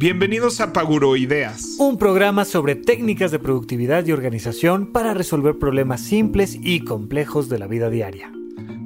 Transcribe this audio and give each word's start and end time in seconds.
Bienvenidos 0.00 0.60
a 0.60 0.72
Paguroideas, 0.72 1.74
un 1.80 1.98
programa 1.98 2.44
sobre 2.44 2.76
técnicas 2.76 3.32
de 3.32 3.40
productividad 3.40 4.06
y 4.06 4.12
organización 4.12 4.92
para 4.92 5.12
resolver 5.12 5.58
problemas 5.58 6.02
simples 6.02 6.56
y 6.62 6.84
complejos 6.84 7.48
de 7.48 7.58
la 7.58 7.66
vida 7.66 7.90
diaria. 7.90 8.30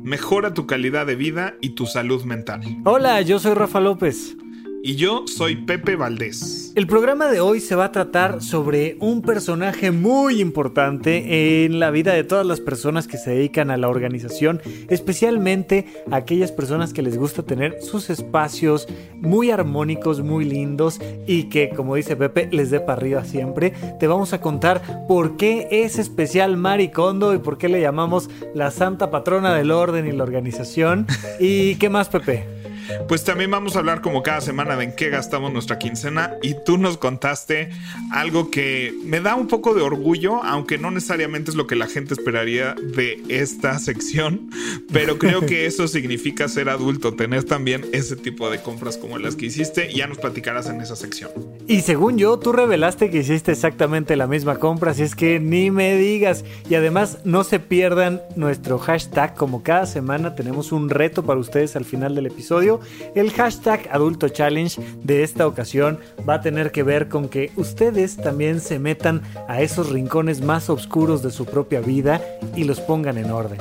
Mejora 0.02 0.54
tu 0.54 0.66
calidad 0.66 1.04
de 1.04 1.14
vida 1.14 1.52
y 1.60 1.74
tu 1.74 1.84
salud 1.84 2.24
mental. 2.24 2.62
Hola, 2.86 3.20
yo 3.20 3.38
soy 3.38 3.52
Rafa 3.52 3.78
López. 3.78 4.38
Y 4.84 4.96
yo 4.96 5.26
soy 5.28 5.54
Pepe 5.54 5.94
Valdés. 5.94 6.72
El 6.74 6.88
programa 6.88 7.28
de 7.28 7.38
hoy 7.38 7.60
se 7.60 7.76
va 7.76 7.84
a 7.84 7.92
tratar 7.92 8.42
sobre 8.42 8.96
un 8.98 9.22
personaje 9.22 9.92
muy 9.92 10.40
importante 10.40 11.64
en 11.64 11.78
la 11.78 11.92
vida 11.92 12.14
de 12.14 12.24
todas 12.24 12.44
las 12.44 12.58
personas 12.58 13.06
que 13.06 13.16
se 13.16 13.30
dedican 13.30 13.70
a 13.70 13.76
la 13.76 13.88
organización, 13.88 14.60
especialmente 14.88 15.86
aquellas 16.10 16.50
personas 16.50 16.92
que 16.92 17.02
les 17.02 17.16
gusta 17.16 17.44
tener 17.44 17.80
sus 17.80 18.10
espacios 18.10 18.88
muy 19.20 19.52
armónicos, 19.52 20.20
muy 20.20 20.44
lindos 20.44 21.00
y 21.28 21.44
que, 21.44 21.68
como 21.68 21.94
dice 21.94 22.16
Pepe, 22.16 22.48
les 22.50 22.72
dé 22.72 22.80
para 22.80 22.94
arriba 22.94 23.24
siempre. 23.24 23.74
Te 24.00 24.08
vamos 24.08 24.32
a 24.32 24.40
contar 24.40 25.06
por 25.06 25.36
qué 25.36 25.68
es 25.70 26.00
especial 26.00 26.56
Maricondo 26.56 27.34
y 27.34 27.38
por 27.38 27.56
qué 27.56 27.68
le 27.68 27.80
llamamos 27.80 28.28
la 28.52 28.72
santa 28.72 29.12
patrona 29.12 29.54
del 29.54 29.70
orden 29.70 30.08
y 30.08 30.12
la 30.12 30.24
organización. 30.24 31.06
¿Y 31.38 31.76
qué 31.76 31.88
más, 31.88 32.08
Pepe? 32.08 32.62
Pues 33.08 33.24
también 33.24 33.50
vamos 33.50 33.76
a 33.76 33.80
hablar 33.80 34.00
como 34.00 34.22
cada 34.22 34.40
semana 34.40 34.76
de 34.76 34.84
en 34.84 34.92
qué 34.92 35.08
gastamos 35.10 35.52
nuestra 35.52 35.78
quincena 35.78 36.34
y 36.42 36.54
tú 36.64 36.78
nos 36.78 36.98
contaste 36.98 37.70
algo 38.10 38.50
que 38.50 38.94
me 39.04 39.20
da 39.20 39.34
un 39.34 39.48
poco 39.48 39.74
de 39.74 39.82
orgullo, 39.82 40.42
aunque 40.44 40.78
no 40.78 40.90
necesariamente 40.90 41.50
es 41.50 41.56
lo 41.56 41.66
que 41.66 41.76
la 41.76 41.86
gente 41.86 42.14
esperaría 42.14 42.74
de 42.74 43.22
esta 43.28 43.78
sección, 43.78 44.50
pero 44.92 45.18
creo 45.18 45.46
que 45.46 45.66
eso 45.66 45.88
significa 45.88 46.48
ser 46.48 46.68
adulto, 46.68 47.14
tener 47.14 47.44
también 47.44 47.86
ese 47.92 48.16
tipo 48.16 48.50
de 48.50 48.60
compras 48.60 48.96
como 48.96 49.18
las 49.18 49.36
que 49.36 49.46
hiciste 49.46 49.90
y 49.90 49.98
ya 49.98 50.06
nos 50.06 50.18
platicarás 50.18 50.68
en 50.68 50.80
esa 50.80 50.96
sección. 50.96 51.30
Y 51.66 51.80
según 51.80 52.18
yo, 52.18 52.38
tú 52.38 52.52
revelaste 52.52 53.10
que 53.10 53.18
hiciste 53.18 53.52
exactamente 53.52 54.16
la 54.16 54.26
misma 54.26 54.56
compra, 54.56 54.90
así 54.90 55.02
es 55.02 55.14
que 55.14 55.40
ni 55.40 55.70
me 55.70 55.96
digas. 55.96 56.44
Y 56.68 56.74
además 56.74 57.18
no 57.24 57.44
se 57.44 57.60
pierdan 57.60 58.20
nuestro 58.36 58.78
hashtag, 58.78 59.34
como 59.34 59.62
cada 59.62 59.86
semana 59.86 60.34
tenemos 60.34 60.72
un 60.72 60.90
reto 60.90 61.22
para 61.24 61.40
ustedes 61.40 61.76
al 61.76 61.84
final 61.84 62.14
del 62.14 62.26
episodio 62.26 62.80
el 63.14 63.30
hashtag 63.32 63.88
Adulto 63.90 64.28
Challenge 64.28 64.80
de 65.02 65.22
esta 65.22 65.46
ocasión 65.46 65.98
va 66.28 66.34
a 66.34 66.40
tener 66.40 66.72
que 66.72 66.82
ver 66.82 67.08
con 67.08 67.28
que 67.28 67.50
ustedes 67.56 68.16
también 68.16 68.60
se 68.60 68.78
metan 68.78 69.22
a 69.48 69.62
esos 69.62 69.90
rincones 69.90 70.40
más 70.40 70.70
oscuros 70.70 71.22
de 71.22 71.30
su 71.30 71.44
propia 71.44 71.80
vida 71.80 72.20
y 72.56 72.64
los 72.64 72.80
pongan 72.80 73.18
en 73.18 73.30
orden. 73.30 73.58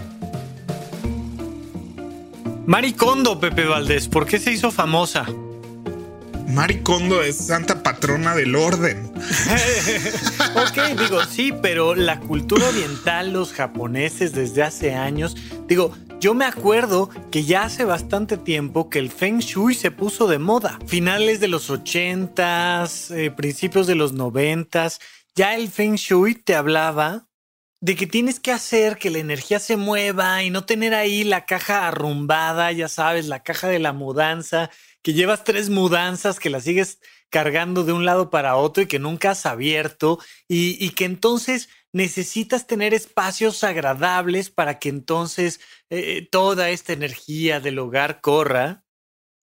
Maricondo, 2.65 3.39
Pepe 3.39 3.65
Valdés, 3.65 4.07
¿por 4.07 4.25
qué 4.25 4.39
se 4.39 4.51
hizo 4.53 4.71
famosa? 4.71 5.25
Maricondo 6.51 7.21
es 7.23 7.37
santa 7.37 7.81
patrona 7.81 8.35
del 8.35 8.55
orden. 8.55 9.11
ok, 10.55 10.99
digo, 10.99 11.23
sí, 11.25 11.53
pero 11.61 11.95
la 11.95 12.19
cultura 12.19 12.67
oriental, 12.67 13.31
los 13.31 13.53
japoneses 13.53 14.33
desde 14.33 14.63
hace 14.63 14.93
años, 14.93 15.35
digo, 15.67 15.95
yo 16.19 16.33
me 16.33 16.45
acuerdo 16.45 17.09
que 17.31 17.45
ya 17.45 17.63
hace 17.63 17.85
bastante 17.85 18.37
tiempo 18.37 18.89
que 18.89 18.99
el 18.99 19.09
Feng 19.09 19.39
Shui 19.39 19.73
se 19.73 19.91
puso 19.91 20.27
de 20.27 20.39
moda. 20.39 20.77
Finales 20.85 21.39
de 21.39 21.47
los 21.47 21.69
80s, 21.69 23.15
eh, 23.15 23.31
principios 23.31 23.87
de 23.87 23.95
los 23.95 24.13
90s, 24.13 24.99
ya 25.35 25.55
el 25.55 25.69
Feng 25.69 25.95
Shui 25.95 26.35
te 26.35 26.55
hablaba 26.55 27.27
de 27.79 27.95
que 27.95 28.05
tienes 28.05 28.39
que 28.39 28.51
hacer 28.51 28.97
que 28.97 29.09
la 29.09 29.17
energía 29.17 29.59
se 29.59 29.75
mueva 29.75 30.43
y 30.43 30.51
no 30.51 30.65
tener 30.65 30.93
ahí 30.93 31.23
la 31.23 31.45
caja 31.45 31.87
arrumbada, 31.87 32.71
ya 32.71 32.87
sabes, 32.87 33.27
la 33.27 33.41
caja 33.41 33.69
de 33.69 33.79
la 33.79 33.91
mudanza, 33.91 34.69
que 35.03 35.13
llevas 35.13 35.43
tres 35.43 35.69
mudanzas 35.69 36.39
que 36.39 36.49
las 36.49 36.63
sigues 36.63 36.99
cargando 37.29 37.83
de 37.83 37.93
un 37.93 38.05
lado 38.05 38.29
para 38.29 38.55
otro 38.55 38.83
y 38.83 38.87
que 38.87 38.99
nunca 38.99 39.31
has 39.31 39.45
abierto 39.45 40.19
y, 40.47 40.83
y 40.83 40.91
que 40.91 41.05
entonces 41.05 41.69
necesitas 41.93 42.67
tener 42.67 42.93
espacios 42.93 43.63
agradables 43.63 44.49
para 44.49 44.79
que 44.79 44.89
entonces 44.89 45.59
eh, 45.89 46.27
toda 46.31 46.69
esta 46.69 46.93
energía 46.93 47.59
del 47.59 47.79
hogar 47.79 48.21
corra. 48.21 48.83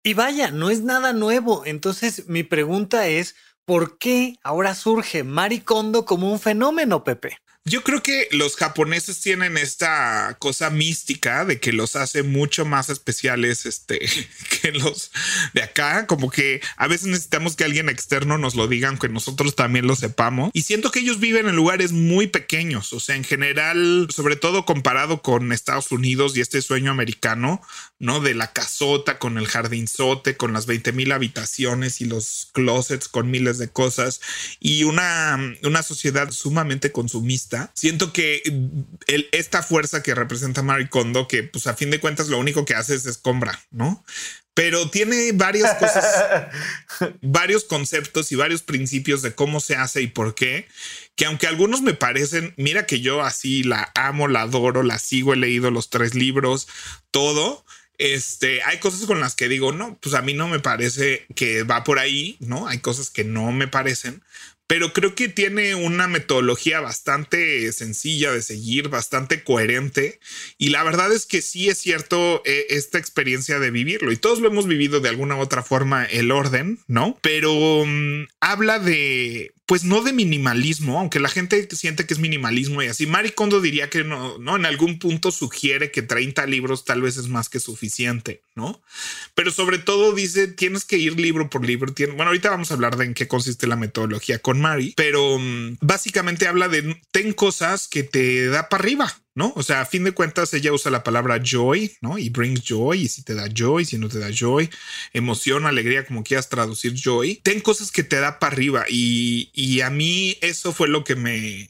Y 0.03 0.13
vaya, 0.13 0.51
no 0.51 0.69
es 0.69 0.81
nada 0.81 1.13
nuevo. 1.13 1.65
Entonces 1.65 2.27
mi 2.27 2.43
pregunta 2.43 3.07
es, 3.07 3.35
¿por 3.65 3.97
qué 3.97 4.35
ahora 4.43 4.73
surge 4.75 5.23
Maricondo 5.23 6.05
como 6.05 6.31
un 6.31 6.39
fenómeno, 6.39 7.03
Pepe? 7.03 7.37
Yo 7.65 7.83
creo 7.83 8.01
que 8.01 8.27
los 8.31 8.55
japoneses 8.55 9.19
tienen 9.19 9.57
esta 9.57 10.37
cosa 10.39 10.69
mística 10.69 11.43
de 11.43 11.59
que 11.59 11.73
los 11.73 11.95
hace 11.97 12.23
mucho 12.23 12.65
más 12.65 12.89
especiales 12.89 13.65
este, 13.65 13.99
que 14.61 14.71
los 14.71 15.11
de 15.53 15.63
acá. 15.63 16.07
Como 16.07 16.31
que 16.31 16.61
a 16.77 16.87
veces 16.87 17.07
necesitamos 17.07 17.55
que 17.55 17.65
alguien 17.65 17.89
externo 17.89 18.37
nos 18.37 18.55
lo 18.55 18.67
diga, 18.67 18.87
aunque 18.87 19.09
nosotros 19.09 19.55
también 19.55 19.87
lo 19.87 19.95
sepamos. 19.95 20.51
Y 20.53 20.63
siento 20.63 20.89
que 20.89 20.99
ellos 20.99 21.19
viven 21.19 21.47
en 21.47 21.55
lugares 21.55 21.91
muy 21.91 22.27
pequeños. 22.27 22.93
O 22.93 22.99
sea, 22.99 23.15
en 23.15 23.25
general, 23.25 24.07
sobre 24.09 24.37
todo 24.37 24.65
comparado 24.65 25.21
con 25.21 25.51
Estados 25.51 25.91
Unidos 25.91 26.37
y 26.37 26.41
este 26.41 26.61
sueño 26.61 26.91
americano, 26.91 27.61
¿no? 27.99 28.21
De 28.21 28.33
la 28.33 28.53
casota 28.53 29.19
con 29.19 29.37
el 29.37 29.47
jardinzote, 29.47 30.37
con 30.37 30.53
las 30.53 30.65
20 30.65 30.93
mil 30.93 31.11
habitaciones 31.11 31.99
y 32.01 32.05
los 32.05 32.49
closets 32.53 33.09
con 33.09 33.29
miles 33.29 33.57
de 33.57 33.69
cosas 33.69 34.21
y 34.59 34.85
una, 34.85 35.37
una 35.63 35.83
sociedad 35.83 36.31
sumamente 36.31 36.91
consumista. 36.91 37.48
Siento 37.73 38.13
que 38.13 38.41
el, 39.07 39.29
esta 39.31 39.63
fuerza 39.63 40.03
que 40.03 40.15
representa 40.15 40.61
Marie 40.61 40.89
Kondo, 40.89 41.27
que 41.27 41.43
pues 41.43 41.67
a 41.67 41.75
fin 41.75 41.89
de 41.89 41.99
cuentas 41.99 42.27
lo 42.27 42.37
único 42.37 42.65
que 42.65 42.75
hace 42.75 42.95
es 42.95 43.05
escombra, 43.05 43.59
¿no? 43.71 44.03
Pero 44.53 44.89
tiene 44.89 45.31
varias 45.33 45.75
cosas, 45.75 46.47
varios 47.21 47.63
conceptos 47.63 48.31
y 48.31 48.35
varios 48.35 48.61
principios 48.61 49.21
de 49.21 49.33
cómo 49.33 49.59
se 49.61 49.75
hace 49.75 50.01
y 50.01 50.07
por 50.07 50.35
qué, 50.35 50.67
que 51.15 51.25
aunque 51.25 51.47
algunos 51.47 51.81
me 51.81 51.93
parecen, 51.93 52.53
mira 52.57 52.85
que 52.85 52.99
yo 52.99 53.21
así 53.21 53.63
la 53.63 53.91
amo, 53.95 54.27
la 54.27 54.41
adoro, 54.41 54.83
la 54.83 54.99
sigo, 54.99 55.33
he 55.33 55.37
leído 55.37 55.71
los 55.71 55.89
tres 55.89 56.13
libros, 56.13 56.67
todo, 57.11 57.65
este, 57.99 58.63
hay 58.63 58.79
cosas 58.79 59.05
con 59.05 59.19
las 59.19 59.35
que 59.35 59.49
digo, 59.49 59.73
no, 59.73 59.97
pues 59.99 60.15
a 60.15 60.21
mí 60.21 60.33
no 60.33 60.47
me 60.47 60.59
parece 60.59 61.25
que 61.35 61.63
va 61.63 61.83
por 61.83 61.99
ahí, 61.99 62.37
¿no? 62.39 62.67
Hay 62.67 62.79
cosas 62.79 63.09
que 63.09 63.25
no 63.25 63.51
me 63.51 63.67
parecen, 63.67 64.23
pero 64.69 64.93
creo 64.93 65.15
que 65.15 65.29
tiene 65.29 65.73
una 65.73 66.07
metodología 66.07 66.79
bastante 66.79 67.73
sencilla 67.73 68.31
de 68.31 68.43
seguir, 68.43 68.89
bastante 68.89 69.43
coherente. 69.43 70.19
Y 70.59 70.69
la 70.69 70.83
verdad 70.83 71.11
es 71.11 71.25
que 71.25 71.41
sí 71.41 71.69
es 71.69 71.79
cierto 71.79 72.43
eh, 72.45 72.67
esta 72.69 72.99
experiencia 72.99 73.57
de 73.57 73.71
vivirlo. 73.71 74.11
Y 74.11 74.17
todos 74.17 74.41
lo 74.41 74.47
hemos 74.47 74.67
vivido 74.67 74.99
de 74.99 75.09
alguna 75.09 75.37
u 75.37 75.39
otra 75.39 75.63
forma, 75.63 76.05
el 76.05 76.29
orden, 76.29 76.77
¿no? 76.85 77.17
Pero 77.23 77.83
mm, 77.83 78.27
habla 78.41 78.77
de 78.77 79.53
pues 79.69 79.83
no 79.83 80.01
de 80.01 80.13
minimalismo, 80.13 80.97
aunque 80.97 81.19
la 81.19 81.29
gente 81.29 81.67
siente 81.75 82.07
que 82.07 82.15
es 82.15 82.19
minimalismo 82.19 82.81
y 82.81 82.87
así. 82.87 83.05
Marie 83.05 83.35
Kondo 83.35 83.61
diría 83.61 83.87
que 83.87 84.03
no, 84.03 84.39
no, 84.39 84.55
en 84.55 84.65
algún 84.65 84.97
punto 84.97 85.29
sugiere 85.29 85.91
que 85.91 86.01
30 86.01 86.47
libros 86.47 86.85
tal 86.85 87.03
vez 87.03 87.17
es 87.17 87.27
más 87.27 87.49
que 87.49 87.59
suficiente, 87.59 88.41
¿no? 88.55 88.81
Pero 89.35 89.51
sobre 89.51 89.77
todo 89.77 90.13
dice, 90.13 90.47
tienes 90.47 90.85
que 90.85 90.97
ir 90.97 91.19
libro 91.19 91.51
por 91.51 91.63
libro. 91.63 91.93
bueno, 91.95 92.23
ahorita 92.23 92.49
vamos 92.49 92.71
a 92.71 92.73
hablar 92.73 92.97
de 92.97 93.05
en 93.05 93.13
qué 93.13 93.27
consiste 93.27 93.67
la 93.67 93.75
metodología 93.75 94.39
con 94.39 94.59
Mari, 94.59 94.95
pero 94.97 95.37
mm, 95.37 95.77
básicamente 95.81 96.47
habla 96.47 96.67
de 96.67 96.99
ten 97.11 97.33
cosas 97.33 97.87
que 97.87 98.01
te 98.01 98.47
da 98.47 98.69
para 98.69 98.81
arriba, 98.81 99.21
¿no? 99.35 99.53
O 99.55 99.63
sea, 99.63 99.81
a 99.81 99.85
fin 99.85 100.03
de 100.03 100.11
cuentas, 100.11 100.53
ella 100.53 100.73
usa 100.73 100.91
la 100.91 101.03
palabra 101.03 101.41
joy, 101.43 101.95
¿no? 102.01 102.17
Y 102.17 102.29
brings 102.29 102.63
joy, 102.63 103.03
y 103.03 103.07
si 103.07 103.23
te 103.23 103.35
da 103.35 103.47
joy, 103.53 103.85
si 103.85 103.97
no 103.97 104.09
te 104.09 104.19
da 104.19 104.29
joy, 104.31 104.69
emoción, 105.13 105.65
alegría, 105.65 106.05
como 106.05 106.23
quieras 106.23 106.49
traducir 106.49 106.93
joy, 106.93 107.35
ten 107.43 107.61
cosas 107.61 107.91
que 107.91 108.03
te 108.03 108.17
da 108.17 108.39
para 108.39 108.53
arriba. 108.53 108.85
Y, 108.89 109.49
y, 109.53 109.81
a 109.81 109.89
mí 109.89 110.37
eso 110.41 110.73
fue 110.73 110.87
lo 110.87 111.03
que 111.03 111.15
me, 111.15 111.69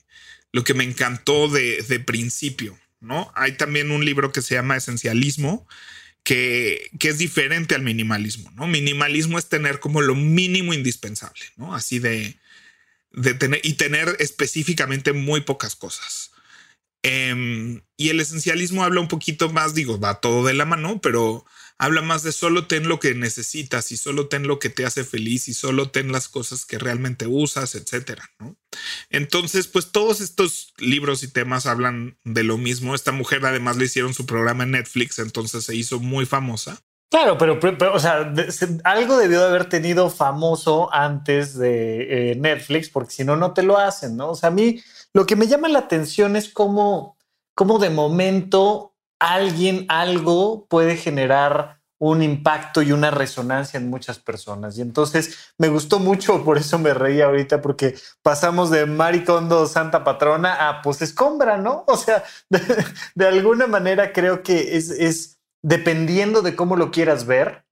lo 0.51 0.63
que 0.63 0.73
me 0.73 0.83
encantó 0.83 1.47
de, 1.47 1.83
de 1.83 1.99
principio, 1.99 2.77
¿no? 3.01 3.31
Hay 3.35 3.53
también 3.53 3.91
un 3.91 4.05
libro 4.05 4.31
que 4.31 4.41
se 4.41 4.55
llama 4.55 4.77
Esencialismo. 4.77 5.67
Que, 6.21 6.91
que, 6.99 7.09
es 7.09 7.17
diferente 7.17 7.75
al 7.75 7.81
minimalismo, 7.81 8.51
¿no? 8.51 8.67
Minimalismo 8.67 9.39
es 9.39 9.47
tener 9.47 9.79
como 9.79 10.01
lo 10.01 10.15
mínimo 10.15 10.73
indispensable, 10.73 11.41
¿no? 11.55 11.73
Así 11.73 11.97
de, 11.97 12.37
de 13.13 13.33
tener 13.33 13.61
y 13.63 13.73
tener 13.73 14.15
específicamente 14.19 15.13
muy 15.13 15.41
pocas 15.41 15.75
cosas. 15.75 16.31
Em, 17.01 17.81
y 17.97 18.09
el 18.09 18.19
esencialismo 18.19 18.83
habla 18.83 18.99
un 18.99 19.07
poquito 19.07 19.49
más, 19.49 19.73
digo, 19.73 19.99
va 19.99 20.19
todo 20.19 20.45
de 20.45 20.53
la 20.53 20.65
mano, 20.65 20.99
pero 21.01 21.45
habla 21.77 22.01
más 22.01 22.23
de 22.23 22.33
solo 22.33 22.67
ten 22.67 22.89
lo 22.89 22.99
que 22.99 23.15
necesitas 23.15 23.91
y 23.93 23.97
solo 23.97 24.27
ten 24.27 24.47
lo 24.47 24.59
que 24.59 24.69
te 24.69 24.85
hace 24.85 25.05
feliz 25.05 25.47
y 25.47 25.53
solo 25.53 25.91
ten 25.91 26.11
las 26.11 26.27
cosas 26.27 26.65
que 26.65 26.77
realmente 26.77 27.25
usas, 27.25 27.73
etcétera. 27.75 28.29
¿no? 28.39 28.57
Entonces, 29.09 29.67
pues 29.67 29.91
todos 29.91 30.19
estos 30.19 30.73
libros 30.77 31.23
y 31.23 31.29
temas 31.29 31.65
hablan 31.65 32.17
de 32.25 32.43
lo 32.43 32.57
mismo. 32.57 32.93
Esta 32.93 33.13
mujer 33.13 33.45
además 33.45 33.77
le 33.77 33.85
hicieron 33.85 34.13
su 34.13 34.25
programa 34.25 34.63
en 34.65 34.71
Netflix, 34.71 35.19
entonces 35.19 35.63
se 35.63 35.75
hizo 35.75 35.99
muy 35.99 36.25
famosa. 36.25 36.81
Claro, 37.09 37.39
pero, 37.39 37.57
o 37.91 37.99
sea, 37.99 38.31
algo 38.83 39.17
debió 39.17 39.39
de 39.39 39.47
haber 39.47 39.67
tenido 39.67 40.11
famoso 40.11 40.93
antes 40.93 41.57
de 41.57 42.31
eh, 42.31 42.35
Netflix, 42.35 42.87
porque 42.89 43.11
si 43.11 43.23
no, 43.23 43.35
no 43.35 43.53
te 43.53 43.63
lo 43.63 43.79
hacen, 43.79 44.15
¿no? 44.15 44.29
O 44.29 44.35
sea, 44.35 44.49
a 44.49 44.51
mí 44.51 44.79
lo 45.13 45.25
que 45.25 45.35
me 45.35 45.47
llama 45.47 45.67
la 45.69 45.79
atención 45.79 46.35
es 46.35 46.49
cómo, 46.49 47.17
cómo 47.55 47.79
de 47.79 47.89
momento 47.89 48.95
alguien, 49.19 49.85
algo 49.89 50.65
puede 50.67 50.95
generar 50.95 51.79
un 51.99 52.23
impacto 52.23 52.81
y 52.81 52.93
una 52.93 53.11
resonancia 53.11 53.77
en 53.77 53.89
muchas 53.89 54.19
personas. 54.19 54.77
Y 54.77 54.81
entonces 54.81 55.53
me 55.57 55.67
gustó 55.67 55.99
mucho, 55.99 56.43
por 56.45 56.57
eso 56.57 56.79
me 56.79 56.93
reí 56.93 57.21
ahorita, 57.21 57.61
porque 57.61 57.95
pasamos 58.21 58.69
de 58.69 58.85
Maricondo 58.85 59.67
Santa 59.67 60.03
Patrona 60.03 60.69
a 60.69 60.81
pues 60.81 61.01
escombra, 61.01 61.57
¿no? 61.57 61.83
O 61.87 61.97
sea, 61.97 62.23
de, 63.15 63.27
alguna 63.27 63.67
manera 63.67 64.13
creo 64.13 64.43
que 64.43 64.77
es, 64.77 65.39
dependiendo 65.61 66.41
de 66.41 66.55
cómo 66.55 66.77
lo 66.77 66.89
quieras 66.89 67.25
ver, 67.25 67.65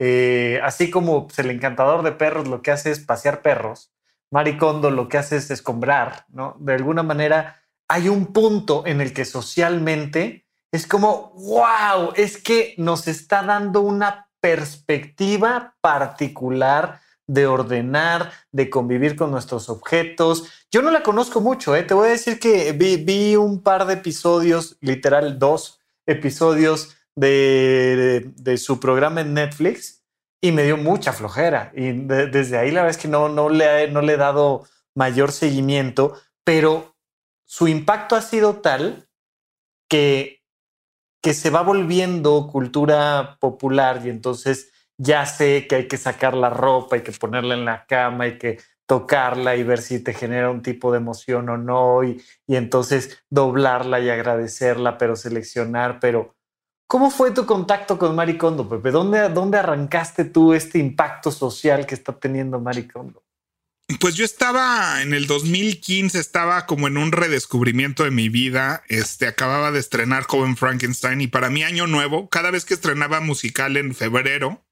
eh, 0.00 0.60
así 0.64 0.90
como 0.90 1.28
el 1.36 1.50
encantador 1.50 2.02
de 2.02 2.12
perros 2.12 2.48
lo 2.48 2.62
que 2.62 2.72
hace 2.72 2.90
es 2.90 2.98
pasear 3.00 3.42
perros, 3.42 3.92
Maricondo 4.30 4.90
lo 4.90 5.08
que 5.08 5.18
hace 5.18 5.36
es 5.36 5.50
escombrar, 5.50 6.26
¿no? 6.28 6.56
De 6.58 6.74
alguna 6.74 7.02
manera 7.02 7.62
hay 7.88 8.08
un 8.08 8.26
punto 8.32 8.86
en 8.86 9.00
el 9.00 9.12
que 9.12 9.24
socialmente 9.24 10.46
es 10.70 10.86
como, 10.86 11.32
wow, 11.34 12.12
es 12.14 12.36
que 12.42 12.74
nos 12.76 13.08
está 13.08 13.42
dando 13.42 13.80
una 13.80 14.28
perspectiva 14.40 15.74
particular 15.80 17.00
de 17.26 17.46
ordenar, 17.46 18.32
de 18.52 18.70
convivir 18.70 19.16
con 19.16 19.30
nuestros 19.30 19.68
objetos. 19.68 20.44
Yo 20.70 20.82
no 20.82 20.90
la 20.90 21.02
conozco 21.02 21.40
mucho, 21.40 21.76
¿eh? 21.76 21.82
te 21.82 21.94
voy 21.94 22.08
a 22.08 22.12
decir 22.12 22.38
que 22.38 22.72
vi, 22.72 23.36
un 23.36 23.62
par 23.62 23.86
de 23.86 23.94
episodios, 23.94 24.76
literal 24.80 25.38
dos 25.38 25.80
episodios 26.06 26.96
de, 27.14 28.56
su 28.56 28.80
programa 28.80 29.20
en 29.20 29.34
Netflix 29.34 29.97
y 30.40 30.52
me 30.52 30.62
dio 30.62 30.76
mucha 30.76 31.12
flojera. 31.12 31.72
Y 31.74 31.92
desde 31.92 32.58
ahí 32.58 32.70
la 32.70 32.82
verdad 32.82 32.96
es 32.96 33.02
que 33.02 33.08
no, 33.08 33.28
no, 33.28 33.48
le, 33.48 33.90
no 33.90 34.02
le 34.02 34.14
he 34.14 34.16
dado 34.16 34.64
mayor 34.94 35.32
seguimiento, 35.32 36.14
pero 36.44 36.96
su 37.44 37.68
impacto 37.68 38.16
ha 38.16 38.22
sido 38.22 38.56
tal 38.60 39.08
que 39.88 40.38
que 41.22 41.34
se 41.34 41.50
va 41.50 41.62
volviendo 41.62 42.48
cultura 42.50 43.36
popular 43.40 44.00
y 44.04 44.10
entonces 44.10 44.72
ya 44.96 45.26
sé 45.26 45.66
que 45.68 45.76
hay 45.76 45.88
que 45.88 45.96
sacar 45.96 46.34
la 46.34 46.50
ropa, 46.50 46.96
hay 46.96 47.02
que 47.02 47.12
ponerla 47.12 47.54
en 47.54 47.64
la 47.64 47.86
cama, 47.86 48.24
hay 48.24 48.38
que 48.38 48.58
tocarla 48.86 49.56
y 49.56 49.62
ver 49.62 49.80
si 49.80 50.02
te 50.02 50.14
genera 50.14 50.50
un 50.50 50.62
tipo 50.62 50.90
de 50.90 50.98
emoción 50.98 51.48
o 51.50 51.58
no, 51.58 52.02
y, 52.04 52.22
y 52.46 52.56
entonces 52.56 53.22
doblarla 53.28 54.00
y 54.00 54.08
agradecerla, 54.08 54.96
pero 54.96 55.14
seleccionar, 55.14 56.00
pero 56.00 56.34
¿cómo 56.88 57.10
fue 57.10 57.30
tu 57.30 57.46
contacto 57.46 57.96
con 57.96 58.16
Maricondo, 58.16 58.68
Pepe? 58.68 58.90
¿Dónde, 58.90 59.28
¿Dónde 59.28 59.58
arrancaste 59.58 60.24
tú 60.24 60.54
este 60.54 60.80
impacto 60.80 61.30
social 61.30 61.86
que 61.86 61.94
está 61.94 62.18
teniendo 62.18 62.58
Maricondo? 62.58 63.22
Pues 64.00 64.16
yo 64.16 64.24
estaba 64.24 65.00
en 65.00 65.14
el 65.14 65.26
2015, 65.26 66.18
estaba 66.18 66.66
como 66.66 66.88
en 66.88 66.98
un 66.98 67.10
redescubrimiento 67.10 68.04
de 68.04 68.10
mi 68.10 68.28
vida. 68.28 68.82
Este 68.88 69.26
acababa 69.26 69.70
de 69.70 69.78
estrenar 69.78 70.26
Coven 70.26 70.56
Frankenstein 70.56 71.22
y 71.22 71.26
para 71.26 71.48
mí 71.48 71.62
año 71.62 71.86
nuevo, 71.86 72.28
cada 72.28 72.50
vez 72.50 72.66
que 72.66 72.74
estrenaba 72.74 73.20
musical 73.20 73.78
en 73.78 73.94
febrero, 73.94 74.67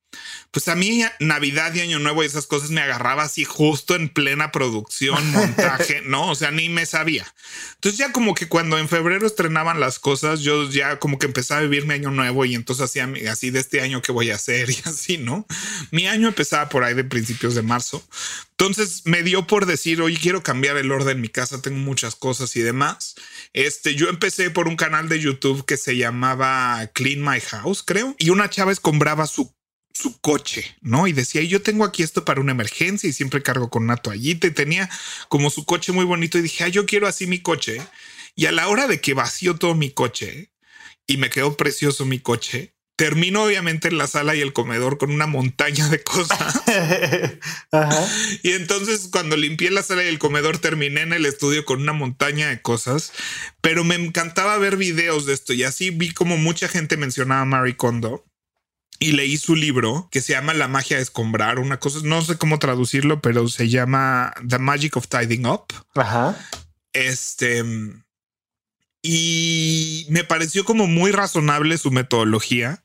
pues 0.50 0.68
a 0.68 0.74
mí 0.74 1.04
Navidad 1.20 1.74
y 1.74 1.80
Año 1.80 1.98
Nuevo 1.98 2.22
y 2.22 2.26
esas 2.26 2.46
cosas 2.46 2.70
me 2.70 2.80
agarraba 2.80 3.24
así 3.24 3.44
justo 3.44 3.94
en 3.94 4.08
plena 4.08 4.52
producción, 4.52 5.30
montaje, 5.32 6.00
¿no? 6.06 6.30
O 6.30 6.34
sea, 6.34 6.50
ni 6.50 6.68
me 6.68 6.86
sabía. 6.86 7.26
Entonces 7.74 7.98
ya 7.98 8.12
como 8.12 8.34
que 8.34 8.48
cuando 8.48 8.78
en 8.78 8.88
febrero 8.88 9.26
estrenaban 9.26 9.80
las 9.80 9.98
cosas, 9.98 10.40
yo 10.40 10.68
ya 10.70 10.98
como 10.98 11.18
que 11.18 11.26
empezaba 11.26 11.60
a 11.60 11.64
vivir 11.64 11.86
mi 11.86 11.94
Año 11.94 12.10
Nuevo 12.10 12.44
y 12.44 12.54
entonces 12.54 12.84
hacía 12.84 13.08
así 13.30 13.50
de 13.50 13.60
este 13.60 13.80
año 13.80 14.00
que 14.00 14.12
voy 14.12 14.30
a 14.30 14.36
hacer 14.36 14.70
y 14.70 14.78
así, 14.86 15.18
¿no? 15.18 15.46
Mi 15.90 16.06
año 16.06 16.28
empezaba 16.28 16.68
por 16.68 16.84
ahí 16.84 16.94
de 16.94 17.04
principios 17.04 17.54
de 17.54 17.62
marzo. 17.62 18.02
Entonces 18.52 19.02
me 19.04 19.22
dio 19.22 19.46
por 19.46 19.66
decir, 19.66 20.00
oye, 20.00 20.18
quiero 20.18 20.42
cambiar 20.42 20.78
el 20.78 20.90
orden 20.90 21.16
en 21.16 21.20
mi 21.20 21.28
casa, 21.28 21.60
tengo 21.60 21.78
muchas 21.78 22.14
cosas 22.14 22.56
y 22.56 22.62
demás. 22.62 23.14
Este, 23.52 23.94
yo 23.94 24.08
empecé 24.08 24.50
por 24.50 24.68
un 24.68 24.76
canal 24.76 25.10
de 25.10 25.20
YouTube 25.20 25.66
que 25.66 25.76
se 25.76 25.98
llamaba 25.98 26.90
Clean 26.94 27.22
My 27.22 27.40
House, 27.40 27.82
creo, 27.86 28.16
y 28.18 28.30
una 28.30 28.48
chava 28.48 28.72
escombraba 28.72 29.26
su 29.26 29.55
su 29.96 30.20
coche, 30.20 30.76
¿no? 30.80 31.06
Y 31.06 31.12
decía, 31.12 31.42
yo 31.42 31.62
tengo 31.62 31.84
aquí 31.84 32.02
esto 32.02 32.24
para 32.24 32.40
una 32.40 32.52
emergencia 32.52 33.08
y 33.08 33.12
siempre 33.12 33.42
cargo 33.42 33.70
con 33.70 33.84
una 33.84 33.96
toallita 33.96 34.46
y 34.46 34.52
tenía 34.52 34.88
como 35.28 35.50
su 35.50 35.64
coche 35.64 35.92
muy 35.92 36.04
bonito 36.04 36.38
y 36.38 36.42
dije, 36.42 36.64
ah, 36.64 36.68
yo 36.68 36.86
quiero 36.86 37.06
así 37.06 37.26
mi 37.26 37.40
coche. 37.40 37.80
Y 38.34 38.46
a 38.46 38.52
la 38.52 38.68
hora 38.68 38.86
de 38.86 39.00
que 39.00 39.14
vació 39.14 39.56
todo 39.56 39.74
mi 39.74 39.90
coche 39.90 40.50
y 41.06 41.16
me 41.16 41.30
quedó 41.30 41.56
precioso 41.56 42.04
mi 42.04 42.18
coche, 42.20 42.74
termino 42.96 43.44
obviamente 43.44 43.88
en 43.88 43.98
la 43.98 44.06
sala 44.06 44.34
y 44.34 44.40
el 44.40 44.52
comedor 44.52 44.98
con 44.98 45.10
una 45.10 45.26
montaña 45.26 45.88
de 45.88 46.02
cosas. 46.02 46.62
Y 48.42 48.52
entonces 48.52 49.08
cuando 49.10 49.36
limpié 49.36 49.70
la 49.70 49.82
sala 49.82 50.04
y 50.04 50.08
el 50.08 50.18
comedor 50.18 50.58
terminé 50.58 51.02
en 51.02 51.12
el 51.12 51.26
estudio 51.26 51.64
con 51.64 51.82
una 51.82 51.92
montaña 51.92 52.48
de 52.48 52.62
cosas, 52.62 53.12
pero 53.60 53.84
me 53.84 53.96
encantaba 53.96 54.56
ver 54.58 54.76
videos 54.76 55.26
de 55.26 55.34
esto 55.34 55.52
y 55.52 55.64
así 55.64 55.90
vi 55.90 56.12
como 56.12 56.36
mucha 56.36 56.68
gente 56.68 56.96
mencionaba 56.96 57.42
a 57.42 57.46
Marie 57.46 57.76
Kondo 57.76 58.24
y 58.98 59.12
leí 59.12 59.36
su 59.36 59.54
libro 59.54 60.08
que 60.10 60.20
se 60.20 60.32
llama 60.32 60.54
La 60.54 60.68
magia 60.68 60.96
de 60.96 61.02
escombrar, 61.02 61.58
una 61.58 61.78
cosa, 61.78 62.00
no 62.02 62.22
sé 62.22 62.36
cómo 62.36 62.58
traducirlo, 62.58 63.20
pero 63.20 63.48
se 63.48 63.68
llama 63.68 64.32
The 64.46 64.58
Magic 64.58 64.96
of 64.96 65.08
Tidying 65.08 65.46
Up. 65.46 65.66
Ajá. 65.94 66.36
Este, 66.92 67.62
y 69.02 70.06
me 70.10 70.24
pareció 70.24 70.64
como 70.64 70.86
muy 70.86 71.12
razonable 71.12 71.78
su 71.78 71.90
metodología 71.90 72.82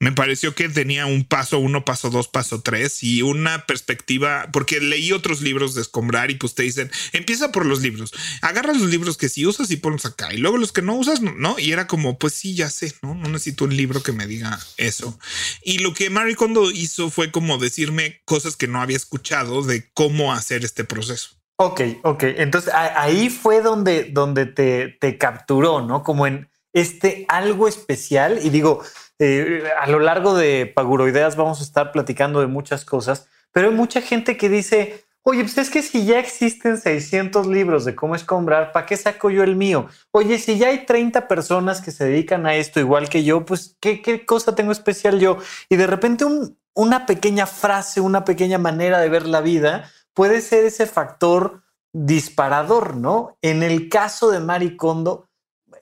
me 0.00 0.12
pareció 0.12 0.54
que 0.54 0.68
tenía 0.68 1.06
un 1.06 1.24
paso 1.24 1.58
uno, 1.58 1.84
paso 1.84 2.10
dos, 2.10 2.28
paso 2.28 2.60
tres 2.62 3.02
y 3.02 3.22
una 3.22 3.66
perspectiva, 3.66 4.48
porque 4.52 4.80
leí 4.80 5.12
otros 5.12 5.40
libros 5.40 5.74
de 5.74 5.82
escombrar 5.82 6.30
y 6.30 6.36
pues 6.36 6.54
te 6.54 6.62
dicen, 6.62 6.90
empieza 7.12 7.50
por 7.50 7.66
los 7.66 7.80
libros, 7.80 8.12
agarra 8.42 8.72
los 8.72 8.88
libros 8.88 9.16
que 9.16 9.28
sí 9.28 9.44
usas 9.44 9.70
y 9.70 9.76
ponlos 9.76 10.06
acá 10.06 10.32
y 10.32 10.38
luego 10.38 10.56
los 10.56 10.72
que 10.72 10.82
no 10.82 10.94
usas, 10.94 11.20
no, 11.20 11.58
y 11.58 11.72
era 11.72 11.86
como, 11.86 12.18
pues 12.18 12.34
sí, 12.34 12.54
ya 12.54 12.70
sé, 12.70 12.94
no, 13.02 13.14
no 13.14 13.28
necesito 13.28 13.64
un 13.64 13.76
libro 13.76 14.02
que 14.02 14.12
me 14.12 14.26
diga 14.26 14.58
eso. 14.76 15.18
Y 15.62 15.78
lo 15.78 15.94
que 15.94 16.10
Marie 16.10 16.36
Kondo 16.36 16.70
hizo 16.70 17.10
fue 17.10 17.32
como 17.32 17.58
decirme 17.58 18.20
cosas 18.24 18.56
que 18.56 18.68
no 18.68 18.80
había 18.80 18.96
escuchado 18.96 19.62
de 19.62 19.90
cómo 19.94 20.32
hacer 20.32 20.64
este 20.64 20.84
proceso. 20.84 21.30
Ok, 21.60 21.80
ok. 22.04 22.22
Entonces 22.22 22.72
ahí 22.72 23.30
fue 23.30 23.62
donde, 23.62 24.04
donde 24.04 24.46
te, 24.46 24.96
te 25.00 25.18
capturó, 25.18 25.82
¿no? 25.82 26.04
Como 26.04 26.28
en 26.28 26.48
este 26.72 27.24
algo 27.28 27.66
especial. 27.66 28.38
Y 28.44 28.50
digo, 28.50 28.84
eh, 29.18 29.64
a 29.80 29.88
lo 29.88 29.98
largo 29.98 30.34
de 30.34 30.66
Paguroideas 30.66 31.36
vamos 31.36 31.60
a 31.60 31.64
estar 31.64 31.92
platicando 31.92 32.40
de 32.40 32.46
muchas 32.46 32.84
cosas, 32.84 33.28
pero 33.52 33.68
hay 33.68 33.74
mucha 33.74 34.00
gente 34.00 34.36
que 34.36 34.48
dice, 34.48 35.04
oye, 35.22 35.42
pues 35.42 35.58
es 35.58 35.70
que 35.70 35.82
si 35.82 36.06
ya 36.06 36.18
existen 36.18 36.78
600 36.78 37.46
libros 37.46 37.84
de 37.84 37.94
cómo 37.94 38.14
escombrar, 38.14 38.72
¿para 38.72 38.86
qué 38.86 38.96
saco 38.96 39.30
yo 39.30 39.42
el 39.42 39.56
mío? 39.56 39.88
Oye, 40.12 40.38
si 40.38 40.56
ya 40.58 40.68
hay 40.68 40.86
30 40.86 41.28
personas 41.28 41.80
que 41.80 41.90
se 41.90 42.04
dedican 42.04 42.46
a 42.46 42.54
esto 42.54 42.80
igual 42.80 43.08
que 43.08 43.24
yo, 43.24 43.44
pues 43.44 43.76
¿qué, 43.80 44.24
cosa 44.24 44.54
tengo 44.54 44.72
especial 44.72 45.18
yo? 45.18 45.38
Y 45.68 45.76
de 45.76 45.86
repente 45.86 46.24
una 46.74 47.06
pequeña 47.06 47.46
frase, 47.46 48.00
una 48.00 48.24
pequeña 48.24 48.58
manera 48.58 49.00
de 49.00 49.08
ver 49.08 49.26
la 49.26 49.40
vida 49.40 49.90
puede 50.14 50.40
ser 50.40 50.64
ese 50.64 50.86
factor 50.86 51.62
disparador, 51.92 52.96
¿no? 52.96 53.36
En 53.42 53.62
el 53.62 53.88
caso 53.88 54.30
de 54.30 54.40
Maricondo, 54.40 55.28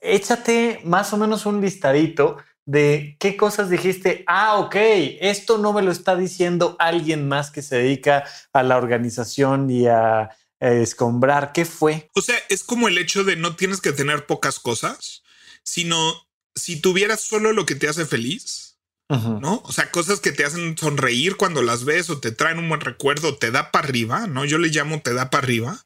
échate 0.01 0.81
más 0.83 1.13
o 1.13 1.17
menos 1.17 1.45
un 1.45 1.61
listadito 1.61 2.37
de 2.67 3.15
qué 3.17 3.37
cosas 3.37 3.69
dijiste, 3.69 4.25
ah, 4.27 4.57
ok, 4.57 4.75
esto 5.21 5.57
no 5.57 5.71
me 5.71 5.81
lo 5.81 5.89
está 5.89 6.17
diciendo 6.17 6.75
alguien 6.79 7.25
más 7.25 7.49
que 7.49 7.61
se 7.61 7.77
dedica 7.77 8.25
a 8.51 8.61
la 8.61 8.77
organización 8.77 9.71
y 9.71 9.87
a, 9.87 10.29
escombrar. 10.59 11.53
¿Qué 11.53 11.65
fue? 11.65 12.09
O 12.15 12.21
sea, 12.21 12.35
es 12.49 12.63
como 12.63 12.87
el 12.87 12.97
hecho 12.97 13.23
de 13.23 13.35
no 13.35 13.55
tienes 13.55 13.79
que 13.79 13.91
tener 13.91 14.25
pocas 14.25 14.59
cosas, 14.59 15.21
sino 15.63 16.15
si 16.55 16.81
tuvieras 16.81 17.21
solo 17.21 17.53
lo 17.53 17.67
que 17.67 17.75
te 17.75 17.87
hace 17.87 18.07
feliz, 18.07 18.79
¿no? 19.07 19.61
O 19.63 19.71
sea, 19.71 19.91
cosas 19.91 20.19
que 20.19 20.31
te 20.31 20.43
hacen 20.43 20.75
sonreír 20.75 21.37
cuando 21.37 21.61
las 21.61 21.85
ves 21.85 22.09
o 22.09 22.19
te 22.19 22.31
traen 22.31 22.57
un 22.57 22.69
buen 22.69 22.81
recuerdo, 22.81 23.37
te 23.37 23.51
da 23.51 23.71
para 23.71 23.87
arriba, 23.87 24.25
¿no? 24.25 24.45
Yo 24.45 24.57
le 24.57 24.69
llamo 24.69 24.99
te 24.99 25.13
da 25.13 25.29
para 25.29 25.43
arriba. 25.43 25.85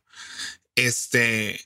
Este, 0.75 1.59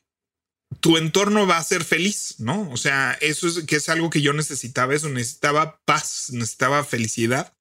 tu 0.79 0.97
entorno 0.97 1.47
va 1.47 1.57
a 1.57 1.63
ser 1.63 1.83
feliz, 1.83 2.35
¿no? 2.39 2.69
O 2.71 2.77
sea, 2.77 3.17
eso 3.21 3.47
es 3.47 3.63
que 3.65 3.77
es 3.77 3.89
algo 3.89 4.09
que 4.09 4.21
yo 4.21 4.33
necesitaba, 4.33 4.93
eso 4.93 5.09
necesitaba 5.09 5.79
paz, 5.85 6.27
necesitaba 6.31 6.83
felicidad. 6.83 7.53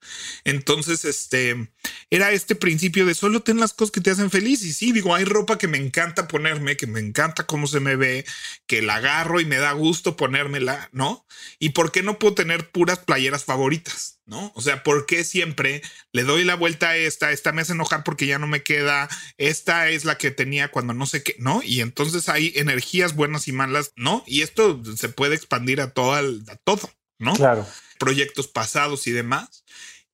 Entonces, 0.44 1.04
este 1.04 1.70
era 2.10 2.32
este 2.32 2.54
principio 2.54 3.06
de 3.06 3.14
solo 3.14 3.42
ten 3.42 3.58
las 3.58 3.72
cosas 3.72 3.92
que 3.92 4.00
te 4.00 4.10
hacen 4.10 4.30
feliz. 4.30 4.62
Y 4.62 4.72
sí, 4.72 4.92
digo, 4.92 5.14
hay 5.14 5.24
ropa 5.24 5.58
que 5.58 5.68
me 5.68 5.78
encanta 5.78 6.28
ponerme, 6.28 6.76
que 6.76 6.86
me 6.86 7.00
encanta 7.00 7.46
cómo 7.46 7.66
se 7.66 7.80
me 7.80 7.96
ve, 7.96 8.24
que 8.66 8.82
la 8.82 8.96
agarro 8.96 9.40
y 9.40 9.44
me 9.44 9.56
da 9.56 9.72
gusto 9.72 10.16
ponérmela, 10.16 10.88
¿no? 10.92 11.26
Y 11.58 11.70
por 11.70 11.92
qué 11.92 12.02
no 12.02 12.18
puedo 12.18 12.34
tener 12.34 12.70
puras 12.70 12.98
playeras 12.98 13.44
favoritas? 13.44 14.18
¿No? 14.26 14.52
O 14.54 14.62
sea, 14.62 14.82
¿por 14.82 15.06
qué 15.06 15.24
siempre 15.24 15.82
le 16.12 16.24
doy 16.24 16.44
la 16.44 16.54
vuelta 16.54 16.90
a 16.90 16.96
esta? 16.96 17.32
Esta 17.32 17.52
me 17.52 17.62
hace 17.62 17.72
enojar 17.72 18.04
porque 18.04 18.26
ya 18.26 18.38
no 18.38 18.46
me 18.46 18.62
queda. 18.62 19.08
Esta 19.38 19.88
es 19.90 20.04
la 20.04 20.16
que 20.16 20.30
tenía 20.30 20.70
cuando 20.70 20.94
no 20.94 21.06
sé 21.06 21.22
qué, 21.22 21.36
¿no? 21.38 21.60
Y 21.62 21.80
entonces 21.80 22.28
hay 22.28 22.52
energías 22.56 23.14
buenas 23.14 23.48
y 23.48 23.52
malas, 23.52 23.92
¿no? 23.96 24.24
Y 24.26 24.42
esto 24.42 24.80
se 24.96 25.08
puede 25.08 25.34
expandir 25.34 25.80
a 25.80 25.90
todo, 25.90 26.12
a 26.14 26.56
todo, 26.64 26.90
¿no? 27.18 27.34
Claro. 27.34 27.66
Proyectos 27.98 28.48
pasados 28.48 29.06
y 29.06 29.12
demás. 29.12 29.64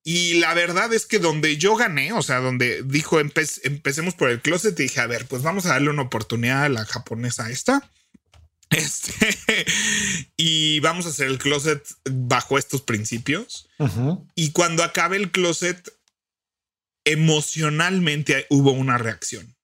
Y 0.02 0.34
la 0.34 0.54
verdad 0.54 0.92
es 0.94 1.06
que 1.06 1.18
donde 1.18 1.56
yo 1.58 1.76
gané, 1.76 2.12
o 2.12 2.22
sea, 2.22 2.40
donde 2.40 2.82
dijo 2.82 3.20
empecemos 3.20 4.14
por 4.14 4.30
el 4.30 4.40
closet, 4.40 4.76
dije, 4.76 5.00
a 5.00 5.06
ver, 5.06 5.26
pues 5.26 5.42
vamos 5.42 5.66
a 5.66 5.70
darle 5.70 5.90
una 5.90 6.02
oportunidad 6.02 6.64
a 6.64 6.68
la 6.70 6.86
japonesa 6.86 7.50
esta. 7.50 7.90
Este, 8.76 9.66
y 10.36 10.78
vamos 10.78 11.04
a 11.04 11.08
hacer 11.08 11.26
el 11.26 11.38
closet 11.38 11.82
bajo 12.08 12.56
estos 12.56 12.82
principios. 12.82 13.68
Y 14.36 14.52
cuando 14.52 14.84
acabe 14.84 15.16
el 15.16 15.32
closet, 15.32 15.92
emocionalmente 17.04 18.46
hubo 18.48 18.70
una 18.70 18.96
reacción. 18.96 19.56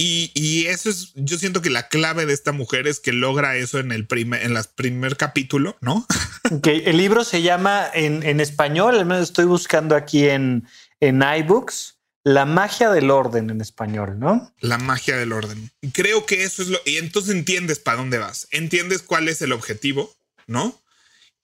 Y, 0.00 0.66
eso 0.66 0.90
es, 0.90 1.12
yo 1.16 1.38
siento 1.38 1.60
que 1.60 1.70
la 1.70 1.88
clave 1.88 2.24
de 2.24 2.32
esta 2.32 2.52
mujer 2.52 2.86
es 2.86 3.00
que 3.00 3.12
logra 3.12 3.56
eso 3.56 3.80
en 3.80 3.90
el 3.90 4.06
primer, 4.06 4.44
en 4.44 4.54
las 4.54 4.68
primer 4.68 5.16
capítulo, 5.16 5.76
¿no? 5.80 6.06
Okay. 6.50 6.82
El 6.86 6.96
libro 6.96 7.24
se 7.24 7.42
llama 7.42 7.86
en, 7.92 8.22
en 8.22 8.40
español, 8.40 8.96
al 8.96 9.04
menos 9.04 9.24
estoy 9.24 9.44
buscando 9.44 9.94
aquí 9.94 10.30
en, 10.30 10.66
en 10.98 11.22
iBooks, 11.22 11.97
La 12.28 12.44
magia 12.44 12.90
del 12.90 13.10
orden 13.10 13.48
en 13.48 13.62
español, 13.62 14.18
¿no? 14.18 14.52
La 14.60 14.76
magia 14.76 15.16
del 15.16 15.32
orden. 15.32 15.70
Creo 15.94 16.26
que 16.26 16.44
eso 16.44 16.60
es 16.60 16.68
lo, 16.68 16.78
y 16.84 16.98
entonces 16.98 17.34
entiendes 17.34 17.78
para 17.78 17.96
dónde 17.96 18.18
vas, 18.18 18.48
entiendes 18.50 19.00
cuál 19.00 19.30
es 19.30 19.40
el 19.40 19.50
objetivo, 19.50 20.14
¿no? 20.46 20.78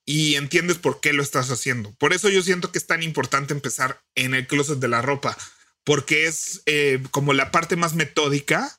Y 0.04 0.34
entiendes 0.34 0.76
por 0.76 1.00
qué 1.00 1.14
lo 1.14 1.22
estás 1.22 1.50
haciendo. 1.50 1.94
Por 1.94 2.12
eso 2.12 2.28
yo 2.28 2.42
siento 2.42 2.70
que 2.70 2.76
es 2.76 2.86
tan 2.86 3.02
importante 3.02 3.54
empezar 3.54 4.02
en 4.14 4.34
el 4.34 4.46
closet 4.46 4.78
de 4.78 4.88
la 4.88 5.00
ropa 5.00 5.38
porque 5.84 6.26
es 6.26 6.60
eh, 6.66 7.02
como 7.10 7.32
la 7.32 7.50
parte 7.50 7.76
más 7.76 7.94
metódica 7.94 8.78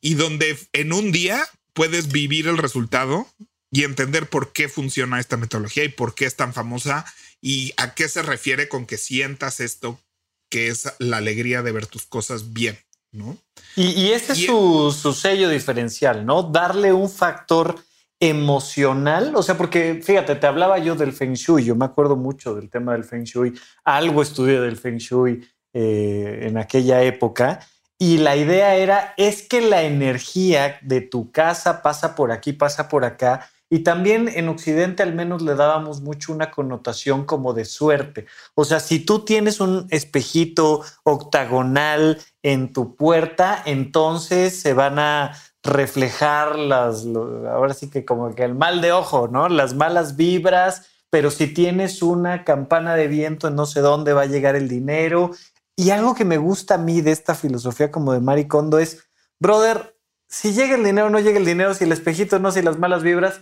y 0.00 0.14
donde 0.14 0.58
en 0.72 0.92
un 0.92 1.12
día 1.12 1.46
puedes 1.72 2.08
vivir 2.08 2.48
el 2.48 2.58
resultado 2.58 3.28
y 3.70 3.84
entender 3.84 4.28
por 4.28 4.52
qué 4.52 4.68
funciona 4.68 5.20
esta 5.20 5.36
metodología 5.36 5.84
y 5.84 5.88
por 5.88 6.16
qué 6.16 6.26
es 6.26 6.34
tan 6.34 6.52
famosa 6.52 7.04
y 7.40 7.74
a 7.76 7.94
qué 7.94 8.08
se 8.08 8.22
refiere 8.22 8.68
con 8.68 8.86
que 8.86 8.98
sientas 8.98 9.60
esto, 9.60 10.00
que 10.48 10.68
es 10.68 10.92
la 10.98 11.18
alegría 11.18 11.62
de 11.62 11.72
ver 11.72 11.86
tus 11.86 12.06
cosas 12.06 12.52
bien, 12.52 12.78
¿no? 13.12 13.36
Y, 13.76 13.88
y 13.90 14.12
este 14.12 14.32
es 14.32 14.44
su, 14.44 14.96
su 14.96 15.12
sello 15.12 15.48
diferencial, 15.48 16.24
¿no? 16.24 16.42
Darle 16.42 16.92
un 16.92 17.10
factor 17.10 17.76
emocional, 18.20 19.34
o 19.34 19.42
sea, 19.42 19.56
porque 19.56 20.00
fíjate, 20.02 20.36
te 20.36 20.46
hablaba 20.46 20.78
yo 20.78 20.94
del 20.94 21.12
Feng 21.12 21.34
Shui, 21.34 21.64
yo 21.64 21.74
me 21.74 21.84
acuerdo 21.84 22.16
mucho 22.16 22.54
del 22.54 22.70
tema 22.70 22.92
del 22.92 23.04
Feng 23.04 23.24
Shui, 23.24 23.52
algo 23.84 24.22
estudié 24.22 24.60
del 24.60 24.76
Feng 24.76 24.98
Shui, 24.98 25.46
eh, 25.76 26.46
en 26.46 26.56
aquella 26.56 27.02
época. 27.02 27.58
Y 27.98 28.18
la 28.18 28.36
idea 28.36 28.76
era, 28.76 29.12
es 29.16 29.42
que 29.42 29.60
la 29.60 29.82
energía 29.82 30.78
de 30.82 31.00
tu 31.00 31.32
casa 31.32 31.82
pasa 31.82 32.14
por 32.14 32.30
aquí, 32.30 32.52
pasa 32.52 32.88
por 32.88 33.04
acá. 33.04 33.50
Y 33.70 33.80
también 33.80 34.28
en 34.28 34.48
Occidente 34.48 35.02
al 35.02 35.14
menos 35.14 35.42
le 35.42 35.54
dábamos 35.54 36.00
mucho 36.00 36.32
una 36.32 36.50
connotación 36.50 37.24
como 37.24 37.54
de 37.54 37.64
suerte. 37.64 38.26
O 38.54 38.64
sea, 38.64 38.78
si 38.78 39.00
tú 39.00 39.24
tienes 39.24 39.60
un 39.60 39.86
espejito 39.90 40.82
octagonal 41.02 42.20
en 42.42 42.72
tu 42.72 42.94
puerta, 42.94 43.62
entonces 43.64 44.60
se 44.60 44.74
van 44.74 44.98
a 44.98 45.32
reflejar 45.64 46.58
las, 46.58 47.06
ahora 47.06 47.72
sí 47.72 47.88
que 47.88 48.04
como 48.04 48.34
que 48.34 48.44
el 48.44 48.54
mal 48.54 48.82
de 48.82 48.92
ojo, 48.92 49.28
¿no? 49.28 49.48
Las 49.48 49.74
malas 49.74 50.14
vibras, 50.14 50.86
pero 51.08 51.30
si 51.30 51.46
tienes 51.46 52.02
una 52.02 52.44
campana 52.44 52.94
de 52.96 53.08
viento 53.08 53.48
en 53.48 53.56
no 53.56 53.64
sé 53.64 53.80
dónde 53.80 54.12
va 54.12 54.22
a 54.22 54.26
llegar 54.26 54.56
el 54.56 54.68
dinero 54.68 55.30
y 55.76 55.90
algo 55.90 56.14
que 56.14 56.26
me 56.26 56.36
gusta 56.36 56.74
a 56.74 56.78
mí 56.78 57.00
de 57.00 57.12
esta 57.12 57.34
filosofía 57.34 57.90
como 57.90 58.12
de 58.12 58.20
Mari 58.20 58.46
Kondo 58.46 58.78
es, 58.78 59.08
brother, 59.40 59.96
si 60.28 60.52
llega 60.52 60.74
el 60.74 60.84
dinero 60.84 61.08
no 61.08 61.18
llega 61.18 61.38
el 61.38 61.46
dinero, 61.46 61.72
si 61.72 61.84
el 61.84 61.92
espejito 61.92 62.38
no, 62.38 62.52
si 62.52 62.60
las 62.60 62.78
malas 62.78 63.02
vibras, 63.02 63.40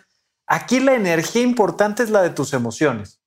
aquí 0.53 0.81
la 0.81 0.95
energía 0.95 1.43
importante 1.43 2.03
es 2.03 2.11
la 2.11 2.21
de 2.21 2.29
tus 2.29 2.53
emociones. 2.53 3.21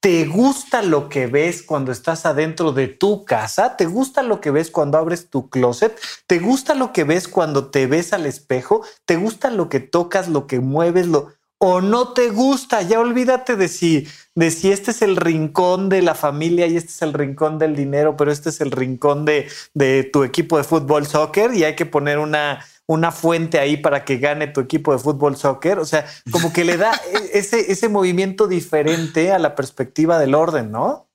¿Te 0.00 0.26
gusta 0.26 0.80
lo 0.80 1.08
que 1.08 1.26
ves 1.26 1.64
cuando 1.64 1.90
estás 1.90 2.24
adentro 2.24 2.70
de 2.70 2.86
tu 2.86 3.24
casa? 3.24 3.76
¿Te 3.76 3.86
gusta 3.86 4.22
lo 4.22 4.40
que 4.40 4.52
ves 4.52 4.70
cuando 4.70 4.96
abres 4.96 5.28
tu 5.28 5.50
closet? 5.50 5.98
¿Te 6.28 6.38
gusta 6.38 6.76
lo 6.76 6.92
que 6.92 7.02
ves 7.02 7.26
cuando 7.26 7.70
te 7.70 7.88
ves 7.88 8.12
al 8.12 8.26
espejo? 8.26 8.84
¿Te 9.06 9.16
gusta 9.16 9.50
lo 9.50 9.68
que 9.68 9.80
tocas, 9.80 10.28
lo 10.28 10.46
que 10.46 10.60
mueves, 10.60 11.08
lo 11.08 11.32
o 11.58 11.80
no 11.80 12.12
te 12.12 12.30
gusta? 12.30 12.80
Ya 12.82 13.00
olvídate 13.00 13.56
de 13.56 13.66
si 13.66 14.06
de 14.36 14.52
si 14.52 14.70
este 14.70 14.92
es 14.92 15.02
el 15.02 15.16
rincón 15.16 15.88
de 15.88 16.00
la 16.02 16.14
familia 16.14 16.68
y 16.68 16.76
este 16.76 16.90
es 16.90 17.02
el 17.02 17.12
rincón 17.12 17.58
del 17.58 17.74
dinero, 17.74 18.16
pero 18.16 18.30
este 18.30 18.50
es 18.50 18.60
el 18.60 18.70
rincón 18.70 19.24
de, 19.24 19.48
de 19.74 20.04
tu 20.04 20.22
equipo 20.22 20.56
de 20.56 20.62
fútbol 20.62 21.08
soccer 21.08 21.52
y 21.54 21.64
hay 21.64 21.74
que 21.74 21.86
poner 21.86 22.20
una, 22.20 22.64
una 22.88 23.12
fuente 23.12 23.58
ahí 23.58 23.76
para 23.76 24.04
que 24.04 24.16
gane 24.16 24.48
tu 24.48 24.60
equipo 24.60 24.92
de 24.92 24.98
fútbol 24.98 25.36
soccer. 25.36 25.78
O 25.78 25.84
sea, 25.84 26.06
como 26.32 26.52
que 26.52 26.64
le 26.64 26.76
da 26.76 26.92
e, 27.12 27.38
ese, 27.38 27.70
ese 27.70 27.88
movimiento 27.88 28.48
diferente 28.48 29.30
a 29.30 29.38
la 29.38 29.54
perspectiva 29.54 30.18
del 30.18 30.34
orden, 30.34 30.72
¿no? 30.72 31.08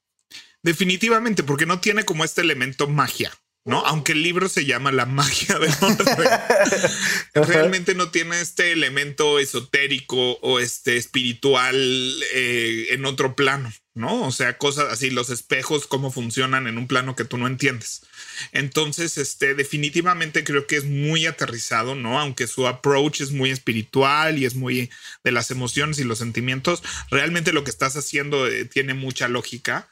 Definitivamente, 0.62 1.44
porque 1.44 1.66
no 1.66 1.82
tiene 1.82 2.06
como 2.06 2.24
este 2.24 2.42
elemento 2.42 2.88
magia. 2.88 3.32
¿no? 3.66 3.80
Aunque 3.86 4.12
el 4.12 4.24
libro 4.24 4.50
se 4.50 4.66
llama 4.66 4.92
La 4.92 5.06
magia 5.06 5.58
del 5.58 5.72
orden, 5.82 6.08
realmente 7.48 7.96
no 7.96 8.12
tiene 8.12 8.42
este 8.42 8.72
elemento 8.74 9.40
esotérico 9.40 10.34
o 10.42 10.60
este 10.60 10.98
espiritual 10.98 11.76
eh, 12.34 12.88
en 12.92 13.06
otro 13.06 13.36
plano, 13.36 13.72
¿no? 13.96 14.24
O 14.24 14.32
sea, 14.32 14.58
cosas 14.58 14.92
así, 14.92 15.10
los 15.10 15.30
espejos, 15.30 15.88
cómo 15.88 16.12
funcionan 16.12 16.68
en 16.68 16.78
un 16.78 16.88
plano 16.88 17.16
que 17.16 17.26
tú 17.26 17.38
no 17.38 17.48
entiendes. 17.48 18.02
Entonces, 18.52 19.18
este, 19.18 19.56
definitivamente 19.56 20.44
creo 20.44 20.66
que 20.68 20.78
es 20.78 20.86
muy 20.86 21.26
aterrizado, 21.26 21.96
¿no? 21.96 22.20
Aunque 22.20 22.48
su 22.48 22.68
approach 22.68 23.22
es 23.22 23.32
muy 23.32 23.52
espiritual 23.52 24.38
y 24.38 24.46
es 24.46 24.56
muy 24.56 24.90
de 25.24 25.32
las 25.32 25.52
emociones 25.52 26.00
y 26.00 26.04
los 26.04 26.20
sentimientos, 26.20 26.84
realmente 27.12 27.54
lo 27.54 27.64
que 27.64 27.72
estás 27.72 27.96
haciendo 27.96 28.48
eh, 28.48 28.66
tiene 28.66 28.94
mucha 28.94 29.28
lógica 29.28 29.88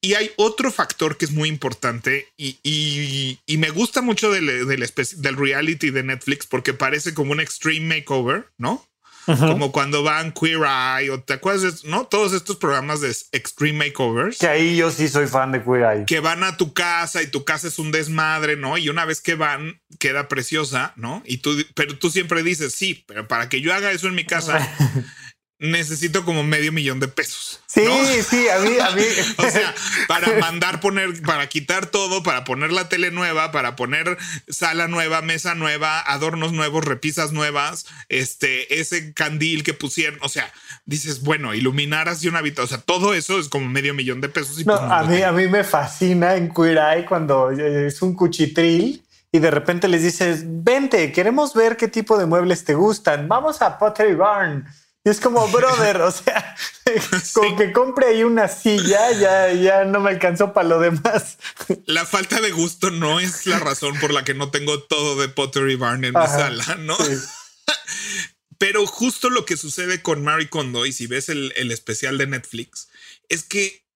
y 0.00 0.14
hay 0.14 0.30
otro 0.36 0.70
factor 0.70 1.16
que 1.16 1.24
es 1.24 1.32
muy 1.32 1.48
importante 1.48 2.28
y, 2.36 3.40
me 3.58 3.70
gusta 3.70 4.02
mucho 4.02 4.30
del, 4.30 4.66
del, 4.66 5.36
reality 5.36 5.90
de 5.90 6.02
Netflix 6.02 6.46
porque 6.46 6.74
parece 6.74 7.14
como 7.14 7.32
un 7.32 7.40
extreme 7.40 7.96
makeover, 7.96 8.46
¿no? 8.58 8.86
Como 9.26 9.72
cuando 9.72 10.02
van 10.02 10.32
Queer 10.32 10.60
Eye 10.64 11.10
o 11.10 11.20
te 11.20 11.34
acuerdas, 11.34 11.84
¿no? 11.84 12.06
Todos 12.06 12.32
estos 12.32 12.56
programas 12.56 13.00
de 13.00 13.08
Extreme 13.32 13.86
Makeovers. 13.86 14.38
Que 14.38 14.46
ahí 14.46 14.76
yo 14.76 14.90
sí 14.90 15.08
soy 15.08 15.26
fan 15.26 15.52
de 15.52 15.62
Queer 15.62 15.82
Eye. 15.82 16.04
Que 16.06 16.20
van 16.20 16.44
a 16.44 16.56
tu 16.56 16.72
casa 16.72 17.22
y 17.22 17.26
tu 17.26 17.44
casa 17.44 17.68
es 17.68 17.78
un 17.78 17.90
desmadre, 17.90 18.56
¿no? 18.56 18.78
Y 18.78 18.88
una 18.88 19.04
vez 19.04 19.20
que 19.20 19.34
van, 19.34 19.80
queda 19.98 20.28
preciosa, 20.28 20.92
¿no? 20.96 21.22
Y 21.26 21.38
tú, 21.38 21.56
pero 21.74 21.98
tú 21.98 22.10
siempre 22.10 22.42
dices, 22.42 22.74
sí, 22.74 23.04
pero 23.08 23.26
para 23.26 23.48
que 23.48 23.60
yo 23.60 23.74
haga 23.74 23.90
eso 23.90 24.06
en 24.06 24.14
mi 24.14 24.24
casa, 24.24 24.58
necesito 25.58 26.24
como 26.24 26.44
medio 26.44 26.70
millón 26.70 27.00
de 27.00 27.08
pesos. 27.08 27.60
Sí, 27.66 27.82
sí, 28.28 28.48
a 28.48 28.58
mí, 28.58 28.78
a 28.78 28.90
mí. 28.90 29.02
o 29.38 29.50
sea, 29.50 29.74
para 30.06 30.38
mandar 30.38 30.80
poner, 30.80 31.22
para 31.22 31.48
quitar 31.48 31.86
todo, 31.86 32.22
para 32.22 32.44
poner 32.44 32.72
la 32.72 32.88
tele 32.88 33.10
nueva, 33.10 33.52
para 33.52 33.74
poner 33.74 34.18
sala 34.48 34.86
nueva, 34.86 35.22
mesa 35.22 35.54
nueva, 35.54 36.00
adornos 36.00 36.52
nuevos, 36.52 36.84
repisas 36.84 37.32
nuevas, 37.32 37.86
este, 38.08 38.80
ese 38.80 39.14
candil 39.14 39.64
que 39.64 39.72
pusieron, 39.72 40.18
o 40.22 40.28
sea, 40.28 40.52
dices, 40.84 41.22
bueno, 41.22 41.54
iluminar 41.54 42.08
así 42.08 42.28
una 42.28 42.40
habitación, 42.40 42.64
o 42.64 42.68
sea, 42.68 42.78
todo 42.78 43.14
eso 43.14 43.38
es 43.38 43.48
como 43.48 43.68
medio 43.68 43.94
millón 43.94 44.20
de 44.20 44.28
pesos. 44.28 44.58
no, 44.66 44.78
pues, 44.78 44.90
a 44.90 45.02
mí, 45.04 45.22
a 45.22 45.32
mí 45.32 45.48
me 45.48 45.64
fascina 45.64 46.36
en 46.36 46.52
Queer 46.52 46.78
Eye 46.78 47.06
cuando 47.06 47.50
es 47.50 48.02
un 48.02 48.14
cuchitril 48.14 49.02
y 49.32 49.38
de 49.38 49.50
repente 49.50 49.88
les 49.88 50.02
dices, 50.02 50.42
vente, 50.44 51.12
queremos 51.12 51.54
ver 51.54 51.76
qué 51.76 51.88
tipo 51.88 52.18
de 52.18 52.26
muebles 52.26 52.64
te 52.64 52.74
gustan, 52.74 53.26
vamos 53.26 53.62
a 53.62 53.78
Pottery 53.78 54.14
Barn 54.14 54.66
y 55.06 55.08
es 55.08 55.20
como, 55.20 55.46
brother, 55.46 56.02
o 56.02 56.10
sea, 56.10 56.56
con 57.32 57.56
que 57.56 57.70
compre 57.72 58.08
ahí 58.08 58.24
una 58.24 58.48
silla, 58.48 59.12
ya, 59.12 59.52
ya 59.52 59.84
no 59.84 60.00
me 60.00 60.10
alcanzó 60.10 60.52
para 60.52 60.66
lo 60.66 60.80
demás. 60.80 61.38
La 61.86 62.04
falta 62.04 62.40
de 62.40 62.50
gusto 62.50 62.90
no 62.90 63.20
es 63.20 63.46
la 63.46 63.60
razón 63.60 63.96
por 64.00 64.12
la 64.12 64.24
que 64.24 64.34
no 64.34 64.50
tengo 64.50 64.82
todo 64.82 65.14
de 65.14 65.28
Pottery 65.28 65.76
Barn 65.76 66.04
en 66.04 66.12
mi 66.12 66.26
sala, 66.26 66.74
¿no? 66.80 66.98
Pero 68.58 68.84
justo 68.84 69.30
lo 69.30 69.44
que 69.44 69.56
sucede 69.56 70.02
con 70.02 70.24
Mary 70.24 70.48
Kondo, 70.48 70.86
y 70.86 70.92
si 70.92 71.06
ves 71.06 71.28
el, 71.28 71.52
el 71.54 71.70
especial 71.70 72.18
de 72.18 72.26
Netflix, 72.26 72.88
es 73.28 73.44
que 73.44 73.86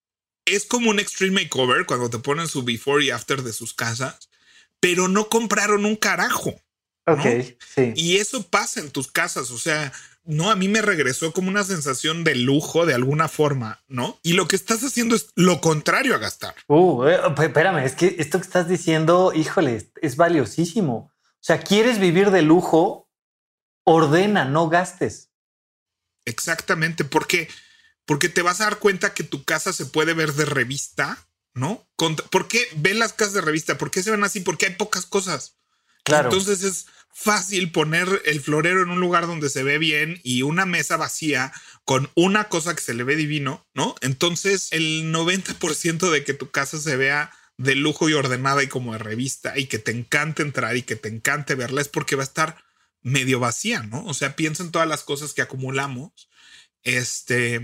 es 0.45 0.65
como 0.65 0.91
un 0.91 1.01
extreme 1.01 1.43
makeover 1.43 1.87
cuando 1.87 2.09
te 2.09 2.21
ponen 2.21 2.47
su 2.47 2.63
before 2.63 3.05
y 3.05 3.11
after 3.11 3.43
de 3.43 3.53
sus 3.53 3.75
casas, 3.75 4.31
pero 4.79 5.09
no 5.09 5.29
compraron 5.29 5.87
un 5.87 5.97
carajo. 5.97 6.55
Ok, 7.07 7.25
sí. 7.75 7.95
Y 7.97 8.19
eso 8.19 8.45
pasa 8.45 8.79
en 8.79 8.93
tus 8.93 9.11
casas. 9.11 9.51
O 9.51 9.59
sea, 9.59 9.93
no, 10.31 10.51
a 10.51 10.57
mí 10.57 10.69
me 10.69 10.83
regresó 10.83 11.33
como 11.33 11.49
una 11.49 11.65
sensación 11.65 12.25
de 12.25 12.35
lujo 12.35 12.87
de 12.87 12.95
alguna 12.95 13.29
forma, 13.29 13.83
¿no? 13.89 14.19
Y 14.23 14.35
lo 14.35 14.49
que 14.49 14.57
estás 14.57 14.83
haciendo 14.83 15.17
es 15.17 15.29
lo 15.35 15.61
contrario 15.61 16.15
a 16.15 16.19
gastar. 16.19 16.55
Uh, 16.69 17.05
eh, 17.05 17.21
espérame, 17.43 17.85
es 17.85 17.95
que 17.95 18.17
esto 18.19 18.39
que 18.39 18.47
estás 18.47 18.69
diciendo, 18.69 19.33
híjole, 19.35 19.91
es 20.01 20.17
valiosísimo. 20.17 21.13
O 21.23 21.43
sea, 21.43 21.61
quieres 21.61 21.99
vivir 21.99 22.31
de 22.31 22.43
lujo, 22.43 23.09
ordena, 23.85 24.45
no 24.45 24.69
gastes. 24.69 25.31
Exactamente, 26.25 27.05
porque 27.05 27.49
porque 28.11 28.29
te 28.29 28.43
vas 28.43 28.61
a 28.61 28.65
dar 28.65 28.79
cuenta 28.81 29.15
que 29.15 29.23
tu 29.23 29.45
casa 29.45 29.73
se 29.73 29.87
puede 29.87 30.15
ver 30.15 30.33
de 30.33 30.45
revista, 30.45 31.29
¿no? 31.55 31.87
¿Por 31.97 32.49
qué 32.49 32.67
ven 32.75 32.99
las 32.99 33.13
casas 33.13 33.35
de 33.35 33.41
revista? 33.41 33.79
¿Por 33.79 33.93
qué 33.93 34.03
se 34.03 34.11
ven 34.11 34.25
así? 34.25 34.41
Porque 34.41 34.67
hay 34.67 34.75
pocas 34.75 35.07
cosas. 35.07 35.55
Claro. 36.03 36.29
Entonces 36.29 36.65
es 36.65 36.87
fácil 37.13 37.73
poner 37.73 38.23
el 38.25 38.41
florero 38.41 38.83
en 38.83 38.91
un 38.91 39.01
lugar 39.01 39.27
donde 39.27 39.51
se 39.51 39.63
ve 39.63 39.79
bien 39.79 40.21
y 40.23 40.43
una 40.43 40.67
mesa 40.67 40.97
vacía 40.97 41.53
con 41.85 42.11
una 42.15 42.49
cosa 42.49 42.75
que 42.75 42.83
se 42.83 42.95
le 42.95 43.05
ve 43.05 43.17
divino, 43.17 43.67
¿no? 43.75 43.95
Entonces 44.01 44.69
el 44.73 45.13
90% 45.13 46.11
de 46.11 46.25
que 46.25 46.35
tu 46.35 46.51
casa 46.51 46.79
se 46.79 46.97
vea 46.97 47.33
de 47.57 47.75
lujo 47.75 48.09
y 48.09 48.15
ordenada 48.15 48.63
y 48.63 48.69
como 48.69 48.93
de 48.93 48.99
revista 48.99 49.59
y 49.59 49.67
que 49.67 49.79
te 49.79 49.93
encante 49.93 50.43
entrar 50.43 50.77
y 50.77 50.83
que 50.83 50.97
te 50.97 51.09
encante 51.09 51.55
verla 51.55 51.83
es 51.83 51.89
porque 51.89 52.17
va 52.17 52.23
a 52.23 52.25
estar 52.25 52.65
medio 53.03 53.39
vacía, 53.39 53.83
¿no? 53.83 54.05
O 54.07 54.15
sea, 54.15 54.37
piensa 54.37 54.63
en 54.63 54.71
todas 54.71 54.89
las 54.89 55.03
cosas 55.03 55.35
que 55.35 55.43
acumulamos. 55.43 56.31
Este, 56.83 57.61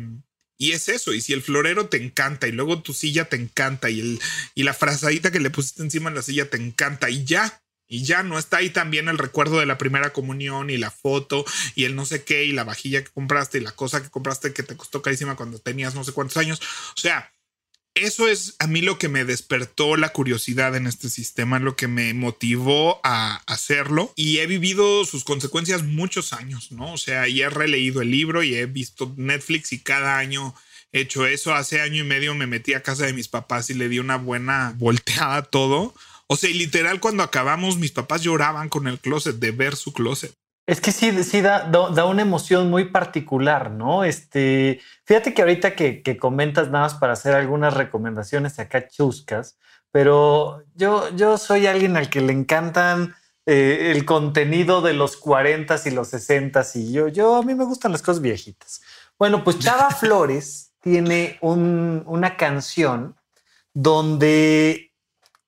y 0.59 0.73
es 0.73 0.89
eso, 0.89 1.15
y 1.15 1.21
si 1.21 1.33
el 1.33 1.43
florero 1.43 1.89
te 1.89 2.03
encanta 2.03 2.49
y 2.49 2.53
luego 2.53 2.83
tu 2.83 2.93
silla 2.93 3.27
te 3.27 3.37
encanta 3.37 3.91
y, 3.91 4.01
el, 4.01 4.21
y 4.55 4.63
la 4.65 4.75
frazadita 4.75 5.31
que 5.31 5.41
le 5.41 5.51
pusiste 5.51 5.83
encima 5.83 6.11
de 6.11 6.17
la 6.17 6.23
silla 6.23 6.49
te 6.49 6.57
encanta 6.57 7.11
y 7.11 7.25
ya, 7.25 7.63
y 7.89 8.05
ya 8.05 8.23
no 8.23 8.39
está 8.39 8.59
ahí 8.59 8.71
también 8.71 9.09
el 9.09 9.19
recuerdo 9.19 9.61
de 9.61 9.67
la 9.67 9.79
primera 9.79 10.13
comunión 10.13 10.71
y 10.71 10.77
la 10.77 10.91
foto 10.91 11.45
y 11.75 11.85
el 11.85 11.95
no 11.95 12.05
sé 12.07 12.25
qué 12.25 12.45
y 12.45 12.53
la 12.53 12.65
vajilla 12.65 13.05
que 13.05 13.11
compraste 13.11 13.59
y 13.59 13.63
la 13.63 13.73
cosa 13.73 14.03
que 14.03 14.11
compraste 14.11 14.53
que 14.53 14.63
te 14.63 14.77
costó 14.77 15.03
carísima 15.03 15.37
cuando 15.37 15.59
tenías 15.59 15.95
no 15.95 16.05
sé 16.05 16.13
cuántos 16.13 16.37
años. 16.37 16.61
O 16.97 17.01
sea, 17.01 17.31
eso 17.97 18.29
es 18.29 18.57
a 18.59 18.67
mí 18.67 18.83
lo 18.83 18.99
que 18.99 19.09
me 19.09 19.25
despertó 19.25 19.97
la 19.97 20.11
curiosidad 20.11 20.77
en 20.77 20.87
este 20.87 21.09
sistema, 21.09 21.59
lo 21.59 21.77
que 21.77 21.89
me 21.89 22.13
motivó 22.13 23.01
a 23.05 23.37
hacerlo 23.47 24.13
y 24.17 24.39
he 24.39 24.47
vivido 24.47 25.07
sus 25.07 25.25
consecuencias 25.25 25.83
muchos 25.83 26.35
años, 26.35 26.73
¿no? 26.73 26.93
O 26.93 26.99
sea, 26.99 27.27
y 27.27 27.41
he 27.41 27.49
releído 27.49 28.03
el 28.03 28.11
libro 28.11 28.43
y 28.43 28.55
he 28.55 28.67
visto 28.67 29.15
Netflix 29.17 29.73
y 29.73 29.79
cada 29.79 30.19
año 30.19 30.55
he 30.93 31.01
hecho 31.01 31.27
eso. 31.27 31.55
Hace 31.55 31.81
año 31.81 32.03
y 32.03 32.07
medio 32.07 32.35
me 32.35 32.47
metí 32.47 32.75
a 32.75 32.83
casa 32.83 33.07
de 33.07 33.15
mis 33.15 33.29
papás 33.29 33.71
y 33.71 33.75
le 33.75 33.89
di 33.89 33.99
una 33.99 34.17
buena 34.17 34.75
volteada 34.77 35.37
a 35.37 35.43
todo. 35.43 35.95
O 36.29 36.37
sea, 36.37 36.51
literal 36.51 37.01
cuando 37.01 37.23
acabamos 37.23 37.79
mis 37.79 37.93
papás 37.93 38.23
lloraban 38.23 38.69
con 38.69 38.89
el 38.89 38.99
closet 38.99 39.37
de 39.37 39.53
ver 39.53 39.77
su 39.77 39.93
closet. 39.93 40.35
Es 40.67 40.81
que 40.81 40.91
sí, 40.91 41.23
sí 41.23 41.43
da, 41.43 41.69
da, 41.69 42.07
una 42.07 42.23
emoción 42.23 42.69
muy 42.71 42.87
particular, 42.87 43.71
¿no? 43.71 44.03
Este, 44.03 44.81
fíjate 45.05 45.33
que 45.33 45.43
ahorita 45.43 45.77
que, 45.77 46.03
que, 46.03 46.17
comentas 46.17 46.71
nada 46.71 46.87
más 46.87 46.95
para 46.95 47.13
hacer 47.13 47.37
algunas 47.37 47.75
recomendaciones 47.75 48.59
acá 48.59 48.89
chuscas, 48.89 49.57
pero 49.93 50.65
yo, 50.75 51.09
yo 51.15 51.39
soy 51.39 51.69
alguien 51.69 51.97
al 51.97 52.11
que 52.11 52.21
le 52.21 52.33
encantan 52.33 53.15
eh, 53.47 53.93
el 53.95 54.05
contenido 54.05 54.83
de 54.83 54.93
los 54.93 55.17
40 55.17 55.77
y 55.85 55.91
los 55.91 56.09
60 56.09 56.67
y 56.75 56.93
yo, 56.93 57.07
yo 57.07 57.37
a 57.37 57.43
mí 57.45 57.55
me 57.55 57.65
gustan 57.65 57.93
las 57.93 58.03
cosas 58.03 58.21
viejitas. 58.21 58.83
Bueno, 59.17 59.45
pues 59.45 59.61
Chava 59.61 59.91
Flores 60.01 60.73
tiene 60.81 61.39
un, 61.43 62.03
una 62.07 62.37
canción 62.37 63.15
donde 63.73 64.86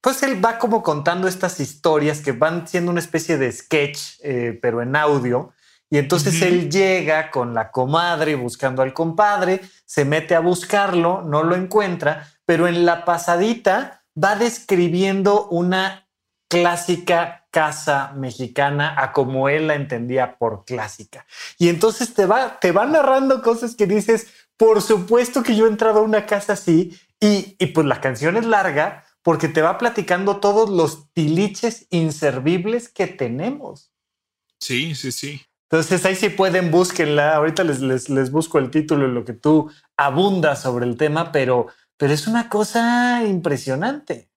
pues 0.00 0.22
él 0.22 0.44
va 0.44 0.58
como 0.58 0.82
contando 0.82 1.28
estas 1.28 1.60
historias 1.60 2.20
que 2.20 2.32
van 2.32 2.66
siendo 2.68 2.90
una 2.90 3.00
especie 3.00 3.36
de 3.36 3.50
sketch, 3.50 3.98
eh, 4.22 4.58
pero 4.60 4.82
en 4.82 4.96
audio. 4.96 5.52
Y 5.90 5.98
entonces 5.98 6.42
él 6.42 6.70
llega 6.70 7.30
con 7.30 7.54
la 7.54 7.70
comadre 7.70 8.34
buscando 8.34 8.82
al 8.82 8.92
compadre, 8.92 9.62
se 9.86 10.04
mete 10.04 10.34
a 10.34 10.40
buscarlo, 10.40 11.22
no 11.22 11.42
lo 11.42 11.56
encuentra, 11.56 12.28
pero 12.44 12.68
en 12.68 12.84
la 12.84 13.06
pasadita 13.06 14.04
va 14.22 14.36
describiendo 14.36 15.48
una 15.48 16.06
clásica 16.48 17.46
casa 17.50 18.12
mexicana 18.16 18.94
a 18.98 19.12
como 19.12 19.48
él 19.48 19.68
la 19.68 19.74
entendía 19.74 20.36
por 20.36 20.64
clásica. 20.64 21.26
Y 21.58 21.68
entonces 21.68 22.12
te 22.14 22.26
va, 22.26 22.58
te 22.60 22.72
va 22.72 22.84
narrando 22.86 23.42
cosas 23.42 23.74
que 23.74 23.86
dices, 23.86 24.26
por 24.56 24.82
supuesto 24.82 25.42
que 25.42 25.56
yo 25.56 25.66
he 25.66 25.70
entrado 25.70 26.00
a 26.00 26.02
una 26.02 26.26
casa 26.26 26.52
así 26.52 26.98
y, 27.18 27.56
y 27.58 27.66
pues 27.68 27.86
la 27.86 28.00
canción 28.00 28.36
es 28.36 28.44
larga, 28.44 29.04
porque 29.28 29.49
te 29.49 29.61
va 29.61 29.76
platicando 29.76 30.40
todos 30.40 30.70
los 30.70 31.12
tiliches 31.12 31.87
inservibles 31.90 32.88
que 32.88 33.06
tenemos. 33.06 33.92
Sí, 34.58 34.94
sí, 34.94 35.12
sí. 35.12 35.42
Entonces 35.70 36.02
ahí 36.06 36.16
sí 36.16 36.30
pueden, 36.30 36.70
búsquenla. 36.70 37.37
Ahorita 37.37 37.62
les, 37.62 37.80
les, 37.80 38.08
les 38.08 38.30
busco 38.30 38.58
el 38.58 38.70
título 38.70 39.04
en 39.04 39.12
lo 39.12 39.26
que 39.26 39.35
tú 39.35 39.70
abundas 39.99 40.62
sobre 40.62 40.87
el 40.87 40.97
tema, 40.97 41.30
pero, 41.30 41.66
pero 41.99 42.14
es 42.14 42.26
una 42.26 42.49
cosa 42.49 43.23
impresionante. 43.23 44.30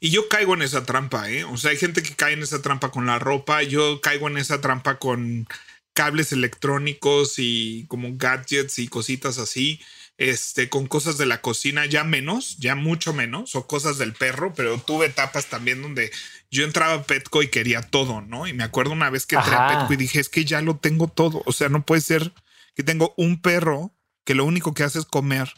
Y 0.00 0.08
yo 0.08 0.26
caigo 0.26 0.54
en 0.54 0.62
esa 0.62 0.86
trampa, 0.86 1.28
¿eh? 1.28 1.44
O 1.44 1.58
sea, 1.58 1.72
hay 1.72 1.76
gente 1.76 2.02
que 2.02 2.14
cae 2.14 2.32
en 2.32 2.42
esa 2.42 2.62
trampa 2.62 2.90
con 2.90 3.04
la 3.04 3.18
ropa, 3.18 3.62
yo 3.62 4.00
caigo 4.00 4.26
en 4.26 4.38
esa 4.38 4.62
trampa 4.62 4.98
con 4.98 5.46
cables 5.92 6.32
electrónicos 6.32 7.34
y 7.36 7.84
como 7.88 8.08
gadgets 8.16 8.78
y 8.78 8.88
cositas 8.88 9.36
así 9.36 9.82
este, 10.18 10.68
con 10.68 10.86
cosas 10.86 11.18
de 11.18 11.26
la 11.26 11.40
cocina, 11.40 11.86
ya 11.86 12.04
menos, 12.04 12.56
ya 12.58 12.74
mucho 12.74 13.12
menos, 13.12 13.56
o 13.56 13.66
cosas 13.66 13.98
del 13.98 14.12
perro, 14.12 14.54
pero 14.54 14.78
tuve 14.78 15.06
etapas 15.06 15.46
también 15.46 15.82
donde 15.82 16.10
yo 16.50 16.64
entraba 16.64 16.94
a 16.94 17.02
Petco 17.02 17.42
y 17.42 17.48
quería 17.48 17.82
todo, 17.82 18.20
¿no? 18.20 18.46
Y 18.46 18.52
me 18.52 18.64
acuerdo 18.64 18.92
una 18.92 19.10
vez 19.10 19.26
que 19.26 19.36
entré 19.36 19.54
a 19.54 19.68
Petco 19.68 19.92
y 19.94 19.96
dije, 19.96 20.20
es 20.20 20.28
que 20.28 20.44
ya 20.44 20.60
lo 20.60 20.76
tengo 20.76 21.08
todo, 21.08 21.42
o 21.46 21.52
sea, 21.52 21.68
no 21.68 21.84
puede 21.84 22.02
ser 22.02 22.32
que 22.74 22.82
tengo 22.82 23.14
un 23.16 23.40
perro 23.40 23.94
que 24.24 24.34
lo 24.34 24.44
único 24.44 24.74
que 24.74 24.84
hace 24.84 24.98
es 24.98 25.04
comer 25.04 25.52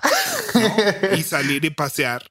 y 1.16 1.22
salir 1.22 1.64
y 1.64 1.70
pasear 1.70 2.30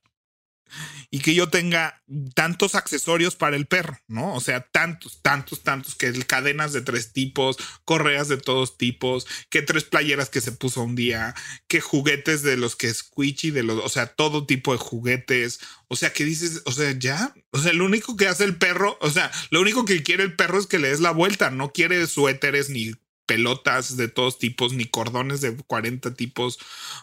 y 1.09 1.19
que 1.19 1.33
yo 1.33 1.49
tenga 1.49 2.01
tantos 2.35 2.75
accesorios 2.75 3.35
para 3.35 3.55
el 3.55 3.65
perro, 3.65 3.97
¿no? 4.07 4.33
O 4.33 4.41
sea, 4.41 4.61
tantos, 4.61 5.21
tantos, 5.21 5.63
tantos, 5.63 5.95
que 5.95 6.11
cadenas 6.25 6.73
de 6.73 6.81
tres 6.81 7.13
tipos, 7.13 7.57
correas 7.85 8.27
de 8.27 8.37
todos 8.37 8.77
tipos, 8.77 9.27
que 9.49 9.61
tres 9.61 9.83
playeras 9.83 10.29
que 10.29 10.41
se 10.41 10.51
puso 10.51 10.83
un 10.83 10.95
día, 10.95 11.35
que 11.67 11.81
juguetes 11.81 12.41
de 12.43 12.57
los 12.57 12.75
que 12.75 12.93
squishy, 12.93 13.51
de 13.51 13.63
los, 13.63 13.83
o 13.83 13.89
sea, 13.89 14.07
todo 14.07 14.45
tipo 14.45 14.71
de 14.71 14.79
juguetes. 14.79 15.59
O 15.87 15.95
sea, 15.95 16.11
que 16.13 16.25
dices, 16.25 16.61
o 16.65 16.71
sea, 16.71 16.91
ya, 16.97 17.33
o 17.51 17.59
sea, 17.59 17.73
lo 17.73 17.85
único 17.85 18.15
que 18.15 18.27
hace 18.27 18.43
el 18.43 18.57
perro, 18.57 18.97
o 19.01 19.09
sea, 19.09 19.31
lo 19.51 19.61
único 19.61 19.85
que 19.85 20.03
quiere 20.03 20.23
el 20.23 20.35
perro 20.35 20.59
es 20.59 20.67
que 20.67 20.79
le 20.79 20.89
des 20.89 20.99
la 20.99 21.11
vuelta, 21.11 21.51
no 21.51 21.71
quiere 21.71 22.07
suéteres 22.07 22.69
ni 22.69 22.93
pelotas 23.25 23.97
de 23.97 24.07
todos 24.07 24.39
tipos, 24.39 24.73
ni 24.73 24.85
cordones 24.85 25.41
de 25.41 25.55
40 25.55 26.13
tipos. 26.13 26.59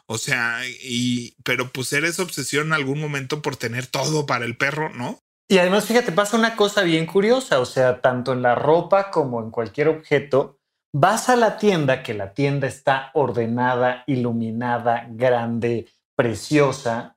O 0.06 0.18
sea, 0.18 0.60
y, 0.82 1.34
pero 1.44 1.72
pues 1.72 1.92
eres 1.92 2.20
obsesión 2.20 2.68
en 2.68 2.72
algún 2.74 3.00
momento 3.00 3.42
por 3.42 3.56
tener 3.56 3.86
todo 3.86 4.26
para 4.26 4.44
el 4.44 4.56
perro, 4.56 4.90
¿no? 4.90 5.20
Y 5.48 5.58
además, 5.58 5.86
fíjate, 5.86 6.12
pasa 6.12 6.36
una 6.36 6.54
cosa 6.54 6.82
bien 6.82 7.06
curiosa, 7.06 7.58
o 7.58 7.66
sea, 7.66 8.00
tanto 8.00 8.32
en 8.32 8.42
la 8.42 8.54
ropa 8.54 9.10
como 9.10 9.42
en 9.42 9.50
cualquier 9.50 9.88
objeto, 9.88 10.60
vas 10.92 11.28
a 11.28 11.34
la 11.34 11.58
tienda, 11.58 12.04
que 12.04 12.14
la 12.14 12.34
tienda 12.34 12.68
está 12.68 13.10
ordenada, 13.14 14.04
iluminada, 14.06 15.06
grande, 15.10 15.88
preciosa, 16.14 17.16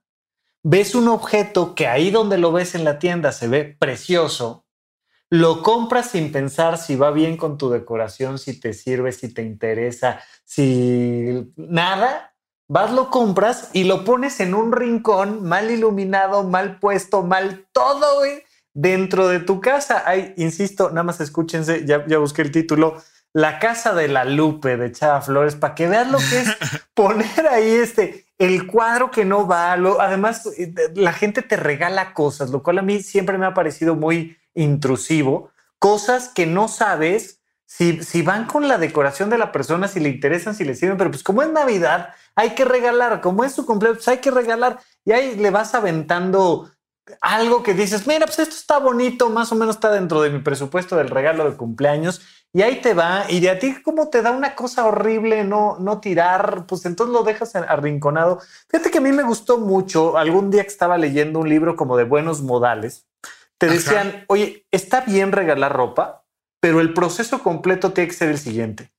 ves 0.64 0.96
un 0.96 1.10
objeto 1.10 1.76
que 1.76 1.88
ahí 1.88 2.10
donde 2.10 2.38
lo 2.38 2.52
ves 2.52 2.74
en 2.74 2.86
la 2.86 2.98
tienda 2.98 3.32
se 3.32 3.48
ve 3.48 3.66
precioso, 3.78 4.63
lo 5.34 5.64
compras 5.64 6.12
sin 6.12 6.32
pensar 6.32 6.78
si 6.78 6.96
va 6.96 7.10
bien 7.10 7.38
con 7.38 7.58
tu 7.58 7.72
decoración, 7.72 8.38
si 8.38 8.60
te 8.60 8.72
sirve, 8.72 9.12
si 9.12 9.34
te 9.34 9.42
interesa, 9.42 10.20
si 10.44 11.52
nada, 11.56 12.36
vas, 12.68 12.92
lo 12.92 13.10
compras 13.10 13.72
y 13.74 13.86
lo 13.86 14.04
pones 14.06 14.40
en 14.42 14.54
un 14.54 14.72
rincón 14.72 15.44
mal 15.44 15.72
iluminado, 15.72 16.44
mal 16.44 16.78
puesto, 16.78 17.24
mal 17.24 17.66
todo, 17.72 18.22
dentro 18.76 19.28
de 19.28 19.40
tu 19.40 19.60
casa. 19.60 20.04
Hay, 20.06 20.36
insisto, 20.38 20.90
nada 20.90 21.02
más 21.02 21.20
escúchense, 21.20 21.84
ya, 21.84 22.06
ya 22.06 22.20
busqué 22.20 22.44
el 22.44 22.52
título, 22.52 23.02
La 23.34 23.58
Casa 23.58 23.96
de 23.96 24.10
la 24.10 24.26
Lupe 24.26 24.78
de 24.78 24.92
Chava 24.92 25.22
Flores, 25.22 25.56
para 25.56 25.74
que 25.74 25.88
veas 25.88 26.12
lo 26.12 26.20
que 26.20 26.42
es 26.42 26.56
poner 26.94 27.48
ahí 27.50 27.72
este, 27.72 28.28
el 28.38 28.68
cuadro 28.68 29.10
que 29.10 29.26
no 29.26 29.48
va. 29.48 29.74
además, 29.74 30.46
eh, 30.60 30.76
la 30.94 31.12
gente 31.12 31.42
te 31.42 31.56
regala 31.56 32.14
cosas, 32.14 32.52
lo 32.52 32.62
cual 32.62 32.78
a 32.78 32.84
mí 32.84 33.02
siempre 33.02 33.40
me 33.40 33.48
ha 33.48 33.56
parecido 33.56 33.96
muy 33.96 34.38
intrusivo, 34.56 35.52
cosas 35.80 36.30
que 36.30 36.46
no 36.46 36.68
sabes 36.68 37.42
si, 37.66 38.04
si 38.04 38.22
van 38.22 38.46
con 38.46 38.68
la 38.68 38.78
decoración 38.78 39.30
de 39.30 39.38
la 39.38 39.52
persona, 39.52 39.88
si 39.88 40.00
le 40.00 40.10
interesan, 40.10 40.54
si 40.54 40.64
le 40.64 40.76
sirven, 40.76 40.98
pero 40.98 41.12
pues 41.12 41.24
como 41.24 41.42
es 41.42 41.52
Navidad, 41.52 42.10
hay 42.36 42.52
que 42.52 42.66
regalar, 42.66 43.22
como 43.22 43.44
es 43.44 43.54
su 43.54 43.66
cumpleaños, 43.66 43.98
pues 43.98 44.08
hay 44.10 44.18
que 44.20 44.32
regalar 44.32 44.80
y 45.06 45.12
ahí 45.12 45.36
le 45.36 45.50
vas 45.50 45.74
aventando 45.74 46.72
algo 47.22 47.64
que 47.64 47.74
dices, 47.74 48.08
mira, 48.08 48.26
pues 48.26 48.40
esto 48.40 48.56
está 48.56 48.80
bonito, 48.80 49.30
más 49.30 49.52
o 49.52 49.56
menos 49.56 49.76
está 49.76 49.92
dentro 49.92 50.22
de 50.22 50.30
mi 50.30 50.40
presupuesto 50.40 50.96
del 50.96 51.10
regalo 51.10 51.50
de 51.50 51.58
cumpleaños 51.58 52.22
y 52.54 52.62
ahí 52.62 52.82
te 52.82 52.94
va 52.94 53.26
y 53.30 53.40
de 53.40 53.50
a 53.50 53.60
ti 53.60 53.82
como 53.82 54.10
te 54.10 54.22
da 54.22 54.32
una 54.32 54.56
cosa 54.56 54.86
horrible 54.86 55.44
no, 55.44 55.78
no 55.80 56.00
tirar, 56.00 56.66
pues 56.68 56.86
entonces 56.86 57.14
lo 57.14 57.24
dejas 57.24 57.56
arrinconado. 57.56 58.40
Fíjate 58.70 58.92
que 58.92 59.00
a 59.00 59.02
mí 59.02 59.12
me 59.12 59.24
gustó 59.24 59.58
mucho, 59.58 60.18
algún 60.18 60.52
día 60.52 60.62
que 60.62 60.70
estaba 60.70 60.98
leyendo 60.98 61.40
un 61.40 61.50
libro 61.50 61.76
como 61.76 61.98
de 61.98 62.04
buenos 62.04 62.42
modales, 62.42 63.08
te 63.64 63.74
decían, 63.76 64.26
oye, 64.28 64.66
está 64.72 65.02
bien 65.02 65.32
regalar 65.32 65.72
ropa, 65.72 66.26
pero 66.60 66.82
el 66.82 66.94
proceso 66.94 67.42
completo 67.42 67.94
tiene 67.94 68.10
que 68.10 68.16
ser 68.16 68.28
el 68.28 68.38
siguiente. 68.38 68.92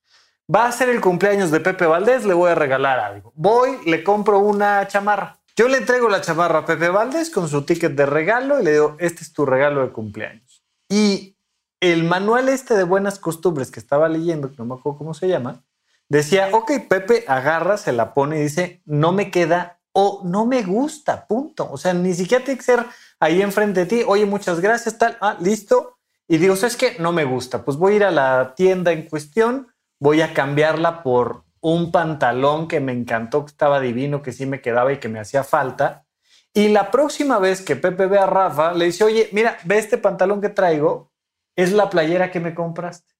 Va 0.53 0.65
a 0.65 0.71
ser 0.71 0.89
el 0.89 1.01
cumpleaños 1.01 1.51
de 1.51 1.59
Pepe 1.59 1.85
Valdés, 1.85 2.25
le 2.25 2.33
voy 2.33 2.49
a 2.49 2.55
regalar 2.55 2.97
algo. 2.97 3.31
Voy, 3.35 3.77
le 3.85 4.03
compro 4.03 4.39
una 4.39 4.87
chamarra. 4.87 5.37
Yo 5.55 5.67
le 5.67 5.77
entrego 5.77 6.09
la 6.09 6.21
chamarra 6.21 6.59
a 6.59 6.65
Pepe 6.65 6.89
Valdés 6.89 7.29
con 7.29 7.47
su 7.47 7.61
ticket 7.61 7.93
de 7.93 8.07
regalo 8.07 8.59
y 8.59 8.63
le 8.63 8.71
digo, 8.71 8.95
este 8.99 9.21
es 9.21 9.33
tu 9.33 9.45
regalo 9.45 9.83
de 9.83 9.91
cumpleaños. 9.91 10.63
Y 10.89 11.37
el 11.79 12.03
manual 12.03 12.49
este 12.49 12.73
de 12.73 12.85
buenas 12.85 13.19
costumbres 13.19 13.69
que 13.69 13.79
estaba 13.79 14.09
leyendo, 14.09 14.49
que 14.49 14.55
no 14.57 14.65
me 14.65 14.73
acuerdo 14.73 14.97
cómo 14.97 15.13
se 15.13 15.27
llama, 15.27 15.63
decía, 16.09 16.49
ok, 16.53 16.71
Pepe 16.89 17.23
agarra, 17.27 17.77
se 17.77 17.91
la 17.91 18.15
pone 18.15 18.39
y 18.39 18.43
dice, 18.43 18.81
no 18.85 19.11
me 19.11 19.29
queda 19.29 19.79
o 19.91 20.23
no 20.25 20.47
me 20.47 20.63
gusta, 20.63 21.27
punto. 21.27 21.71
O 21.71 21.77
sea, 21.77 21.93
ni 21.93 22.15
siquiera 22.15 22.43
tiene 22.43 22.57
que 22.57 22.65
ser 22.65 22.85
ahí 23.19 23.41
enfrente 23.41 23.81
de 23.81 23.85
ti, 23.85 24.03
oye, 24.05 24.25
muchas 24.25 24.59
gracias, 24.59 24.97
tal, 24.97 25.17
ah, 25.21 25.37
listo. 25.39 25.97
Y 26.27 26.37
digo, 26.37 26.55
¿sabes 26.55 26.75
qué? 26.75 26.97
No 26.99 27.11
me 27.11 27.23
gusta. 27.23 27.63
Pues 27.63 27.77
voy 27.77 27.93
a 27.93 27.95
ir 27.97 28.03
a 28.03 28.11
la 28.11 28.53
tienda 28.55 28.91
en 28.91 29.07
cuestión, 29.07 29.67
voy 29.99 30.21
a 30.21 30.33
cambiarla 30.33 31.03
por 31.03 31.43
un 31.61 31.91
pantalón 31.91 32.67
que 32.67 32.79
me 32.79 32.91
encantó, 32.91 33.45
que 33.45 33.51
estaba 33.51 33.79
divino, 33.79 34.21
que 34.21 34.31
sí 34.31 34.45
me 34.45 34.61
quedaba 34.61 34.93
y 34.93 34.99
que 34.99 35.09
me 35.09 35.19
hacía 35.19 35.43
falta. 35.43 36.05
Y 36.53 36.69
la 36.69 36.89
próxima 36.89 37.37
vez 37.39 37.61
que 37.61 37.75
Pepe 37.75 38.05
ve 38.07 38.17
a 38.17 38.25
Rafa, 38.25 38.73
le 38.73 38.85
dice, 38.85 39.03
oye, 39.03 39.29
mira, 39.33 39.57
ve 39.65 39.77
este 39.77 39.97
pantalón 39.97 40.41
que 40.41 40.49
traigo, 40.49 41.11
es 41.55 41.71
la 41.71 41.89
playera 41.89 42.31
que 42.31 42.39
me 42.39 42.55
compraste. 42.55 43.13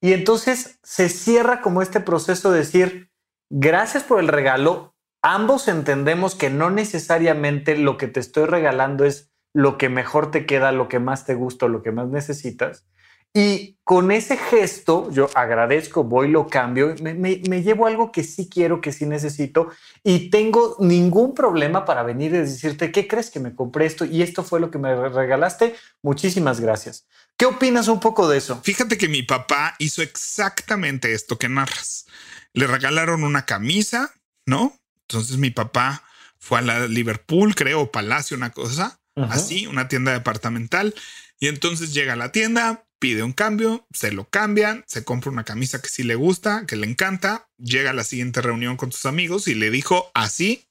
Y 0.00 0.12
entonces 0.12 0.78
se 0.82 1.08
cierra 1.08 1.60
como 1.60 1.82
este 1.82 2.00
proceso 2.00 2.52
de 2.52 2.58
decir, 2.58 3.10
gracias 3.50 4.04
por 4.04 4.20
el 4.20 4.28
regalo, 4.28 4.94
ambos 5.22 5.68
entendemos 5.68 6.34
que 6.34 6.50
no 6.50 6.70
necesariamente 6.70 7.76
lo 7.76 7.96
que 7.96 8.08
te 8.08 8.20
estoy 8.20 8.46
regalando 8.46 9.04
es 9.04 9.30
lo 9.54 9.78
que 9.78 9.88
mejor 9.88 10.30
te 10.30 10.46
queda, 10.46 10.72
lo 10.72 10.88
que 10.88 10.98
más 10.98 11.24
te 11.24 11.34
gusta, 11.34 11.68
lo 11.68 11.82
que 11.82 11.92
más 11.92 12.08
necesitas. 12.08 12.86
Y 13.34 13.78
con 13.84 14.10
ese 14.10 14.36
gesto, 14.36 15.10
yo 15.10 15.28
agradezco, 15.34 16.02
voy, 16.02 16.28
lo 16.28 16.48
cambio, 16.48 16.94
me, 17.00 17.62
llevo 17.62 17.86
algo 17.86 18.10
que 18.10 18.24
sí 18.24 18.48
quiero, 18.48 18.80
que 18.80 18.90
sí 18.90 19.04
necesito 19.04 19.68
y 20.02 20.30
tengo 20.30 20.76
ningún 20.80 21.34
problema 21.34 21.84
para 21.84 22.02
venir 22.02 22.34
y 22.34 22.38
decirte, 22.38 22.90
¿qué 22.90 23.06
crees 23.06 23.30
que 23.30 23.38
me 23.38 23.54
compré 23.54 23.86
esto? 23.86 24.04
Y 24.04 24.22
esto 24.22 24.42
fue 24.42 24.60
lo 24.60 24.70
que 24.70 24.78
me 24.78 25.08
regalaste. 25.10 25.74
Muchísimas 26.02 26.60
gracias. 26.60 27.06
¿Qué 27.36 27.44
opinas 27.44 27.88
un 27.88 28.00
poco 28.00 28.28
de 28.28 28.38
eso? 28.38 28.60
Fíjate 28.64 28.96
que 28.96 29.08
mi 29.08 29.22
papá 29.22 29.76
hizo 29.78 30.02
exactamente 30.02 31.12
esto 31.12 31.38
que 31.38 31.48
narras. 31.48 32.06
Le 32.54 32.66
regalaron 32.66 33.24
una 33.24 33.44
camisa, 33.44 34.14
¿no? 34.46 34.72
Entonces 35.08 35.38
mi 35.38 35.50
papá 35.50 36.04
fue 36.38 36.58
a 36.58 36.62
la 36.62 36.86
Liverpool, 36.86 37.54
creo, 37.54 37.90
Palacio, 37.90 38.36
una 38.36 38.50
cosa 38.50 39.00
así, 39.16 39.66
una 39.66 39.88
tienda 39.88 40.12
departamental. 40.12 40.94
Y 41.40 41.48
entonces 41.48 41.94
llega 41.94 42.12
a 42.12 42.16
la 42.16 42.30
tienda, 42.30 42.84
pide 42.98 43.22
un 43.22 43.32
cambio, 43.32 43.86
se 43.92 44.12
lo 44.12 44.28
cambian, 44.28 44.84
se 44.86 45.04
compra 45.04 45.30
una 45.30 45.44
camisa 45.44 45.80
que 45.80 45.88
sí 45.88 46.02
le 46.02 46.14
gusta, 46.14 46.66
que 46.66 46.76
le 46.76 46.86
encanta, 46.86 47.48
llega 47.58 47.90
a 47.90 47.94
la 47.94 48.04
siguiente 48.04 48.42
reunión 48.42 48.76
con 48.76 48.92
sus 48.92 49.06
amigos 49.06 49.48
y 49.48 49.54
le 49.54 49.70
dijo 49.70 50.10
así, 50.14 50.68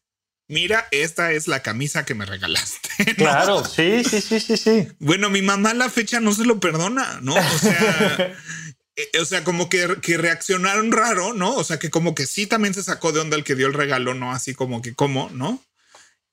mira, 0.48 0.88
esta 0.92 1.32
es 1.32 1.48
la 1.48 1.62
camisa 1.62 2.06
que 2.06 2.16
me 2.16 2.26
regalaste. 2.26 2.88
Claro, 3.18 3.64
sí, 3.66 4.04
sí, 4.04 4.22
sí, 4.22 4.40
sí, 4.40 4.58
sí. 4.58 4.88
Bueno, 5.00 5.30
mi 5.30 5.42
mamá 5.42 5.74
la 5.74 5.90
fecha 5.90 6.20
no 6.20 6.34
se 6.34 6.46
lo 6.46 6.60
perdona, 6.60 7.20
¿no? 7.22 7.36
O 7.36 7.58
sea... 7.60 8.36
Eh, 8.98 9.20
o 9.22 9.26
sea, 9.26 9.44
como 9.44 9.70
que, 9.70 9.98
que, 10.02 10.18
reaccionaron 10.18 10.92
raro, 10.92 11.34
¿no? 11.34 11.56
O 11.56 11.64
sea, 11.64 11.78
que 11.78 11.92
como 11.92 12.16
que 12.16 12.26
sí 12.26 12.48
también 12.48 12.74
se 12.74 12.84
sacó 12.84 13.12
de 13.12 13.20
onda 13.20 13.38
el 13.38 13.44
que 13.44 13.56
dio 13.56 13.68
el 13.68 13.74
regalo, 13.74 14.16
¿no? 14.16 14.32
Así 14.32 14.56
como 14.56 14.82
que, 14.82 14.96
¿cómo? 14.96 15.30
¿No? 15.32 15.62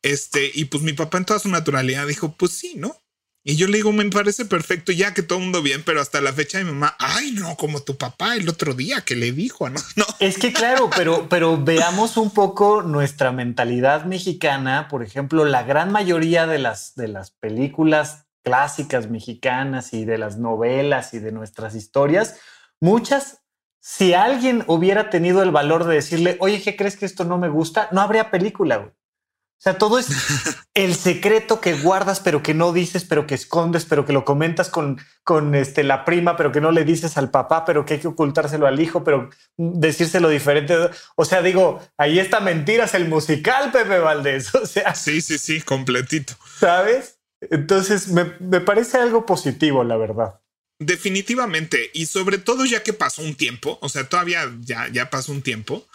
Este, 0.03 0.51
y 0.53 0.65
pues 0.67 0.83
mi 0.83 0.95
papá 0.95 1.19
en 1.19 1.27
toda 1.27 1.39
su 1.39 1.49
naturalidad 1.49 2.07
dijo, 2.07 2.35
pues 2.37 2.53
sí, 2.53 2.75
¿no? 2.77 3.01
Y 3.47 3.57
yo 3.57 3.69
le 3.69 3.77
digo, 3.77 3.93
me 3.93 4.09
parece 4.09 4.47
perfecto, 4.47 4.91
ya 4.91 5.13
que 5.13 5.23
todo 5.23 5.39
el 5.39 5.45
mundo 5.45 5.61
bien, 5.61 5.83
pero 5.83 6.01
hasta 6.01 6.23
la 6.23 6.33
fecha 6.33 6.57
de 6.57 6.65
mi 6.65 6.73
mamá, 6.73 6.97
ay, 6.99 7.33
no, 7.33 7.57
como 7.57 7.83
tu 7.83 7.99
papá 7.99 8.37
el 8.37 8.49
otro 8.49 8.73
día 8.73 9.03
que 9.03 9.17
le 9.17 9.33
dijo, 9.33 9.69
no, 9.69 9.79
no. 9.97 10.07
Es 10.19 10.39
que 10.39 10.55
claro, 10.55 10.89
pero, 10.97 11.29
pero 11.29 11.63
veamos 11.63 12.17
un 12.17 12.31
poco 12.31 12.81
nuestra 12.81 13.33
mentalidad 13.33 14.07
mexicana. 14.07 14.89
Por 14.89 15.03
ejemplo, 15.03 15.45
la 15.45 15.63
gran 15.63 15.93
mayoría 15.93 16.47
de 16.47 16.59
las, 16.59 16.95
de 16.95 17.09
las 17.09 17.33
películas 17.33 18.25
clásicas 18.43 19.11
mexicanas 19.11 19.93
y 19.93 20.07
de 20.07 20.17
las 20.17 20.39
novelas 20.39 21.13
y 21.13 21.19
de 21.19 21.33
nuestras 21.33 21.75
historias, 21.75 22.37
muchas, 22.85 23.43
si 23.81 24.13
alguien 24.13 24.63
hubiera 24.67 25.09
tenido 25.09 25.43
el 25.43 25.51
valor 25.51 25.85
de 25.85 25.95
decirle, 25.95 26.37
oye, 26.41 26.63
¿qué 26.63 26.77
crees 26.77 26.97
que 26.97 27.07
esto 27.07 27.25
no 27.25 27.39
me 27.39 27.49
gusta? 27.49 27.89
No 27.93 28.03
habría 28.03 28.31
película. 28.31 28.77
Güey. 28.77 28.91
O 28.91 29.63
sea, 29.65 29.79
todo 29.79 29.99
es 29.99 30.09
el 30.75 30.95
secreto 30.95 31.63
que 31.63 31.73
guardas, 31.81 32.21
pero 32.21 32.43
que 32.43 32.53
no 32.53 32.75
dices, 32.75 33.05
pero 33.07 33.27
que 33.27 33.35
escondes, 33.35 33.87
pero 33.87 34.05
que 34.05 34.13
lo 34.13 34.27
comentas 34.27 34.69
con, 34.69 35.01
con 35.23 35.55
este, 35.55 35.83
la 35.83 36.05
prima, 36.05 36.37
pero 36.37 36.53
que 36.53 36.61
no 36.61 36.73
le 36.73 36.85
dices 36.85 37.17
al 37.17 37.31
papá, 37.31 37.65
pero 37.65 37.87
que 37.87 37.95
hay 37.95 38.01
que 38.01 38.09
ocultárselo 38.09 38.67
al 38.67 38.79
hijo, 38.79 39.03
pero 39.03 39.31
decírselo 39.57 40.29
diferente. 40.29 40.77
O 41.17 41.25
sea, 41.25 41.41
digo, 41.41 41.81
ahí 41.97 42.19
está 42.19 42.41
mentiras 42.41 42.93
el 42.93 43.09
musical, 43.09 43.73
Pepe 43.73 43.99
Valdés. 43.99 44.55
O 44.65 44.67
sea, 44.67 44.95
sí, 44.95 45.23
sí, 45.23 45.39
sí, 45.39 45.63
completito. 45.63 46.35
¿Sabes? 46.59 47.19
Entonces 47.41 48.09
me, 48.09 48.25
me 48.41 48.61
parece 48.61 48.99
algo 48.99 49.25
positivo, 49.25 49.85
la 49.85 49.97
verdad. 49.97 50.41
Definitivamente. 50.79 51.91
Y 51.95 52.07
sobre 52.07 52.39
todo 52.39 52.65
ya 52.65 52.83
que 52.83 52.93
pasó 52.93 53.23
un 53.23 53.35
tiempo, 53.35 53.79
o 53.81 53.89
sea, 53.89 54.09
todavía 54.09 54.53
ya, 54.61 54.89
ya 54.89 55.11
pasó 55.11 55.33
un 55.33 55.43
tiempo 55.43 55.87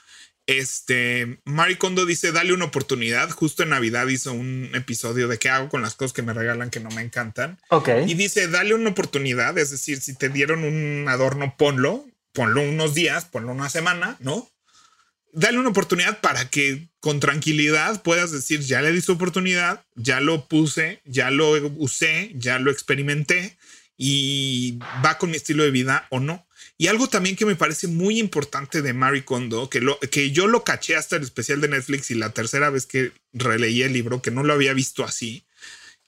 este, 0.49 1.37
Mari 1.45 1.75
Kondo 1.75 2.07
dice, 2.07 2.31
dale 2.31 2.53
una 2.53 2.65
oportunidad. 2.65 3.29
Justo 3.29 3.61
en 3.61 3.69
Navidad 3.69 4.07
hizo 4.07 4.33
un 4.33 4.71
episodio 4.73 5.27
de 5.27 5.37
qué 5.37 5.47
hago 5.47 5.69
con 5.69 5.83
las 5.83 5.93
cosas 5.93 6.11
que 6.11 6.23
me 6.23 6.33
regalan 6.33 6.71
que 6.71 6.79
no 6.79 6.89
me 6.89 7.03
encantan. 7.03 7.59
Ok. 7.69 7.89
Y 8.07 8.15
dice, 8.15 8.47
dale 8.47 8.73
una 8.73 8.89
oportunidad. 8.89 9.55
Es 9.59 9.69
decir, 9.69 10.01
si 10.01 10.15
te 10.15 10.29
dieron 10.29 10.63
un 10.63 11.05
adorno, 11.07 11.53
ponlo, 11.55 12.03
ponlo 12.33 12.63
unos 12.63 12.95
días, 12.95 13.25
ponlo 13.25 13.51
una 13.51 13.69
semana, 13.69 14.17
¿no? 14.21 14.49
Dale 15.33 15.59
una 15.59 15.69
oportunidad 15.69 16.19
para 16.19 16.49
que 16.49 16.87
con 16.99 17.19
tranquilidad 17.19 18.01
puedas 18.01 18.31
decir, 18.31 18.61
ya 18.61 18.81
le 18.81 18.91
di 18.91 19.01
su 19.01 19.11
oportunidad, 19.11 19.83
ya 19.93 20.19
lo 20.19 20.47
puse, 20.47 21.03
ya 21.05 21.29
lo 21.29 21.51
usé, 21.77 22.31
ya 22.33 22.57
lo 22.57 22.71
experimenté 22.71 23.55
y 24.01 24.79
va 25.05 25.17
con 25.17 25.29
mi 25.29 25.35
estilo 25.35 25.63
de 25.63 25.71
vida 25.71 26.07
o 26.09 26.21
no. 26.21 26.47
Y 26.77 26.87
algo 26.87 27.09
también 27.09 27.35
que 27.35 27.45
me 27.45 27.57
parece 27.57 27.87
muy 27.87 28.17
importante 28.17 28.81
de 28.81 28.93
Marie 28.93 29.25
Kondo, 29.25 29.69
que, 29.69 29.81
lo, 29.81 29.99
que 29.99 30.31
yo 30.31 30.47
lo 30.47 30.63
caché 30.63 30.95
hasta 30.95 31.17
el 31.17 31.23
especial 31.23 31.59
de 31.59 31.67
Netflix 31.67 32.09
y 32.09 32.15
la 32.15 32.29
tercera 32.29 32.69
vez 32.69 32.85
que 32.85 33.11
releí 33.33 33.81
el 33.81 33.91
libro, 33.91 34.21
que 34.21 34.31
no 34.31 34.43
lo 34.43 34.53
había 34.53 34.71
visto 34.71 35.03
así, 35.03 35.43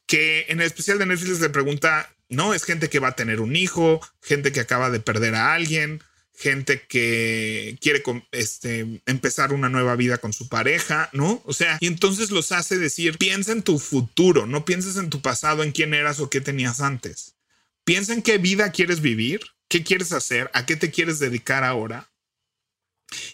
que 0.08 0.46
en 0.48 0.62
el 0.62 0.68
especial 0.68 1.00
de 1.00 1.06
Netflix 1.06 1.42
le 1.42 1.50
pregunta, 1.50 2.10
no, 2.30 2.54
es 2.54 2.64
gente 2.64 2.90
que 2.90 3.00
va 3.00 3.10
a 3.10 3.16
tener 3.18 3.42
un 3.42 3.58
hijo, 3.58 4.00
gente 4.22 4.54
que 4.54 4.62
acaba 4.62 4.90
de 4.90 5.02
perder 5.02 5.36
a 5.36 5.54
alguien, 5.54 6.02
gente 6.34 6.84
que 6.88 7.78
quiere 7.82 8.02
este, 8.32 9.02
empezar 9.06 9.52
una 9.52 9.68
nueva 9.68 9.98
vida 9.98 10.20
con 10.20 10.32
su 10.32 10.48
pareja, 10.48 11.10
¿no? 11.12 11.44
O 11.46 11.52
sea, 11.52 11.78
y 11.82 11.88
entonces 11.88 12.32
los 12.32 12.54
hace 12.54 12.78
decir, 12.78 13.18
piensa 13.18 13.52
en 13.52 13.64
tu 13.64 13.80
futuro, 13.80 14.46
no 14.46 14.64
pienses 14.64 14.96
en 14.96 15.10
tu 15.10 15.22
pasado, 15.22 15.64
en 15.64 15.74
quién 15.74 15.94
eras 15.94 16.22
o 16.22 16.30
qué 16.30 16.40
tenías 16.40 16.80
antes. 16.80 17.36
Piensa 17.84 18.14
en 18.14 18.22
qué 18.22 18.38
vida 18.38 18.72
quieres 18.72 19.02
vivir 19.02 19.42
qué 19.72 19.84
quieres 19.84 20.12
hacer, 20.12 20.52
a 20.54 20.66
qué 20.66 20.76
te 20.76 20.92
quieres 20.92 21.18
dedicar 21.18 21.64
ahora. 21.64 22.12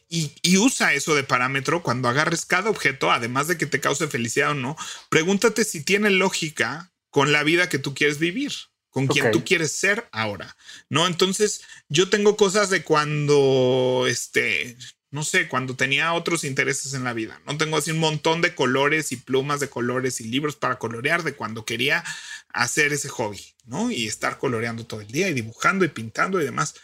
Y, 0.07 0.31
usa 0.57 0.93
eso 0.93 1.13
de 1.15 1.23
parámetro 1.23 1.83
cuando 1.83 2.07
agarres 2.07 2.45
cada 2.45 2.69
objeto, 2.69 3.11
además 3.11 3.47
de 3.47 3.57
que 3.57 3.65
te 3.65 3.79
cause 3.79 4.07
felicidad 4.07 4.51
o 4.51 4.53
no, 4.53 4.77
pregúntate 5.09 5.63
si 5.65 5.83
tiene 5.83 6.09
lógica 6.09 6.93
con 7.09 7.31
la 7.31 7.43
vida 7.43 7.69
que 7.69 7.79
tú 7.79 7.93
quieres 7.93 8.19
vivir, 8.19 8.53
con 8.89 9.07
quien 9.07 9.31
tú 9.31 9.43
quieres 9.43 9.71
ser 9.71 10.07
ahora, 10.11 10.55
¿no? 10.89 11.05
Entonces, 11.07 11.61
yo 11.89 12.09
tengo 12.09 12.37
cosas 12.37 12.69
de 12.69 12.83
cuando, 12.83 14.05
este, 14.07 14.77
no 15.09 15.23
sé, 15.23 15.47
cuando 15.47 15.75
tenía 15.75 16.13
otros 16.13 16.43
intereses 16.43 16.93
en 16.93 17.03
la 17.03 17.13
vida. 17.13 17.41
No 17.45 17.57
tengo 17.57 17.77
así 17.77 17.91
un 17.91 17.99
montón 17.99 18.41
de 18.41 18.53
colores 18.55 19.11
y 19.11 19.17
plumas 19.17 19.59
de 19.59 19.69
colores 19.69 20.19
y 20.19 20.25
libros 20.25 20.55
para 20.55 20.79
colorear 20.79 21.23
de 21.23 21.33
cuando 21.33 21.65
quería 21.65 22.03
hacer 22.49 22.91
ese 22.91 23.09
hobby, 23.09 23.41
¿no? 23.65 23.89
Y 23.89 24.07
estar 24.07 24.37
coloreando 24.37 24.85
todo 24.85 25.01
el 25.01 25.07
día 25.07 25.29
y 25.29 25.33
dibujando 25.33 25.85
y 25.85 25.89
pintando 25.89 26.41
y 26.41 26.45
demás. 26.45 26.75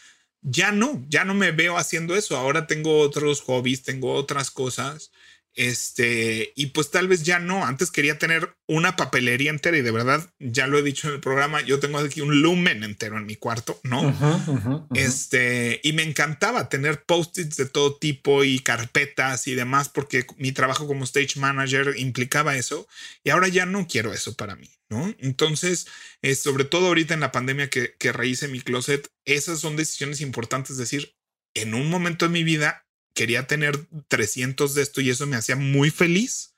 Ya 0.41 0.71
no, 0.71 1.03
ya 1.09 1.25
no 1.25 1.33
me 1.33 1.51
veo 1.51 1.77
haciendo 1.77 2.15
eso. 2.15 2.37
Ahora 2.37 2.67
tengo 2.67 2.99
otros 2.99 3.41
hobbies, 3.41 3.83
tengo 3.83 4.13
otras 4.13 4.51
cosas 4.51 5.11
este, 5.55 6.51
y 6.55 6.67
pues 6.67 6.89
tal 6.89 7.07
vez 7.07 7.23
ya 7.23 7.39
no. 7.39 7.65
Antes 7.65 7.91
quería 7.91 8.17
tener 8.17 8.55
una 8.67 8.95
papelería 8.95 9.51
entera 9.51 9.77
y 9.77 9.81
de 9.81 9.91
verdad, 9.91 10.27
ya 10.39 10.67
lo 10.67 10.77
he 10.77 10.83
dicho 10.83 11.07
en 11.07 11.15
el 11.15 11.19
programa, 11.19 11.61
yo 11.61 11.79
tengo 11.79 11.99
aquí 11.99 12.21
un 12.21 12.41
lumen 12.41 12.83
entero 12.83 13.17
en 13.17 13.25
mi 13.25 13.35
cuarto, 13.35 13.79
¿no? 13.83 14.87
Este, 14.95 15.79
y 15.83 15.93
me 15.93 16.03
encantaba 16.03 16.69
tener 16.69 17.03
post-its 17.03 17.55
de 17.55 17.65
todo 17.65 17.97
tipo 17.97 18.43
y 18.43 18.59
carpetas 18.59 19.47
y 19.47 19.53
demás, 19.53 19.89
porque 19.89 20.25
mi 20.37 20.51
trabajo 20.51 20.87
como 20.87 21.03
stage 21.03 21.39
manager 21.39 21.93
implicaba 21.97 22.55
eso. 22.55 22.87
Y 23.23 23.29
ahora 23.29 23.47
ya 23.47 23.65
no 23.65 23.87
quiero 23.87 24.13
eso 24.13 24.35
para 24.35 24.55
mí, 24.55 24.69
¿no? 24.89 25.13
Entonces, 25.19 25.87
eh, 26.21 26.35
sobre 26.35 26.65
todo 26.65 26.87
ahorita 26.87 27.13
en 27.13 27.19
la 27.19 27.31
pandemia 27.31 27.69
que, 27.69 27.95
que 27.99 28.11
rehice 28.11 28.47
mi 28.47 28.61
closet, 28.61 29.07
esas 29.25 29.59
son 29.59 29.75
decisiones 29.75 30.21
importantes. 30.21 30.77
Decir, 30.77 31.15
en 31.53 31.75
un 31.75 31.89
momento 31.89 32.25
de 32.25 32.31
mi 32.31 32.43
vida 32.43 32.82
quería 33.13 33.47
tener 33.47 33.77
300 34.07 34.73
de 34.73 34.81
esto 34.81 35.01
y 35.01 35.09
eso 35.09 35.27
me 35.27 35.35
hacía 35.35 35.55
muy 35.55 35.89
feliz, 35.89 36.55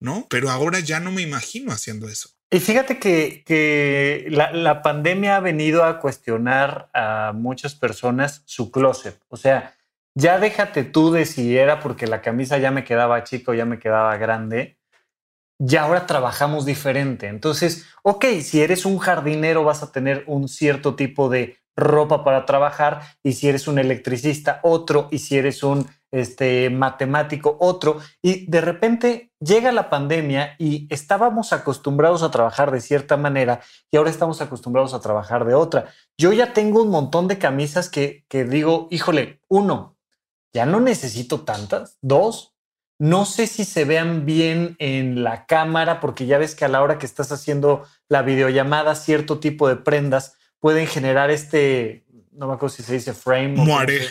¿no? 0.00 0.26
Pero 0.30 0.50
ahora 0.50 0.80
ya 0.80 1.00
no 1.00 1.10
me 1.10 1.22
imagino 1.22 1.72
haciendo 1.72 2.08
eso. 2.08 2.30
Y 2.50 2.60
fíjate 2.60 3.00
que, 3.00 4.26
la, 4.28 4.82
pandemia 4.82 5.36
ha 5.36 5.40
venido 5.40 5.84
a 5.84 5.98
cuestionar 5.98 6.88
a 6.94 7.32
muchas 7.34 7.74
personas 7.74 8.42
su 8.44 8.70
closet. 8.70 9.20
O 9.28 9.36
sea, 9.36 9.74
ya 10.14 10.38
déjate 10.38 10.84
tú 10.84 11.10
de 11.10 11.26
si 11.26 11.58
era 11.58 11.80
porque 11.80 12.06
la 12.06 12.22
camisa 12.22 12.58
ya 12.58 12.70
me 12.70 12.84
quedaba 12.84 13.24
chico, 13.24 13.54
ya 13.54 13.64
me 13.64 13.80
quedaba 13.80 14.16
grande. 14.18 14.78
Ya 15.58 15.82
ahora 15.82 16.06
trabajamos 16.06 16.64
diferente. 16.64 17.26
Entonces, 17.26 17.86
ok, 18.04 18.26
si 18.42 18.62
eres 18.62 18.84
un 18.84 18.98
jardinero 18.98 19.64
vas 19.64 19.82
a 19.82 19.90
tener 19.90 20.22
un 20.28 20.48
cierto 20.48 20.94
tipo 20.94 21.28
de 21.28 21.58
ropa 21.76 22.24
para 22.24 22.46
trabajar 22.46 23.02
y 23.22 23.32
si 23.32 23.48
eres 23.48 23.68
un 23.68 23.78
electricista 23.78 24.60
otro 24.62 25.08
y 25.10 25.18
si 25.18 25.36
eres 25.36 25.62
un 25.62 25.88
este, 26.10 26.70
matemático 26.70 27.56
otro 27.60 27.98
y 28.22 28.46
de 28.46 28.60
repente 28.60 29.32
llega 29.40 29.72
la 29.72 29.90
pandemia 29.90 30.54
y 30.58 30.86
estábamos 30.90 31.52
acostumbrados 31.52 32.22
a 32.22 32.30
trabajar 32.30 32.70
de 32.70 32.80
cierta 32.80 33.16
manera 33.16 33.60
y 33.90 33.96
ahora 33.96 34.10
estamos 34.10 34.40
acostumbrados 34.40 34.94
a 34.94 35.00
trabajar 35.00 35.44
de 35.44 35.54
otra. 35.54 35.86
Yo 36.16 36.32
ya 36.32 36.52
tengo 36.52 36.82
un 36.82 36.90
montón 36.90 37.26
de 37.26 37.38
camisas 37.38 37.88
que, 37.88 38.24
que 38.28 38.44
digo, 38.44 38.86
híjole, 38.90 39.40
uno, 39.48 39.96
ya 40.52 40.66
no 40.66 40.78
necesito 40.78 41.40
tantas, 41.40 41.98
dos, 42.00 42.54
no 43.00 43.24
sé 43.24 43.48
si 43.48 43.64
se 43.64 43.84
vean 43.84 44.24
bien 44.24 44.76
en 44.78 45.24
la 45.24 45.46
cámara 45.46 46.00
porque 46.00 46.26
ya 46.26 46.38
ves 46.38 46.54
que 46.54 46.64
a 46.64 46.68
la 46.68 46.80
hora 46.80 46.98
que 46.98 47.06
estás 47.06 47.32
haciendo 47.32 47.82
la 48.08 48.22
videollamada 48.22 48.94
cierto 48.94 49.40
tipo 49.40 49.68
de 49.68 49.74
prendas 49.74 50.36
pueden 50.64 50.86
generar 50.86 51.30
este, 51.30 52.06
no 52.32 52.46
me 52.46 52.54
acuerdo 52.54 52.74
si 52.74 52.82
se 52.82 52.94
dice 52.94 53.12
frame. 53.12 53.48
Muere. 53.48 54.08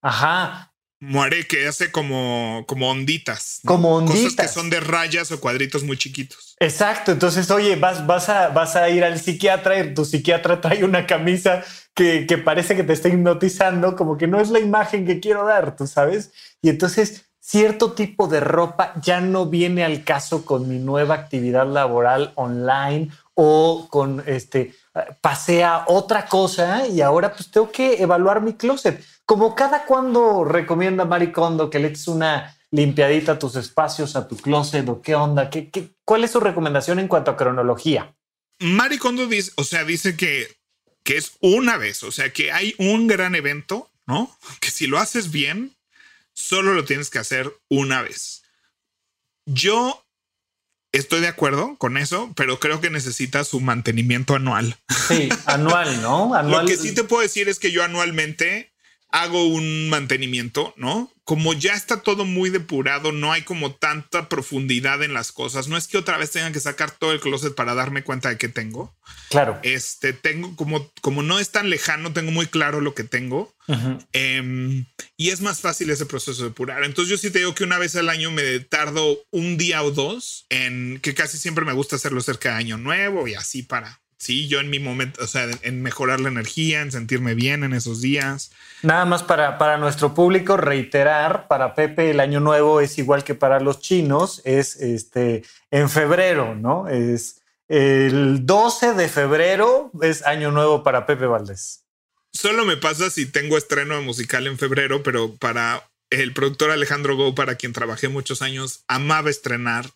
Ajá. 0.00 0.72
Muere 1.00 1.48
que 1.48 1.66
hace 1.66 1.90
como, 1.90 2.62
como 2.68 2.92
onditas. 2.92 3.58
Como 3.64 3.96
onditas. 3.96 4.22
Cosas 4.22 4.34
que 4.36 4.46
son 4.46 4.70
de 4.70 4.78
rayas 4.78 5.32
o 5.32 5.40
cuadritos 5.40 5.82
muy 5.82 5.98
chiquitos. 5.98 6.54
Exacto. 6.60 7.10
Entonces, 7.10 7.50
oye, 7.50 7.74
vas, 7.74 8.06
vas, 8.06 8.28
a, 8.28 8.50
vas 8.50 8.76
a 8.76 8.88
ir 8.88 9.02
al 9.02 9.18
psiquiatra 9.18 9.80
y 9.80 9.94
tu 9.94 10.04
psiquiatra 10.04 10.60
trae 10.60 10.84
una 10.84 11.08
camisa 11.08 11.64
que, 11.92 12.24
que 12.28 12.38
parece 12.38 12.76
que 12.76 12.84
te 12.84 12.92
está 12.92 13.08
hipnotizando, 13.08 13.96
como 13.96 14.16
que 14.16 14.28
no 14.28 14.40
es 14.40 14.50
la 14.50 14.60
imagen 14.60 15.06
que 15.06 15.18
quiero 15.18 15.44
dar, 15.44 15.74
tú 15.74 15.88
sabes. 15.88 16.30
Y 16.62 16.68
entonces 16.68 17.24
cierto 17.40 17.94
tipo 17.94 18.28
de 18.28 18.38
ropa 18.38 18.92
ya 19.02 19.20
no 19.20 19.46
viene 19.46 19.84
al 19.84 20.04
caso 20.04 20.44
con 20.44 20.68
mi 20.68 20.78
nueva 20.78 21.16
actividad 21.16 21.66
laboral 21.66 22.30
online 22.36 23.10
o 23.34 23.88
con 23.90 24.22
este 24.26 24.72
pasea 25.20 25.84
otra 25.88 26.26
cosa 26.26 26.86
y 26.86 27.00
ahora 27.00 27.32
pues 27.32 27.50
tengo 27.50 27.70
que 27.70 28.02
evaluar 28.02 28.40
mi 28.40 28.54
closet. 28.54 29.04
Como 29.24 29.54
cada 29.54 29.84
cuando 29.84 30.44
recomienda 30.44 31.04
Maricondo 31.04 31.68
que 31.68 31.78
le 31.78 31.88
eches 31.88 32.08
una 32.08 32.56
limpiadita 32.70 33.32
a 33.32 33.38
tus 33.38 33.56
espacios, 33.56 34.16
a 34.16 34.28
tu 34.28 34.36
closet 34.36 34.88
o 34.88 35.02
qué 35.02 35.14
onda, 35.14 35.50
¿Qué, 35.50 35.70
qué, 35.70 35.90
cuál 36.04 36.24
es 36.24 36.32
su 36.32 36.40
recomendación 36.40 36.98
en 36.98 37.08
cuanto 37.08 37.30
a 37.30 37.36
cronología? 37.36 38.14
Maricondo 38.58 39.26
dice, 39.26 39.52
o 39.56 39.64
sea, 39.64 39.84
dice 39.84 40.16
que, 40.16 40.48
que 41.02 41.16
es 41.16 41.36
una 41.40 41.76
vez, 41.76 42.02
o 42.02 42.12
sea, 42.12 42.32
que 42.32 42.52
hay 42.52 42.74
un 42.78 43.06
gran 43.06 43.34
evento, 43.34 43.90
¿no? 44.06 44.34
Que 44.60 44.70
si 44.70 44.86
lo 44.86 44.98
haces 44.98 45.30
bien, 45.30 45.76
solo 46.32 46.74
lo 46.74 46.84
tienes 46.84 47.10
que 47.10 47.18
hacer 47.18 47.52
una 47.68 48.02
vez. 48.02 48.42
Yo 49.44 50.05
Estoy 50.96 51.20
de 51.20 51.28
acuerdo 51.28 51.76
con 51.76 51.98
eso, 51.98 52.32
pero 52.36 52.58
creo 52.58 52.80
que 52.80 52.88
necesita 52.88 53.44
su 53.44 53.60
mantenimiento 53.60 54.34
anual. 54.34 54.78
Sí, 55.08 55.28
anual, 55.44 56.00
¿no? 56.00 56.34
Anual. 56.34 56.62
Lo 56.64 56.66
que 56.66 56.78
sí 56.78 56.94
te 56.94 57.04
puedo 57.04 57.20
decir 57.20 57.50
es 57.50 57.58
que 57.58 57.70
yo 57.70 57.84
anualmente 57.84 58.72
hago 59.10 59.46
un 59.46 59.90
mantenimiento, 59.90 60.72
¿no? 60.78 61.12
Como 61.26 61.54
ya 61.54 61.74
está 61.74 62.02
todo 62.02 62.24
muy 62.24 62.50
depurado, 62.50 63.10
no 63.10 63.32
hay 63.32 63.42
como 63.42 63.74
tanta 63.74 64.28
profundidad 64.28 65.02
en 65.02 65.12
las 65.12 65.32
cosas. 65.32 65.66
No 65.66 65.76
es 65.76 65.88
que 65.88 65.98
otra 65.98 66.18
vez 66.18 66.30
tengan 66.30 66.52
que 66.52 66.60
sacar 66.60 66.92
todo 66.92 67.10
el 67.10 67.18
closet 67.18 67.52
para 67.52 67.74
darme 67.74 68.04
cuenta 68.04 68.28
de 68.28 68.38
qué 68.38 68.48
tengo. 68.48 68.96
Claro. 69.28 69.58
Este 69.64 70.12
tengo 70.12 70.54
como, 70.54 70.88
como 71.00 71.24
no 71.24 71.40
es 71.40 71.50
tan 71.50 71.68
lejano, 71.68 72.12
tengo 72.12 72.30
muy 72.30 72.46
claro 72.46 72.80
lo 72.80 72.94
que 72.94 73.02
tengo 73.02 73.52
em, 74.12 74.86
y 75.16 75.30
es 75.30 75.40
más 75.40 75.60
fácil 75.60 75.90
ese 75.90 76.06
proceso 76.06 76.42
de 76.42 76.50
depurar. 76.50 76.84
Entonces, 76.84 77.10
yo 77.10 77.18
sí 77.18 77.32
te 77.32 77.40
digo 77.40 77.56
que 77.56 77.64
una 77.64 77.78
vez 77.78 77.96
al 77.96 78.08
año 78.08 78.30
me 78.30 78.60
tardo 78.60 79.18
un 79.32 79.56
día 79.56 79.82
o 79.82 79.90
dos 79.90 80.46
en 80.48 81.00
que 81.02 81.14
casi 81.14 81.38
siempre 81.38 81.64
me 81.64 81.72
gusta 81.72 81.96
hacerlo 81.96 82.20
cerca 82.20 82.50
de 82.50 82.56
Año 82.56 82.78
Nuevo 82.78 83.26
y 83.26 83.34
así 83.34 83.64
para 83.64 84.00
sí, 84.18 84.48
yo 84.48 84.60
en 84.60 84.70
mi 84.70 84.78
momento, 84.78 85.22
o 85.22 85.26
sea, 85.26 85.48
en 85.62 85.82
mejorar 85.82 86.20
la 86.20 86.28
energía, 86.28 86.82
en 86.82 86.92
sentirme 86.92 87.34
bien 87.34 87.64
en 87.64 87.72
esos 87.72 88.00
días. 88.00 88.50
Nada 88.82 89.04
más 89.04 89.22
para, 89.22 89.58
para 89.58 89.78
nuestro 89.78 90.14
público 90.14 90.56
reiterar, 90.56 91.48
para 91.48 91.74
Pepe 91.74 92.10
el 92.10 92.20
año 92.20 92.40
nuevo 92.40 92.80
es 92.80 92.98
igual 92.98 93.24
que 93.24 93.34
para 93.34 93.60
los 93.60 93.80
chinos, 93.80 94.42
es 94.44 94.76
este 94.76 95.44
en 95.70 95.88
febrero, 95.90 96.54
¿no? 96.54 96.88
Es 96.88 97.42
el 97.68 98.46
12 98.46 98.94
de 98.94 99.08
febrero 99.08 99.90
es 100.00 100.24
año 100.24 100.52
nuevo 100.52 100.82
para 100.82 101.04
Pepe 101.06 101.26
Valdés. 101.26 101.84
Solo 102.32 102.64
me 102.64 102.76
pasa 102.76 103.10
si 103.10 103.26
tengo 103.26 103.56
estreno 103.56 104.00
musical 104.02 104.46
en 104.46 104.58
febrero, 104.58 105.02
pero 105.02 105.34
para 105.36 105.88
el 106.10 106.32
productor 106.32 106.70
Alejandro 106.70 107.16
Go, 107.16 107.34
para 107.34 107.56
quien 107.56 107.72
trabajé 107.72 108.08
muchos 108.08 108.42
años, 108.42 108.84
amaba 108.86 109.30
estrenar 109.30 109.90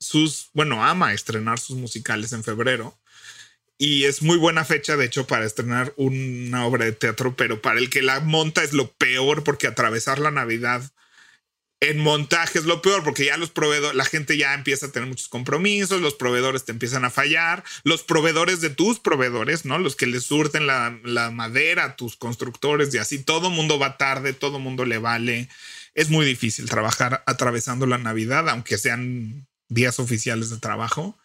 sus, 0.00 0.50
bueno, 0.52 0.84
ama 0.84 1.12
estrenar 1.12 1.60
sus 1.60 1.76
musicales 1.76 2.32
en 2.32 2.42
febrero 2.42 2.98
y 3.82 4.04
es 4.04 4.22
muy 4.22 4.36
buena 4.36 4.64
fecha, 4.64 4.96
de 4.96 5.06
hecho, 5.06 5.26
para 5.26 5.44
estrenar 5.44 5.92
una 5.96 6.64
obra 6.66 6.84
de 6.84 6.92
teatro, 6.92 7.34
pero 7.34 7.60
para 7.60 7.80
el 7.80 7.90
que 7.90 8.00
la 8.00 8.20
monta 8.20 8.62
es 8.62 8.72
lo 8.72 8.92
peor 8.92 9.42
porque 9.42 9.66
atravesar 9.66 10.20
la 10.20 10.30
Navidad 10.30 10.92
en 11.80 11.98
montaje 11.98 12.60
es 12.60 12.64
lo 12.64 12.80
peor 12.80 13.02
porque 13.02 13.24
ya 13.24 13.36
los 13.36 13.50
proveedores, 13.50 13.96
la 13.96 14.04
gente 14.04 14.36
ya 14.36 14.54
empieza 14.54 14.86
a 14.86 14.92
tener 14.92 15.08
muchos 15.08 15.26
compromisos, 15.26 16.00
los 16.00 16.14
proveedores 16.14 16.64
te 16.64 16.70
empiezan 16.70 17.04
a 17.04 17.10
fallar, 17.10 17.64
los 17.82 18.04
proveedores 18.04 18.60
de 18.60 18.70
tus 18.70 19.00
proveedores, 19.00 19.64
¿no? 19.64 19.80
Los 19.80 19.96
que 19.96 20.06
les 20.06 20.22
surten 20.22 20.68
la, 20.68 20.96
la 21.02 21.32
madera, 21.32 21.96
tus 21.96 22.14
constructores 22.14 22.94
y 22.94 22.98
así, 22.98 23.18
todo 23.18 23.50
mundo 23.50 23.80
va 23.80 23.96
tarde, 23.96 24.32
todo 24.32 24.60
mundo 24.60 24.84
le 24.84 24.98
vale. 24.98 25.48
Es 25.94 26.08
muy 26.08 26.24
difícil 26.24 26.70
trabajar 26.70 27.24
atravesando 27.26 27.86
la 27.86 27.98
Navidad, 27.98 28.48
aunque 28.48 28.78
sean 28.78 29.48
días 29.68 29.98
oficiales 29.98 30.50
de 30.50 30.58
trabajo 30.58 31.18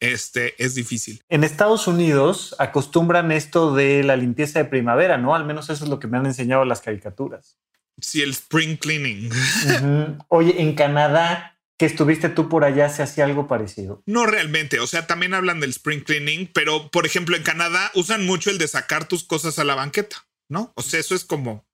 este, 0.00 0.62
es 0.62 0.74
difícil. 0.74 1.22
En 1.28 1.44
Estados 1.44 1.86
Unidos 1.86 2.54
acostumbran 2.58 3.32
esto 3.32 3.74
de 3.74 4.02
la 4.02 4.16
limpieza 4.16 4.58
de 4.58 4.64
primavera, 4.66 5.18
¿no? 5.18 5.34
Al 5.34 5.44
menos 5.44 5.70
eso 5.70 5.84
es 5.84 5.90
lo 5.90 5.98
que 5.98 6.06
me 6.06 6.18
han 6.18 6.26
enseñado 6.26 6.64
las 6.64 6.80
caricaturas. 6.80 7.58
Sí, 8.00 8.22
el 8.22 8.30
spring 8.30 8.76
cleaning. 8.76 9.30
Oye, 10.28 10.60
en 10.60 10.74
Canadá, 10.74 11.58
que 11.78 11.86
estuviste 11.86 12.28
tú 12.28 12.48
por 12.48 12.64
allá, 12.64 12.88
se 12.88 13.02
hacía 13.02 13.24
algo 13.24 13.46
parecido. 13.46 14.02
No 14.06 14.26
realmente, 14.26 14.80
o 14.80 14.86
sea, 14.86 15.06
también 15.06 15.34
hablan 15.34 15.60
del 15.60 15.70
spring 15.70 16.02
cleaning, 16.02 16.50
pero 16.52 16.90
por 16.90 17.06
ejemplo, 17.06 17.36
en 17.36 17.42
Canadá 17.42 17.90
usan 17.94 18.26
mucho 18.26 18.50
el 18.50 18.58
de 18.58 18.68
sacar 18.68 19.06
tus 19.06 19.24
cosas 19.24 19.58
a 19.58 19.64
la 19.64 19.74
banqueta, 19.74 20.26
¿no? 20.48 20.72
O 20.76 20.82
sea, 20.82 21.00
eso 21.00 21.14
es 21.14 21.24
como 21.24 21.66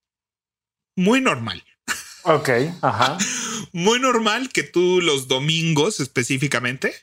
muy 0.96 1.20
normal. 1.20 1.64
Ok, 2.24 2.50
ajá. 2.83 3.16
muy 3.72 3.98
normal 3.98 4.50
que 4.50 4.62
tú 4.62 5.00
los 5.00 5.26
domingos 5.26 6.00
específicamente 6.00 6.94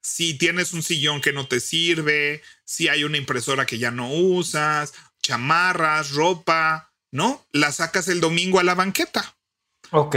si 0.00 0.34
tienes 0.34 0.72
un 0.72 0.82
sillón 0.82 1.20
que 1.20 1.32
no 1.32 1.46
te 1.46 1.60
sirve, 1.60 2.42
si 2.64 2.88
hay 2.88 3.04
una 3.04 3.18
impresora 3.18 3.66
que 3.66 3.78
ya 3.78 3.90
no 3.90 4.12
usas, 4.12 4.94
chamarras, 5.22 6.12
ropa, 6.12 6.92
¿no? 7.10 7.46
La 7.52 7.72
sacas 7.72 8.08
el 8.08 8.20
domingo 8.20 8.60
a 8.60 8.64
la 8.64 8.74
banqueta. 8.74 9.36
Ok. 9.90 10.16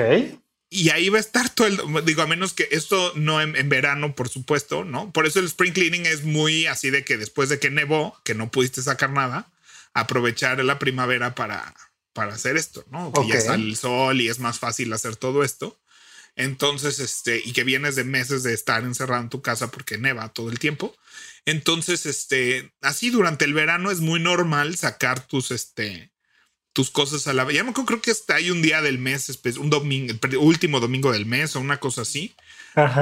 Y 0.70 0.90
ahí 0.90 1.10
va 1.10 1.18
a 1.18 1.22
estar 1.22 1.50
todo 1.50 1.68
el, 1.68 2.06
digo, 2.06 2.22
a 2.22 2.28
menos 2.28 2.54
que 2.54 2.68
esto 2.72 3.12
no 3.16 3.42
en, 3.42 3.68
verano, 3.68 4.16
por 4.16 4.30
supuesto, 4.30 4.86
¿no? 4.86 5.12
Por 5.12 5.26
eso 5.26 5.40
el 5.40 5.46
spring 5.48 5.74
cleaning 5.74 6.06
es 6.06 6.24
muy 6.24 6.66
así 6.66 6.90
de 6.90 7.04
que 7.04 7.18
después 7.18 7.50
de 7.50 7.60
que 7.60 7.70
nevó, 7.70 8.18
que 8.24 8.36
no 8.36 8.52
pudiste 8.52 8.82
sacar 8.82 9.10
nada, 9.10 9.52
aprovechar 9.94 10.64
la 10.64 10.80
primavera 10.80 11.36
para, 11.36 11.76
para 12.14 12.36
hacer 12.36 12.56
esto, 12.56 12.86
¿no? 12.90 13.12
Que 13.12 13.28
ya 13.28 13.42
sale 13.42 13.66
el 13.66 13.76
sol 13.76 14.22
y 14.22 14.30
es 14.30 14.40
más 14.40 14.60
fácil 14.60 14.94
hacer 14.94 15.18
todo 15.18 15.44
esto. 15.44 15.78
Entonces, 16.36 17.00
este, 17.00 17.42
y 17.44 17.54
que 17.54 17.64
vienes 17.64 17.96
de 17.96 18.04
meses 18.04 18.44
de 18.44 18.54
estar 18.54 18.84
encerrado 18.84 19.22
en 19.22 19.30
tu 19.30 19.42
casa 19.42 19.70
porque 19.70 19.98
neva 19.98 20.30
todo 20.30 20.50
el 20.50 20.60
tiempo. 20.60 20.96
Entonces, 21.46 22.06
este, 22.06 22.72
así 22.82 23.10
durante 23.10 23.46
el 23.46 23.54
verano 23.54 23.92
es 23.92 24.00
muy 24.00 24.20
normal 24.20 24.78
sacar 24.78 25.26
tus, 25.26 25.52
este, 25.52 26.12
tus 26.74 26.90
cosas 26.90 27.28
a 27.28 27.34
la. 27.34 27.52
Ya 27.52 27.64
me 27.64 27.74
creo 27.74 28.02
que 28.02 28.12
hasta 28.12 28.36
hay 28.36 28.52
un 28.52 28.62
día 28.62 28.82
del 28.82 28.98
mes, 28.98 29.40
un 29.58 29.70
domingo, 29.70 30.14
el 30.22 30.38
último 30.38 30.80
domingo 30.80 31.12
del 31.12 31.26
mes 31.26 31.56
o 31.56 31.60
una 31.60 31.80
cosa 31.80 32.02
así. 32.02 32.34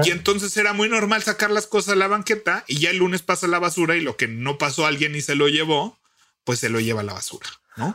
Y 0.03 0.09
entonces 0.09 0.57
era 0.57 0.73
muy 0.73 0.89
normal 0.89 1.21
sacar 1.21 1.51
las 1.51 1.67
cosas 1.67 1.93
a 1.93 1.95
la 1.95 2.07
banqueta 2.07 2.63
y 2.67 2.79
ya 2.79 2.89
el 2.89 2.97
lunes 2.97 3.21
pasa 3.21 3.47
la 3.47 3.59
basura 3.59 3.95
y 3.95 4.01
lo 4.01 4.17
que 4.17 4.27
no 4.27 4.57
pasó 4.57 4.87
alguien 4.87 5.15
y 5.15 5.21
se 5.21 5.35
lo 5.35 5.47
llevó, 5.47 5.99
pues 6.43 6.59
se 6.59 6.69
lo 6.69 6.79
lleva 6.79 7.01
a 7.01 7.03
la 7.03 7.13
basura. 7.13 7.47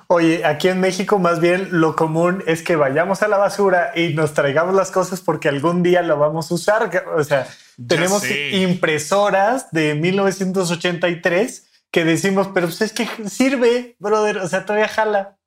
Oye, 0.08 0.44
aquí 0.44 0.68
en 0.68 0.80
México 0.80 1.18
más 1.18 1.40
bien 1.40 1.68
lo 1.72 1.96
común 1.96 2.42
es 2.46 2.62
que 2.62 2.76
vayamos 2.76 3.22
a 3.22 3.28
la 3.28 3.36
basura 3.36 3.92
y 3.94 4.14
nos 4.14 4.34
traigamos 4.34 4.74
las 4.74 4.90
cosas 4.90 5.20
porque 5.20 5.48
algún 5.48 5.82
día 5.82 6.02
lo 6.02 6.18
vamos 6.18 6.50
a 6.50 6.54
usar. 6.54 7.04
O 7.16 7.24
sea, 7.24 7.48
tenemos 7.86 8.24
impresoras 8.52 9.70
de 9.70 9.94
1983 9.94 11.66
que 11.90 12.04
decimos, 12.04 12.48
pero 12.52 12.66
pues 12.66 12.80
es 12.80 12.92
que 12.92 13.08
sirve, 13.28 13.96
brother. 13.98 14.38
O 14.38 14.48
sea, 14.48 14.64
todavía 14.64 14.88
jala. 14.88 15.38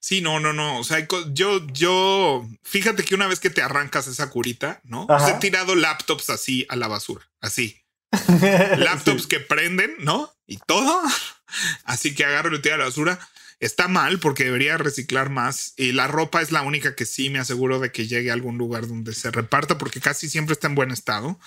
Sí, 0.00 0.20
no, 0.20 0.40
no, 0.40 0.52
no. 0.52 0.78
O 0.78 0.84
sea, 0.84 1.06
yo, 1.32 1.66
yo, 1.68 2.46
fíjate 2.62 3.04
que 3.04 3.14
una 3.14 3.26
vez 3.26 3.40
que 3.40 3.50
te 3.50 3.62
arrancas 3.62 4.06
esa 4.06 4.30
curita, 4.30 4.80
¿no? 4.84 5.06
he 5.28 5.32
tirado 5.34 5.74
laptops 5.74 6.30
así 6.30 6.66
a 6.68 6.76
la 6.76 6.88
basura, 6.88 7.28
así. 7.40 7.82
laptops 8.78 9.26
que 9.26 9.40
prenden, 9.40 9.94
¿no? 9.98 10.32
Y 10.46 10.58
todo. 10.58 11.02
Así 11.84 12.14
que 12.14 12.24
agarro 12.24 12.54
y 12.54 12.62
tiro 12.62 12.74
a 12.76 12.78
la 12.78 12.84
basura. 12.84 13.18
Está 13.60 13.88
mal 13.88 14.20
porque 14.20 14.44
debería 14.44 14.76
reciclar 14.76 15.30
más. 15.30 15.74
Y 15.76 15.92
la 15.92 16.06
ropa 16.06 16.40
es 16.40 16.52
la 16.52 16.62
única 16.62 16.94
que 16.94 17.04
sí 17.04 17.28
me 17.28 17.40
aseguro 17.40 17.80
de 17.80 17.90
que 17.90 18.06
llegue 18.06 18.30
a 18.30 18.34
algún 18.34 18.56
lugar 18.56 18.86
donde 18.86 19.12
se 19.14 19.32
reparta 19.32 19.78
porque 19.78 20.00
casi 20.00 20.28
siempre 20.28 20.52
está 20.52 20.68
en 20.68 20.76
buen 20.76 20.92
estado. 20.92 21.38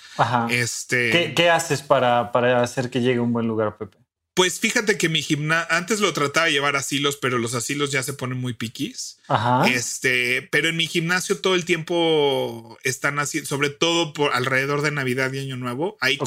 Este. 0.50 1.32
¿Qué, 1.34 1.50
haces 1.50 1.80
para, 1.80 2.30
para 2.32 2.62
hacer 2.62 2.90
que 2.90 3.00
llegue 3.00 3.18
a 3.18 3.22
un 3.22 3.32
buen 3.32 3.46
lugar, 3.46 3.78
Pepe? 3.78 4.01
Pues 4.34 4.60
fíjate 4.60 4.96
que 4.96 5.10
mi 5.10 5.20
gimnasio, 5.20 5.66
antes 5.70 6.00
lo 6.00 6.10
trataba 6.14 6.46
de 6.46 6.52
llevar 6.52 6.74
asilos, 6.74 7.16
pero 7.16 7.36
los 7.36 7.54
asilos 7.54 7.90
ya 7.90 8.02
se 8.02 8.14
ponen 8.14 8.38
muy 8.38 8.54
piquis. 8.54 9.18
Este, 9.66 10.48
pero 10.50 10.68
en 10.68 10.76
mi 10.76 10.86
gimnasio 10.86 11.38
todo 11.38 11.54
el 11.54 11.66
tiempo 11.66 12.78
están 12.82 13.18
así, 13.18 13.44
sobre 13.44 13.68
todo 13.68 14.14
por 14.14 14.32
alrededor 14.32 14.80
de 14.80 14.90
Navidad 14.90 15.30
y 15.32 15.40
Año 15.40 15.58
Nuevo. 15.58 15.98
Ahí 16.00 16.18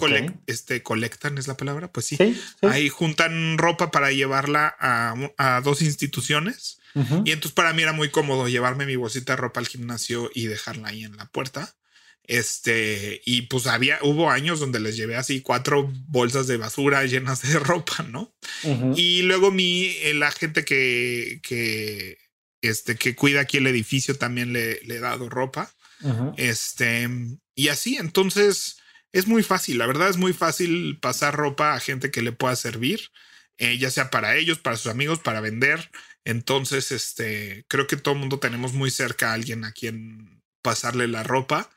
este, 0.45 0.83
colectan, 0.83 1.39
es 1.39 1.47
la 1.47 1.57
palabra. 1.57 1.91
Pues 1.91 2.05
sí. 2.05 2.17
Ahí 2.61 2.89
juntan 2.89 3.57
ropa 3.57 3.89
para 3.89 4.11
llevarla 4.11 4.75
a, 4.79 5.61
dos 5.63 5.81
instituciones. 5.81 6.79
Y 7.25 7.31
entonces 7.31 7.51
para 7.51 7.73
mí 7.73 7.81
era 7.81 7.91
muy 7.91 8.09
cómodo 8.09 8.47
llevarme 8.47 8.85
mi 8.85 8.95
bolsita 8.95 9.33
de 9.33 9.37
ropa 9.37 9.59
al 9.59 9.67
gimnasio 9.67 10.29
y 10.33 10.45
dejarla 10.45 10.89
ahí 10.89 11.03
en 11.03 11.17
la 11.17 11.25
puerta. 11.25 11.75
Este, 12.27 13.21
y 13.25 13.43
pues 13.43 13.67
había, 13.67 13.99
hubo 14.01 14.31
años 14.31 14.59
donde 14.59 14.79
les 14.79 14.97
llevé 14.97 15.15
así 15.15 15.41
cuatro 15.41 15.91
bolsas 16.07 16.47
de 16.47 16.57
basura 16.57 17.05
llenas 17.05 17.41
de 17.41 17.59
ropa, 17.59 18.03
¿no? 18.03 18.33
Y 18.95 19.21
luego 19.23 19.51
mi, 19.51 19.85
eh, 20.01 20.13
la 20.13 20.31
gente 20.31 20.65
que, 20.65 21.39
que, 21.43 22.17
este, 22.61 22.95
que 22.95 23.15
cuida 23.15 23.41
aquí 23.41 23.57
el 23.57 23.67
edificio 23.67 24.15
también 24.15 24.53
le, 24.53 24.81
le 24.81 24.95
he 24.95 24.99
dado 24.99 25.29
ropa. 25.29 25.73
Este, 26.37 27.09
y 27.55 27.69
así, 27.69 27.97
entonces 27.97 28.77
es 29.11 29.27
muy 29.27 29.43
fácil, 29.43 29.77
la 29.77 29.87
verdad 29.87 30.09
es 30.09 30.17
muy 30.17 30.33
fácil 30.33 30.99
pasar 31.01 31.35
ropa 31.35 31.73
a 31.73 31.79
gente 31.79 32.11
que 32.11 32.21
le 32.21 32.33
pueda 32.33 32.55
servir, 32.55 33.11
eh, 33.57 33.77
ya 33.77 33.89
sea 33.89 34.09
para 34.09 34.35
ellos, 34.35 34.59
para 34.59 34.75
sus 34.75 34.91
amigos, 34.91 35.19
para 35.19 35.39
vender. 35.39 35.89
Entonces, 36.25 36.91
este, 36.91 37.65
creo 37.69 37.87
que 37.87 37.95
todo 37.95 38.15
el 38.15 38.19
mundo 38.19 38.39
tenemos 38.39 38.73
muy 38.73 38.91
cerca 38.91 39.29
a 39.29 39.33
alguien 39.33 39.63
a 39.63 39.71
quien 39.71 40.43
pasarle 40.61 41.07
la 41.07 41.23
ropa. 41.23 41.69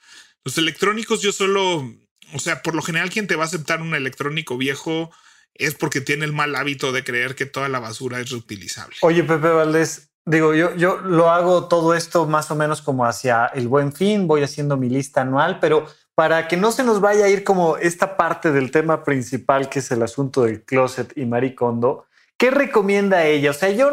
Los 0.49 0.57
electrónicos 0.57 1.21
yo 1.21 1.31
solo, 1.31 1.93
o 2.33 2.39
sea, 2.39 2.63
por 2.63 2.75
lo 2.75 2.81
general 2.81 3.11
quien 3.11 3.27
te 3.27 3.37
va 3.37 3.43
a 3.43 3.47
aceptar 3.47 3.83
un 3.83 3.95
electrónico 3.95 4.57
viejo 4.57 5.11
es 5.53 5.75
porque 5.75 6.01
tiene 6.01 6.25
el 6.25 6.33
mal 6.33 6.57
hábito 6.57 6.91
de 6.91 7.05
creer 7.05 7.35
que 7.35 7.45
toda 7.45 7.69
la 7.69 7.81
basura 7.81 8.19
es 8.19 8.31
reutilizable. 8.31 8.97
Oye, 9.03 9.25
Pepe 9.25 9.51
Valdés, 9.51 10.09
digo, 10.25 10.55
yo, 10.55 10.75
yo 10.75 11.01
lo 11.03 11.29
hago 11.29 11.69
todo 11.69 11.95
esto 11.95 12.25
más 12.25 12.51
o 12.51 12.55
menos 12.55 12.81
como 12.81 13.05
hacia 13.05 13.45
el 13.49 13.69
buen 13.69 13.93
fin, 13.93 14.27
voy 14.27 14.43
haciendo 14.43 14.79
mi 14.79 14.89
lista 14.89 15.21
anual, 15.21 15.59
pero 15.61 15.87
para 16.15 16.49
que 16.49 16.57
no 16.57 16.73
se 16.73 16.83
nos 16.83 17.03
vaya 17.03 17.27
a 17.27 17.29
ir 17.29 17.45
como 17.45 17.77
esta 17.77 18.17
parte 18.17 18.51
del 18.51 18.71
tema 18.71 19.05
principal, 19.05 19.69
que 19.69 19.81
es 19.81 19.91
el 19.91 20.03
asunto 20.03 20.45
del 20.45 20.63
closet 20.63 21.13
y 21.15 21.27
Maricondo, 21.27 22.07
¿qué 22.39 22.51
recomienda 22.51 23.27
ella? 23.27 23.51
O 23.51 23.55
sea, 23.55 23.69
yo 23.69 23.91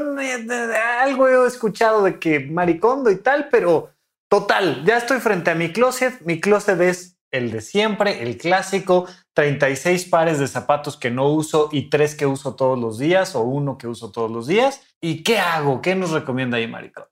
algo 1.02 1.28
he 1.28 1.48
escuchado 1.50 2.06
de 2.06 2.18
que 2.18 2.39
Maricondo 2.39 3.12
y 3.12 3.18
tal, 3.18 3.50
pero 3.52 3.91
Total, 4.30 4.84
ya 4.86 4.98
estoy 4.98 5.20
frente 5.20 5.52
a 5.52 5.56
mi 5.56 5.72
closet. 5.72 6.22
Mi 6.22 6.40
closet 6.40 6.80
es 6.82 7.18
el 7.32 7.52
de 7.52 7.62
siempre, 7.62 8.24
el 8.24 8.38
clásico, 8.38 9.08
36 9.34 10.06
pares 10.06 10.40
de 10.40 10.48
zapatos 10.48 10.98
que 10.98 11.12
no 11.12 11.28
uso 11.30 11.70
y 11.72 11.90
tres 11.90 12.16
que 12.16 12.26
uso 12.26 12.56
todos 12.56 12.80
los 12.80 12.98
días 12.98 13.36
o 13.36 13.42
uno 13.42 13.78
que 13.78 13.88
uso 13.88 14.12
todos 14.12 14.32
los 14.32 14.48
días. 14.48 14.82
¿Y 15.02 15.24
qué 15.24 15.40
hago? 15.40 15.82
¿Qué 15.82 15.96
nos 15.96 16.12
recomienda 16.12 16.58
ahí, 16.58 16.68
Marico? 16.68 17.08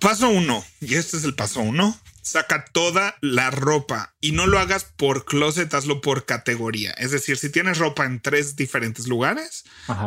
Paso 0.00 0.28
uno, 0.28 0.64
y 0.80 0.94
este 0.94 1.16
es 1.16 1.24
el 1.24 1.34
paso 1.34 1.60
uno 1.60 1.98
saca 2.22 2.64
toda 2.72 3.16
la 3.20 3.50
ropa 3.50 4.14
y 4.20 4.32
no 4.32 4.46
lo 4.46 4.58
hagas 4.58 4.84
por 4.84 5.24
closet, 5.24 5.72
hazlo 5.74 6.00
por 6.00 6.26
categoría. 6.26 6.92
Es 6.92 7.10
decir, 7.10 7.36
si 7.36 7.50
tienes 7.50 7.78
ropa 7.78 8.04
en 8.04 8.20
tres 8.20 8.56
diferentes 8.56 9.06
lugares, 9.06 9.64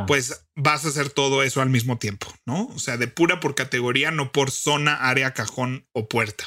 pues 0.07 0.45
vas 0.55 0.85
a 0.85 0.89
hacer 0.89 1.09
todo 1.09 1.43
eso 1.43 1.61
al 1.61 1.69
mismo 1.69 1.97
tiempo, 1.97 2.27
¿no? 2.45 2.67
O 2.67 2.79
sea, 2.79 2.97
de 2.97 3.07
pura 3.07 3.39
por 3.39 3.55
categoría, 3.55 4.11
no 4.11 4.31
por 4.31 4.51
zona, 4.51 4.95
área, 4.95 5.33
cajón 5.33 5.87
o 5.91 6.07
puerta. 6.07 6.45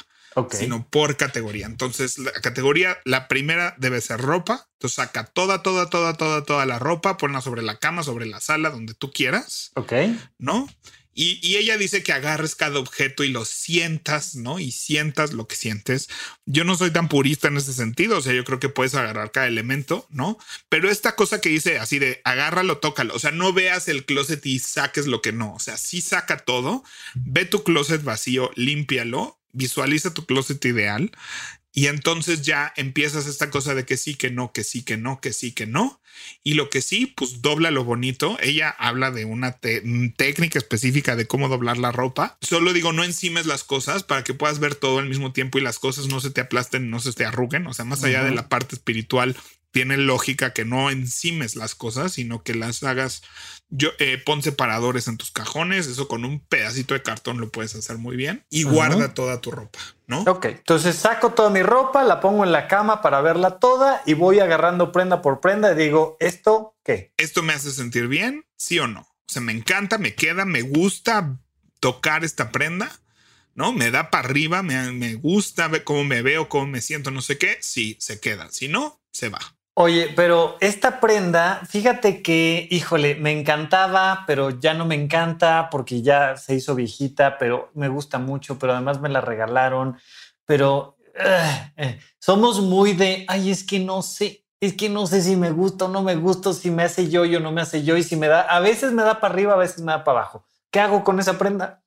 sino 0.51 0.87
por 0.87 1.17
categoría. 1.17 1.65
Entonces, 1.65 2.19
la 2.19 2.31
categoría, 2.31 2.99
la 3.05 3.27
primera 3.27 3.73
debe 3.79 4.01
ser 4.01 4.21
ropa. 4.21 4.67
Entonces, 4.73 4.95
saca 4.95 5.23
toda, 5.23 5.63
toda, 5.63 5.89
toda, 5.89 6.13
toda, 6.13 6.43
toda 6.43 6.65
la 6.67 6.77
ropa, 6.77 7.17
ponla 7.17 7.41
sobre 7.41 7.63
la 7.63 7.79
cama, 7.79 8.03
sobre 8.03 8.27
la 8.27 8.39
sala, 8.39 8.69
donde 8.69 8.93
tú 8.93 9.11
quieras. 9.11 9.71
Ok. 9.73 9.93
¿No? 10.37 10.67
Y, 11.19 11.57
ella 11.57 11.77
dice 11.77 12.03
que 12.03 12.13
agarres 12.13 12.53
cada 12.53 12.77
objeto 12.77 13.23
y 13.23 13.29
lo 13.29 13.43
sientas, 13.43 14.35
¿no? 14.35 14.59
Y 14.59 14.71
sientas 14.71 15.33
lo 15.33 15.47
que 15.47 15.55
sientes. 15.55 16.09
Yo 16.45 16.63
no 16.63 16.77
soy 16.77 16.91
tan 16.91 17.09
purista 17.09 17.47
en 17.47 17.57
ese 17.57 17.73
sentido, 17.73 18.19
o 18.19 18.21
sea, 18.21 18.33
yo 18.33 18.43
creo 18.43 18.59
que 18.59 18.69
puedes 18.69 18.93
agarrar 18.93 19.31
cada 19.31 19.47
elemento, 19.47 20.05
¿no? 20.11 20.37
Pero 20.69 20.91
esta 20.91 21.15
cosa 21.15 21.41
que 21.41 21.49
dice 21.49 21.79
así 21.79 21.97
de 21.97 22.21
agárralo, 22.23 22.77
tócalo, 22.77 23.15
o 23.15 23.19
sea, 23.19 23.31
no 23.31 23.51
veas 23.51 23.87
el 23.87 24.05
closet 24.05 24.45
y 24.45 24.59
saques 24.59 25.07
lo 25.07 25.23
que 25.23 25.31
no, 25.31 25.55
o 25.55 25.59
sea, 25.59 25.77
sí 25.77 26.01
saca 26.01 26.37
todo, 26.37 26.83
ve 27.15 27.45
tu 27.45 27.63
closet 27.63 28.03
vacío, 28.03 28.51
límpialo, 28.53 29.39
visualiza 29.53 30.13
tu 30.13 30.27
closet 30.27 30.63
ideal 30.65 31.11
y 31.77 31.85
entonces 31.85 32.41
ya 32.41 32.73
empiezas 32.75 33.27
esta 33.27 33.51
cosa 33.51 33.75
de 33.75 33.85
que 33.85 33.97
sí, 33.97 34.15
que 34.15 34.31
no, 34.31 34.51
que 34.51 34.63
sí, 34.63 34.81
que 34.81 34.97
no, 34.97 35.21
que 35.21 35.31
sí, 35.31 35.51
que 35.51 35.67
no. 35.67 36.01
Y 36.43 36.55
lo 36.55 36.71
que 36.71 36.81
sí, 36.81 37.05
pues 37.05 37.43
dobla 37.43 37.69
lo 37.69 37.83
bonito. 37.83 38.35
Ella 38.41 38.75
habla 38.79 39.11
de 39.11 39.25
una 39.25 39.59
mm, 39.83 40.07
técnica 40.15 40.57
específica 40.57 41.15
de 41.15 41.27
cómo 41.27 41.49
doblar 41.49 41.77
la 41.77 41.91
ropa. 41.91 42.39
Solo 42.41 42.73
digo, 42.73 42.93
no 42.93 43.03
encimes 43.03 43.45
las 43.45 43.63
cosas 43.63 44.01
para 44.01 44.23
que 44.23 44.33
puedas 44.33 44.57
ver 44.57 44.73
todo 44.73 44.97
al 44.97 45.07
mismo 45.07 45.33
tiempo 45.33 45.59
y 45.59 45.61
las 45.61 45.77
cosas 45.77 46.07
no 46.07 46.19
se 46.19 46.31
te 46.31 46.41
aplasten, 46.41 46.89
no 46.89 46.99
se 46.99 47.13
te 47.13 47.25
arruguen. 47.25 47.67
O 47.67 47.75
sea, 47.75 47.85
más 47.85 48.03
allá 48.03 48.23
de 48.23 48.33
la 48.33 48.49
parte 48.49 48.73
espiritual, 48.73 49.37
tiene 49.71 49.97
lógica 49.97 50.53
que 50.53 50.65
no 50.65 50.89
encimes 50.89 51.55
las 51.55 51.75
cosas, 51.75 52.13
sino 52.13 52.43
que 52.43 52.55
las 52.55 52.83
hagas. 52.83 53.21
Yo 53.69 53.89
eh, 53.99 54.17
pon 54.17 54.41
separadores 54.41 55.07
en 55.07 55.17
tus 55.17 55.31
cajones, 55.31 55.87
eso 55.87 56.07
con 56.07 56.23
un 56.23 56.39
pedacito 56.39 56.93
de 56.93 57.03
cartón 57.03 57.39
lo 57.39 57.49
puedes 57.49 57.75
hacer 57.75 57.97
muy 57.97 58.15
bien 58.15 58.45
y 58.49 58.63
guarda 58.63 59.13
toda 59.13 59.41
tu 59.41 59.51
ropa, 59.51 59.79
¿no? 60.05 60.21
Ok, 60.21 60.45
entonces 60.45 60.95
saco 60.95 61.33
toda 61.33 61.49
mi 61.49 61.61
ropa, 61.63 62.03
la 62.03 62.21
pongo 62.21 62.45
en 62.45 62.53
la 62.53 62.67
cama 62.67 63.01
para 63.01 63.21
verla 63.21 63.59
toda 63.59 64.01
y 64.05 64.13
voy 64.13 64.39
agarrando 64.39 64.91
prenda 64.91 65.21
por 65.21 65.41
prenda 65.41 65.73
y 65.73 65.75
digo, 65.75 66.15
¿esto 66.21 66.77
qué? 66.83 67.13
¿Esto 67.17 67.43
me 67.43 67.53
hace 67.53 67.71
sentir 67.71 68.07
bien? 68.07 68.45
¿Sí 68.55 68.79
o 68.79 68.87
no? 68.87 69.01
O 69.01 69.29
sea, 69.29 69.41
me 69.41 69.51
encanta, 69.51 69.97
me 69.97 70.15
queda, 70.15 70.45
me 70.45 70.61
gusta 70.61 71.37
tocar 71.79 72.23
esta 72.23 72.51
prenda. 72.51 72.89
¿no? 73.53 73.73
Me 73.73 73.89
da 73.89 74.11
para 74.11 74.29
arriba, 74.29 74.61
me, 74.61 74.91
me 74.91 75.15
gusta 75.15 75.67
ver 75.67 75.83
cómo 75.83 76.03
me 76.03 76.21
veo, 76.21 76.47
cómo 76.47 76.67
me 76.67 76.79
siento, 76.79 77.09
no 77.09 77.23
sé 77.23 77.39
qué, 77.39 77.57
sí, 77.59 77.97
se 77.99 78.19
queda. 78.19 78.49
Si 78.51 78.67
no, 78.67 79.01
se 79.11 79.29
va. 79.29 79.56
Oye, 79.79 80.11
pero 80.15 80.57
esta 80.59 80.99
prenda, 80.99 81.61
fíjate 81.69 82.23
que, 82.23 82.67
híjole, 82.71 83.13
me 83.13 83.31
encantaba, 83.31 84.23
pero 84.25 84.49
ya 84.49 84.73
no 84.73 84.87
me 84.87 84.95
encanta 84.95 85.69
porque 85.69 86.01
ya 86.01 86.35
se 86.35 86.55
hizo 86.55 86.73
viejita, 86.73 87.37
pero 87.37 87.69
me 87.75 87.87
gusta 87.87 88.17
mucho, 88.17 88.57
pero 88.57 88.73
además 88.73 88.99
me 89.01 89.09
la 89.09 89.21
regalaron. 89.21 89.99
Pero 90.45 90.97
eh, 91.13 91.99
somos 92.17 92.59
muy 92.59 92.93
de, 92.93 93.23
ay, 93.27 93.51
es 93.51 93.63
que 93.63 93.79
no 93.79 94.01
sé, 94.01 94.43
es 94.59 94.73
que 94.73 94.89
no 94.89 95.05
sé 95.05 95.21
si 95.21 95.35
me 95.35 95.51
gusta 95.51 95.85
o 95.85 95.89
no 95.89 96.01
me 96.01 96.15
gusta, 96.15 96.53
si 96.53 96.71
me 96.71 96.81
hace 96.81 97.11
yo 97.11 97.21
o 97.21 97.39
no 97.39 97.51
me 97.51 97.61
hace 97.61 97.83
yo, 97.83 97.97
y 97.97 98.01
si 98.01 98.15
me 98.15 98.27
da, 98.27 98.41
a 98.41 98.59
veces 98.59 98.93
me 98.93 99.03
da 99.03 99.19
para 99.19 99.31
arriba, 99.31 99.53
a 99.53 99.57
veces 99.57 99.81
me 99.81 99.91
da 99.91 100.03
para 100.03 100.21
abajo. 100.21 100.43
¿Qué 100.71 100.79
hago 100.79 101.03
con 101.03 101.19
esa 101.19 101.37
prenda? 101.37 101.83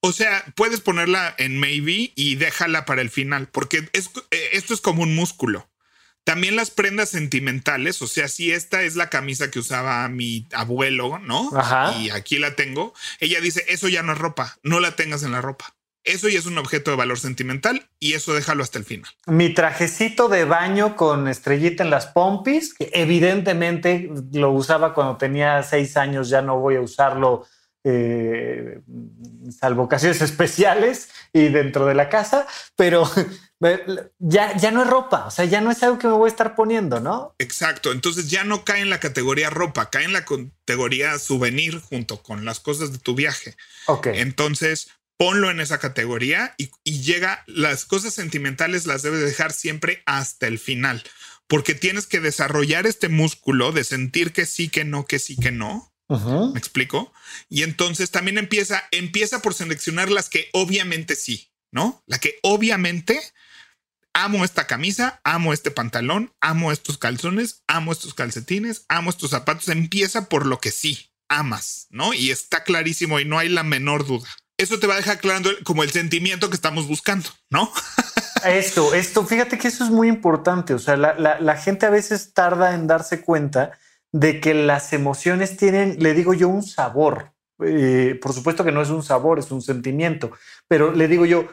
O 0.00 0.12
sea, 0.12 0.42
puedes 0.56 0.80
ponerla 0.80 1.34
en 1.36 1.60
maybe 1.60 2.12
y 2.14 2.36
déjala 2.36 2.86
para 2.86 3.02
el 3.02 3.10
final, 3.10 3.48
porque 3.48 3.90
eh, 3.92 4.48
esto 4.52 4.72
es 4.72 4.80
como 4.80 5.02
un 5.02 5.14
músculo. 5.14 5.69
También 6.24 6.56
las 6.56 6.70
prendas 6.70 7.08
sentimentales, 7.08 8.00
o 8.02 8.06
sea, 8.06 8.28
si 8.28 8.52
esta 8.52 8.82
es 8.82 8.94
la 8.94 9.10
camisa 9.10 9.50
que 9.50 9.58
usaba 9.58 10.06
mi 10.08 10.46
abuelo, 10.52 11.18
¿no? 11.18 11.50
Ajá. 11.56 11.96
Y 11.98 12.10
aquí 12.10 12.38
la 12.38 12.54
tengo. 12.54 12.94
Ella 13.18 13.40
dice, 13.40 13.64
eso 13.68 13.88
ya 13.88 14.02
no 14.02 14.12
es 14.12 14.18
ropa, 14.18 14.58
no 14.62 14.80
la 14.80 14.96
tengas 14.96 15.22
en 15.22 15.32
la 15.32 15.40
ropa. 15.40 15.74
Eso 16.02 16.28
ya 16.28 16.38
es 16.38 16.46
un 16.46 16.56
objeto 16.56 16.90
de 16.90 16.96
valor 16.96 17.18
sentimental 17.18 17.88
y 17.98 18.14
eso 18.14 18.32
déjalo 18.32 18.62
hasta 18.62 18.78
el 18.78 18.84
final. 18.84 19.10
Mi 19.26 19.52
trajecito 19.52 20.28
de 20.28 20.44
baño 20.44 20.96
con 20.96 21.28
estrellita 21.28 21.84
en 21.84 21.90
las 21.90 22.06
pompis, 22.06 22.72
que 22.72 22.90
evidentemente 22.94 24.10
lo 24.32 24.50
usaba 24.50 24.94
cuando 24.94 25.18
tenía 25.18 25.62
seis 25.62 25.96
años, 25.98 26.30
ya 26.30 26.40
no 26.40 26.58
voy 26.58 26.76
a 26.76 26.80
usarlo 26.80 27.46
eh, 27.84 28.80
salvo 29.58 29.84
ocasiones 29.84 30.20
especiales 30.22 31.10
y 31.32 31.48
dentro 31.48 31.86
de 31.86 31.94
la 31.94 32.08
casa, 32.08 32.46
pero 32.76 33.10
ya, 34.18 34.56
ya 34.56 34.70
no 34.70 34.82
es 34.82 34.88
ropa, 34.88 35.26
o 35.26 35.30
sea, 35.30 35.44
ya 35.44 35.60
no 35.60 35.70
es 35.70 35.82
algo 35.82 35.98
que 35.98 36.06
me 36.06 36.14
voy 36.14 36.28
a 36.28 36.32
estar 36.32 36.54
poniendo, 36.54 37.00
¿no? 37.00 37.34
Exacto, 37.38 37.92
entonces 37.92 38.30
ya 38.30 38.44
no 38.44 38.64
cae 38.64 38.80
en 38.80 38.90
la 38.90 39.00
categoría 39.00 39.50
ropa, 39.50 39.90
cae 39.90 40.04
en 40.04 40.12
la 40.12 40.24
categoría 40.24 41.18
souvenir 41.18 41.80
junto 41.80 42.22
con 42.22 42.44
las 42.44 42.60
cosas 42.60 42.92
de 42.92 42.98
tu 42.98 43.14
viaje. 43.14 43.56
Ok. 43.86 44.08
Entonces, 44.08 44.88
ponlo 45.16 45.50
en 45.50 45.60
esa 45.60 45.78
categoría 45.78 46.54
y, 46.56 46.70
y 46.84 47.02
llega, 47.02 47.44
las 47.46 47.84
cosas 47.84 48.14
sentimentales 48.14 48.86
las 48.86 49.02
debes 49.02 49.20
dejar 49.20 49.52
siempre 49.52 50.02
hasta 50.06 50.46
el 50.46 50.58
final, 50.58 51.02
porque 51.46 51.74
tienes 51.74 52.06
que 52.06 52.20
desarrollar 52.20 52.86
este 52.86 53.08
músculo 53.08 53.72
de 53.72 53.84
sentir 53.84 54.32
que 54.32 54.46
sí, 54.46 54.68
que 54.68 54.84
no, 54.84 55.04
que 55.04 55.18
sí, 55.18 55.36
que 55.36 55.52
no 55.52 55.90
¿Me 56.10 56.58
explico? 56.58 57.12
Y 57.48 57.62
entonces 57.62 58.10
también 58.10 58.36
empieza, 58.36 58.82
empieza 58.90 59.42
por 59.42 59.54
seleccionar 59.54 60.10
las 60.10 60.28
que 60.28 60.48
obviamente 60.52 61.14
sí, 61.14 61.52
¿no? 61.70 62.02
La 62.06 62.18
que 62.18 62.40
obviamente 62.42 63.20
amo 64.14 64.44
esta 64.44 64.66
camisa, 64.66 65.20
amo 65.24 65.52
este 65.52 65.70
pantalón, 65.70 66.32
amo 66.40 66.72
estos 66.72 66.98
calzones, 66.98 67.62
amo 67.66 67.92
estos 67.92 68.14
calcetines, 68.14 68.84
amo 68.88 69.10
estos 69.10 69.30
zapatos. 69.30 69.68
Empieza 69.68 70.28
por 70.28 70.46
lo 70.46 70.58
que 70.58 70.70
sí 70.70 71.12
amas, 71.28 71.86
¿no? 71.90 72.12
Y 72.12 72.30
está 72.30 72.64
clarísimo 72.64 73.20
y 73.20 73.24
no 73.24 73.38
hay 73.38 73.48
la 73.48 73.62
menor 73.62 74.06
duda. 74.06 74.28
Eso 74.58 74.78
te 74.78 74.86
va 74.86 74.94
a 74.94 74.98
dejar 74.98 75.18
claro 75.18 75.50
como 75.64 75.82
el 75.82 75.90
sentimiento 75.90 76.50
que 76.50 76.56
estamos 76.56 76.86
buscando, 76.86 77.30
¿no? 77.48 77.72
esto, 78.44 78.94
esto, 78.94 79.24
fíjate 79.24 79.56
que 79.58 79.68
eso 79.68 79.84
es 79.84 79.90
muy 79.90 80.08
importante. 80.08 80.74
O 80.74 80.78
sea, 80.78 80.96
la, 80.96 81.14
la 81.40 81.56
gente 81.56 81.86
a 81.86 81.90
veces 81.90 82.34
tarda 82.34 82.74
en 82.74 82.86
darse 82.86 83.22
cuenta 83.22 83.78
de 84.12 84.40
que 84.40 84.54
las 84.54 84.92
emociones 84.92 85.56
tienen, 85.56 85.96
le 85.98 86.14
digo 86.14 86.34
yo, 86.34 86.48
un 86.48 86.62
sabor. 86.62 87.32
Eh, 87.64 88.18
por 88.20 88.32
supuesto 88.32 88.64
que 88.64 88.72
no 88.72 88.82
es 88.82 88.88
un 88.88 89.02
sabor, 89.02 89.38
es 89.38 89.50
un 89.50 89.62
sentimiento, 89.62 90.32
pero 90.66 90.92
le 90.92 91.08
digo 91.08 91.26
yo, 91.26 91.48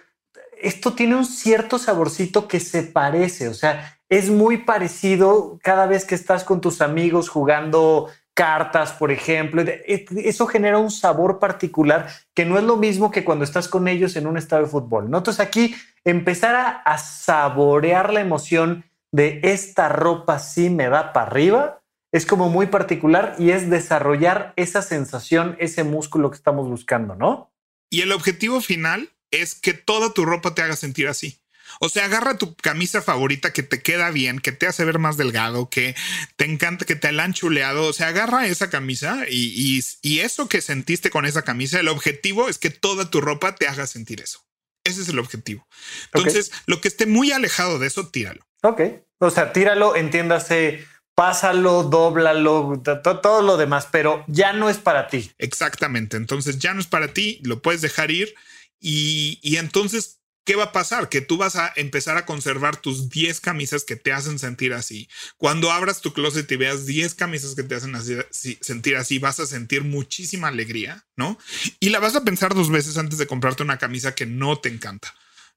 esto 0.62 0.93
tiene 0.93 1.16
un 1.16 1.26
cierto 1.26 1.80
saborcito 1.80 2.47
que 2.47 2.60
se 2.60 2.84
parece, 2.84 3.47
o 3.47 3.53
sea, 3.53 3.99
es 4.10 4.30
muy 4.30 4.60
parecido 4.60 5.60
cada 5.62 5.86
vez 5.86 6.05
que 6.05 6.16
estás 6.16 6.43
con 6.43 6.62
tus 6.62 6.82
amigos 6.82 7.30
jugando 7.30 8.10
cartas, 8.34 8.93
por 8.93 9.12
ejemplo. 9.12 9.64
Eso 9.86 10.47
genera 10.47 10.78
un 10.78 10.91
sabor 10.91 11.39
particular 11.39 12.08
que 12.34 12.45
no 12.45 12.58
es 12.58 12.64
lo 12.64 12.78
mismo 12.78 13.12
que 13.12 13.26
cuando 13.26 13.43
estás 13.43 13.68
con 13.68 13.88
ellos 13.88 14.16
en 14.16 14.28
un 14.28 14.38
estadio 14.38 14.66
de 14.66 14.72
fútbol. 14.72 15.10
¿no? 15.10 15.18
Entonces 15.18 15.45
aquí 15.45 15.76
empezar 16.05 16.55
a, 16.55 16.70
a 16.70 16.97
saborear 16.99 18.14
la 18.14 18.22
emoción 18.22 18.86
de 19.12 19.41
esta 19.43 19.89
ropa 19.89 20.39
sí 20.39 20.70
me 20.70 20.88
da 20.88 21.12
para 21.12 21.28
arriba 21.28 21.82
es 22.12 22.26
como 22.26 22.49
muy 22.49 22.68
particular 22.68 23.36
y 23.38 23.51
es 23.51 23.70
desarrollar 23.70 24.53
esa 24.55 24.82
sensación, 24.82 25.55
ese 25.60 25.84
músculo 25.84 26.30
que 26.30 26.38
estamos 26.38 26.68
buscando, 26.68 27.16
¿no? 27.16 27.51
Y 27.89 28.01
el 28.01 28.12
objetivo 28.12 28.62
final 28.62 29.10
es 29.32 29.55
que 29.55 29.73
toda 29.73 30.13
tu 30.13 30.25
ropa 30.25 30.55
te 30.55 30.61
haga 30.61 30.75
sentir 30.75 31.07
así. 31.07 31.39
O 31.80 31.89
sea, 31.89 32.05
agarra 32.05 32.38
tu 32.38 32.55
camisa 32.55 33.01
favorita 33.01 33.53
que 33.53 33.63
te 33.63 33.82
queda 33.82 34.09
bien, 34.09 34.39
que 34.39 34.51
te 34.51 34.67
hace 34.67 34.86
ver 34.86 34.99
más 34.99 35.17
delgado, 35.17 35.69
que 35.69 35.95
te 36.36 36.45
encanta, 36.45 36.86
que 36.86 36.95
te 36.95 37.11
la 37.11 37.23
han 37.23 37.34
chuleado. 37.34 37.86
O 37.86 37.93
sea, 37.93 38.07
agarra 38.07 38.47
esa 38.47 38.69
camisa 38.69 39.25
y, 39.30 39.84
eso 40.19 40.47
que 40.49 40.61
sentiste 40.61 41.09
con 41.09 41.25
esa 41.25 41.43
camisa, 41.43 41.80
el 41.80 41.88
objetivo 41.88 42.49
es 42.49 42.57
que 42.57 42.69
toda 42.69 43.09
tu 43.09 43.21
ropa 43.21 43.55
te 43.55 43.67
haga 43.67 43.86
sentir 43.88 44.21
eso. 44.21 44.43
Ese 44.84 45.01
es 45.01 45.09
el 45.09 45.19
objetivo. 45.19 45.67
Entonces, 46.13 46.51
lo 46.65 46.82
que 46.82 46.88
esté 46.88 47.05
muy 47.05 47.32
alejado 47.32 47.78
de 47.78 47.88
eso, 47.88 48.07
tíralo. 48.07 48.47
Ok. 48.63 48.82
O 49.19 49.30
sea, 49.30 49.51
tíralo, 49.51 49.95
entiéndase, 49.95 50.86
pásalo, 51.13 51.84
dóblalo, 51.84 52.82
todo 53.03 53.41
lo 53.41 53.57
demás, 53.57 53.88
pero 53.91 54.23
ya 54.28 54.53
no 54.53 54.69
es 54.69 54.78
para 54.78 55.07
ti. 55.07 55.32
Exactamente. 55.38 56.15
Entonces, 56.15 56.57
ya 56.57 56.73
no 56.73 56.80
es 56.80 56.88
para 56.88 57.09
ti, 57.09 57.41
lo 57.43 57.61
puedes 57.61 57.82
dejar 57.82 58.11
ir 58.11 58.34
y, 58.80 59.39
y 59.41 59.57
entonces 59.57 60.17
¿qué 60.47 60.55
va 60.55 60.63
a 60.63 60.71
pasar? 60.71 61.09
Que 61.09 61.19
tú 61.19 61.36
vas 61.36 61.57
a 61.57 61.73
empezar 61.75 62.15
a 62.15 62.25
conservar 62.25 62.78
tus 62.78 63.09
10 63.09 63.41
camisas 63.41 63.84
que 63.84 63.97
te 63.97 64.13
hacen 64.13 64.39
sentir 64.39 64.73
así. 64.73 65.09
Cuando 65.36 65.71
abras 65.71 65.99
tu 65.99 66.13
closet 66.13 66.49
y 66.49 66.55
veas 66.55 66.86
10 66.86 67.15
camisas 67.15 67.53
que 67.53 67.63
te 67.63 67.75
hacen 67.75 67.93
sentir 68.32 68.95
así, 68.95 69.19
vas 69.19 69.41
a 69.41 69.45
sentir 69.45 69.84
muchísima 69.84 70.47
alegría, 70.47 71.05
¿no? 71.17 71.38
Y 71.82 71.89
la 71.89 71.99
vas 71.99 72.15
a 72.15 72.23
pensar 72.23 72.55
dos 72.55 72.71
veces 72.71 72.97
antes 72.97 73.19
de 73.19 73.28
comprarte 73.28 73.61
una 73.61 73.78
camisa 73.78 74.15
que 74.15 74.25
no 74.25 74.57
te 74.57 74.69
encanta. 74.69 75.13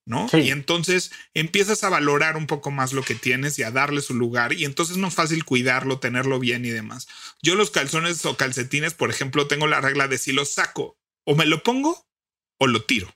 ¿no? 0.06 0.28
Y 0.32 0.50
entonces 0.50 1.12
empiezas 1.34 1.84
a 1.84 1.88
valorar 1.88 2.36
un 2.36 2.48
poco 2.48 2.72
más 2.72 2.92
lo 2.92 3.02
que 3.02 3.14
tienes 3.14 3.58
y 3.60 3.62
a 3.62 3.70
darle 3.70 4.00
su 4.00 4.14
lugar 4.14 4.54
y 4.54 4.64
entonces 4.64 4.96
es 4.96 5.00
más 5.00 5.14
fácil 5.14 5.44
cuidarlo, 5.44 6.00
tenerlo 6.00 6.40
bien 6.40 6.64
y 6.64 6.70
demás. 6.70 7.06
Yo 7.42 7.54
los 7.54 7.70
calzones 7.70 8.24
o 8.24 8.36
calcetines, 8.36 8.94
por 8.94 9.10
ejemplo, 9.10 9.46
tengo 9.46 9.68
la 9.68 9.80
regla 9.80 10.08
de 10.08 10.18
si 10.18 10.32
los 10.32 10.50
saco 10.50 10.98
o 11.24 11.36
me 11.36 11.46
lo 11.46 11.62
pongo 11.62 12.09
o 12.61 12.66
lo 12.68 12.84
tiro. 12.84 13.08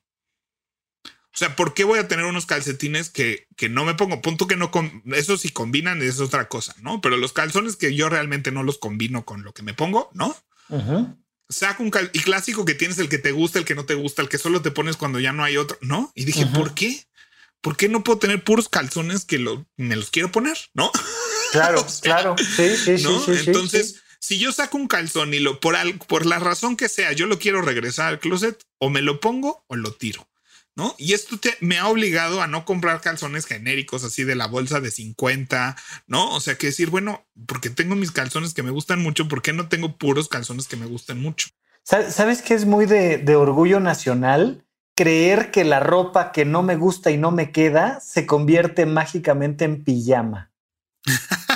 O 1.05 1.37
sea, 1.37 1.57
¿por 1.57 1.75
qué 1.75 1.85
voy 1.85 1.99
a 1.99 2.07
tener 2.09 2.25
unos 2.27 2.47
calcetines 2.47 3.11
que, 3.11 3.49
que 3.57 3.69
no 3.69 3.85
me 3.85 3.95
pongo? 3.95 4.23
Punto 4.23 4.47
que 4.47 4.57
no 4.57 4.71
con 4.71 5.03
eso 5.15 5.37
si 5.37 5.51
combinan 5.51 6.01
es 6.01 6.21
otra 6.21 6.49
cosa, 6.49 6.75
¿no? 6.81 7.01
Pero 7.01 7.17
los 7.17 7.33
calzones 7.33 7.77
que 7.77 7.95
yo 7.95 8.09
realmente 8.09 8.53
no 8.53 8.63
los 8.63 8.79
combino 8.79 9.25
con 9.25 9.43
lo 9.43 9.53
que 9.53 9.65
me 9.65 9.75
pongo, 9.75 10.11
¿no? 10.15 10.37
Saco 11.49 11.83
un 11.83 11.91
cal 11.91 12.09
y 12.13 12.21
clásico 12.21 12.65
que 12.65 12.75
tienes 12.75 12.99
el 12.99 13.09
que 13.09 13.19
te 13.19 13.33
gusta, 13.33 13.59
el 13.59 13.65
que 13.65 13.75
no 13.75 13.85
te 13.85 13.95
gusta, 13.95 14.23
el 14.23 14.29
que 14.29 14.39
solo 14.39 14.63
te 14.63 14.71
pones 14.71 14.97
cuando 14.97 15.19
ya 15.19 15.33
no 15.33 15.43
hay 15.43 15.57
otro, 15.57 15.77
¿no? 15.83 16.13
Y 16.15 16.25
dije, 16.25 16.47
¿por 16.47 16.73
qué? 16.73 17.05
¿Por 17.61 17.77
qué 17.77 17.89
no 17.89 18.05
puedo 18.05 18.21
tener 18.21 18.45
puros 18.45 18.69
calzones 18.69 19.25
que 19.25 19.39
me 19.77 19.97
los 19.97 20.11
quiero 20.11 20.31
poner? 20.31 20.57
¿No? 20.73 20.93
Claro, 21.51 21.85
claro. 22.03 22.37
Sí, 22.39 22.77
sí, 22.77 22.99
sí, 22.99 23.09
Entonces, 23.47 24.03
si 24.21 24.39
yo 24.39 24.53
saco 24.53 24.79
un 24.79 24.87
calzón 24.87 25.35
y 25.35 25.39
lo 25.39 25.61
por, 25.61 25.77
por 26.07 26.27
la 26.27 26.39
razón 26.39 26.77
que 26.77 26.89
sea, 26.89 27.13
yo 27.13 27.27
lo 27.27 27.39
quiero 27.39 27.61
regresar 27.61 28.07
al 28.07 28.21
closet, 28.21 28.63
o 28.85 28.91
me 28.91 29.01
lo 29.01 29.19
pongo 29.19 29.65
o 29.67 29.77
lo 29.77 29.93
tiro. 29.93 30.29
¿no? 30.77 30.95
Y 30.99 31.13
esto 31.13 31.39
me 31.61 31.79
ha 31.79 31.89
obligado 31.89 32.43
a 32.43 32.47
no 32.47 32.65
comprar 32.65 33.01
calzones 33.01 33.47
genéricos 33.47 34.05
así 34.05 34.25
de 34.25 34.35
la 34.35 34.47
bolsa 34.47 34.81
de 34.81 34.91
50, 34.91 35.77
¿no? 36.07 36.35
O 36.35 36.41
sea, 36.41 36.57
que 36.57 36.67
decir, 36.67 36.91
bueno, 36.91 37.25
porque 37.47 37.71
tengo 37.71 37.95
mis 37.95 38.11
calzones 38.11 38.55
que 38.55 38.63
me 38.63 38.73
gustan 38.73 39.01
mucho, 39.01 39.29
¿por 39.29 39.41
qué 39.41 39.53
no 39.53 39.69
tengo 39.69 39.97
puros 39.97 40.29
calzones 40.29 40.67
que 40.67 40.77
me 40.77 40.87
gusten 40.87 41.21
mucho? 41.21 41.49
¿Sabes 41.85 42.43
qué 42.43 42.55
es 42.55 42.65
muy 42.67 42.87
de, 42.87 43.19
de 43.19 43.37
orgullo 43.37 43.79
nacional? 43.79 44.65
Creer 44.97 45.51
que 45.51 45.65
la 45.65 45.81
ropa 45.81 46.33
que 46.33 46.45
no 46.45 46.63
me 46.63 46.77
gusta 46.77 47.11
y 47.11 47.19
no 47.19 47.31
me 47.31 47.53
queda 47.53 48.01
se 48.01 48.27
convierte 48.27 48.87
mágicamente 48.87 49.65
en 49.65 49.85
pijama. 49.85 50.51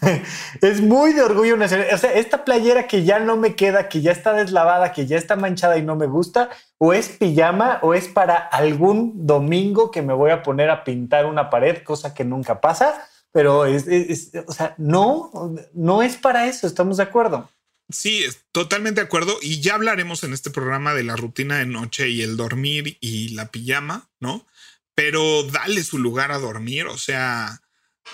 es 0.60 0.80
muy 0.80 1.12
de 1.12 1.22
orgullo 1.22 1.56
nacional. 1.56 1.88
O 1.92 1.98
sea, 1.98 2.12
esta 2.14 2.44
playera 2.44 2.86
que 2.86 3.04
ya 3.04 3.18
no 3.20 3.36
me 3.36 3.54
queda, 3.54 3.88
que 3.88 4.00
ya 4.00 4.12
está 4.12 4.32
deslavada, 4.32 4.92
que 4.92 5.06
ya 5.06 5.16
está 5.16 5.36
manchada 5.36 5.78
y 5.78 5.82
no 5.82 5.96
me 5.96 6.06
gusta, 6.06 6.50
o 6.78 6.92
es 6.92 7.08
pijama 7.08 7.78
o 7.82 7.94
es 7.94 8.08
para 8.08 8.36
algún 8.36 9.26
domingo 9.26 9.90
que 9.90 10.02
me 10.02 10.14
voy 10.14 10.30
a 10.30 10.42
poner 10.42 10.70
a 10.70 10.84
pintar 10.84 11.26
una 11.26 11.50
pared, 11.50 11.82
cosa 11.82 12.14
que 12.14 12.24
nunca 12.24 12.60
pasa. 12.60 13.08
Pero 13.32 13.64
es, 13.64 14.30
o 14.46 14.52
sea, 14.52 14.74
no, 14.76 15.30
no 15.72 16.02
es 16.02 16.16
para 16.16 16.46
eso. 16.46 16.66
Estamos 16.66 16.98
de 16.98 17.04
acuerdo. 17.04 17.48
Sí, 17.90 18.24
totalmente 18.52 19.00
de 19.00 19.06
acuerdo. 19.06 19.38
Y 19.40 19.60
ya 19.60 19.74
hablaremos 19.74 20.22
en 20.24 20.32
este 20.32 20.50
programa 20.50 20.94
de 20.94 21.04
la 21.04 21.16
rutina 21.16 21.58
de 21.58 21.66
noche 21.66 22.10
y 22.10 22.22
el 22.22 22.36
dormir 22.36 22.98
y 23.00 23.30
la 23.30 23.50
pijama, 23.50 24.10
¿no? 24.20 24.46
Pero 24.94 25.44
dale 25.44 25.82
su 25.82 25.98
lugar 25.98 26.30
a 26.30 26.38
dormir. 26.38 26.86
O 26.86 26.98
sea, 26.98 27.61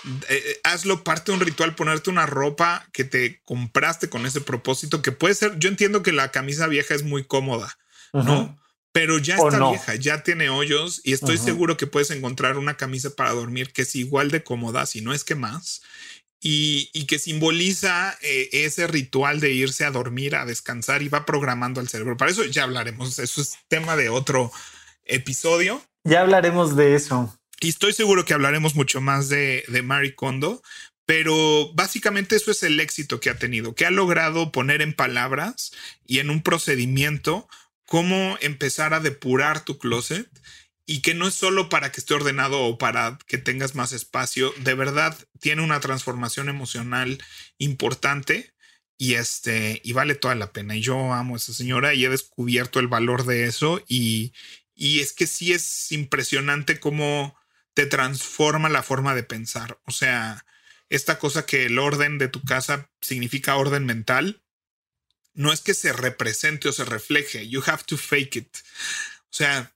eh, 0.03 0.19
eh, 0.29 0.59
hazlo 0.63 1.03
parte 1.03 1.31
de 1.31 1.37
un 1.37 1.43
ritual, 1.43 1.75
ponerte 1.75 2.09
una 2.09 2.25
ropa 2.25 2.87
que 2.93 3.03
te 3.03 3.41
compraste 3.43 4.09
con 4.09 4.25
ese 4.25 4.41
propósito, 4.41 5.01
que 5.01 5.11
puede 5.11 5.33
ser, 5.33 5.57
yo 5.59 5.69
entiendo 5.69 6.03
que 6.03 6.11
la 6.11 6.31
camisa 6.31 6.67
vieja 6.67 6.95
es 6.95 7.03
muy 7.03 7.25
cómoda, 7.25 7.77
¿no? 8.13 8.57
Pero 8.91 9.17
ya 9.17 9.35
está 9.35 9.69
vieja, 9.69 9.95
ya 9.95 10.23
tiene 10.23 10.49
hoyos 10.49 11.01
y 11.03 11.13
estoy 11.13 11.37
seguro 11.37 11.77
que 11.77 11.85
puedes 11.85 12.09
encontrar 12.11 12.57
una 12.57 12.75
camisa 12.75 13.11
para 13.11 13.31
dormir 13.33 13.71
que 13.71 13.83
es 13.83 13.95
igual 13.95 14.31
de 14.31 14.43
cómoda, 14.43 14.85
si 14.85 15.01
no 15.01 15.13
es 15.13 15.23
que 15.23 15.35
más, 15.35 15.81
y, 16.41 17.05
que 17.05 17.19
simboliza 17.19 18.17
eh, 18.21 18.49
ese 18.51 18.87
ritual 18.87 19.39
de 19.39 19.51
irse 19.51 19.85
a 19.85 19.91
dormir, 19.91 20.35
a 20.35 20.45
descansar 20.45 21.01
y 21.01 21.09
va 21.09 21.25
programando 21.25 21.81
al 21.81 21.89
cerebro. 21.89 22.17
Para 22.17 22.31
eso 22.31 22.45
ya 22.45 22.63
hablaremos, 22.63 23.19
eso 23.19 23.41
es 23.41 23.57
tema 23.67 23.95
de 23.95 24.09
otro 24.09 24.51
episodio. 25.03 25.81
Ya 26.03 26.21
hablaremos 26.21 26.75
de 26.75 26.95
eso. 26.95 27.38
Y 27.61 27.69
estoy 27.69 27.93
seguro 27.93 28.25
que 28.25 28.33
hablaremos 28.33 28.75
mucho 28.75 29.01
más 29.01 29.27
de, 29.27 29.65
de 29.67 29.81
Mari 29.81 30.15
Kondo, 30.15 30.61
pero 31.05 31.73
básicamente 31.73 32.35
eso 32.35 32.51
es 32.51 32.63
el 32.63 32.79
éxito 32.79 33.19
que 33.19 33.29
ha 33.29 33.37
tenido, 33.37 33.75
que 33.75 33.85
ha 33.85 33.91
logrado 33.91 34.51
poner 34.51 34.81
en 34.81 34.93
palabras 34.93 35.71
y 36.05 36.19
en 36.19 36.29
un 36.29 36.43
procedimiento 36.43 37.49
cómo 37.85 38.37
empezar 38.41 38.93
a 38.93 38.99
depurar 38.99 39.65
tu 39.65 39.79
closet 39.79 40.29
y 40.85 41.01
que 41.01 41.15
no 41.15 41.27
es 41.27 41.33
solo 41.33 41.67
para 41.67 41.91
que 41.91 41.99
esté 41.99 42.13
ordenado 42.13 42.61
o 42.61 42.77
para 42.77 43.17
que 43.27 43.37
tengas 43.37 43.75
más 43.75 43.91
espacio, 43.91 44.53
de 44.57 44.75
verdad 44.75 45.17
tiene 45.39 45.63
una 45.63 45.79
transformación 45.79 46.49
emocional 46.49 47.21
importante 47.57 48.53
y 48.97 49.15
este 49.15 49.81
y 49.83 49.93
vale 49.93 50.13
toda 50.13 50.35
la 50.35 50.51
pena. 50.51 50.75
Y 50.75 50.81
yo 50.81 51.13
amo 51.13 51.33
a 51.33 51.37
esa 51.37 51.53
señora 51.53 51.93
y 51.95 52.05
he 52.05 52.09
descubierto 52.09 52.79
el 52.79 52.87
valor 52.87 53.25
de 53.25 53.45
eso 53.45 53.83
y, 53.87 54.33
y 54.75 54.99
es 54.99 55.13
que 55.13 55.25
sí 55.25 55.53
es 55.53 55.91
impresionante 55.91 56.79
cómo 56.79 57.38
te 57.79 57.85
transforma 57.85 58.67
la 58.67 58.83
forma 58.83 59.15
de 59.15 59.23
pensar. 59.23 59.79
O 59.85 59.91
sea, 59.91 60.43
esta 60.89 61.17
cosa 61.17 61.45
que 61.45 61.65
el 61.65 61.79
orden 61.79 62.17
de 62.17 62.27
tu 62.27 62.43
casa 62.43 62.89
significa 62.99 63.55
orden 63.55 63.85
mental, 63.85 64.43
no 65.33 65.53
es 65.53 65.61
que 65.61 65.73
se 65.73 65.93
represente 65.93 66.67
o 66.67 66.73
se 66.73 66.83
refleje. 66.83 67.47
You 67.47 67.63
have 67.65 67.83
to 67.85 67.95
fake 67.95 68.35
it. 68.35 68.57
O 69.21 69.31
sea, 69.31 69.71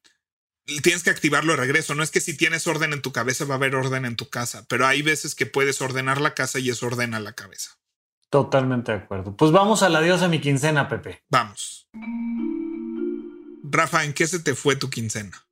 tienes 0.82 1.04
que 1.04 1.12
activarlo 1.12 1.54
de 1.54 1.60
regreso. 1.60 1.96
No 1.96 2.04
es 2.04 2.12
que 2.12 2.20
si 2.20 2.36
tienes 2.36 2.68
orden 2.68 2.92
en 2.92 3.02
tu 3.02 3.14
cabeza 3.14 3.46
va 3.46 3.54
a 3.54 3.58
haber 3.58 3.74
orden 3.74 4.04
en 4.04 4.18
tu 4.18 4.30
casa, 4.30 4.66
pero 4.68 4.86
hay 4.86 5.02
veces 5.02 5.34
que 5.34 5.46
puedes 5.46 5.80
ordenar 5.80 6.20
la 6.20 6.34
casa 6.34 6.60
y 6.60 6.70
eso 6.70 6.88
ordena 6.88 7.22
la 7.22 7.32
cabeza. 7.32 7.78
Totalmente 8.30 8.92
de 8.92 8.98
acuerdo. 8.98 9.38
Pues 9.38 9.54
vamos 9.54 9.82
a 9.82 9.88
la 9.88 10.02
diosa 10.02 10.28
mi 10.28 10.42
quincena, 10.42 10.90
Pepe. 10.90 11.24
Vamos. 11.30 11.88
Rafa, 13.64 14.04
¿en 14.04 14.12
qué 14.12 14.28
se 14.28 14.40
te 14.40 14.56
fue 14.56 14.76
tu 14.76 14.90
quincena? 14.90 15.43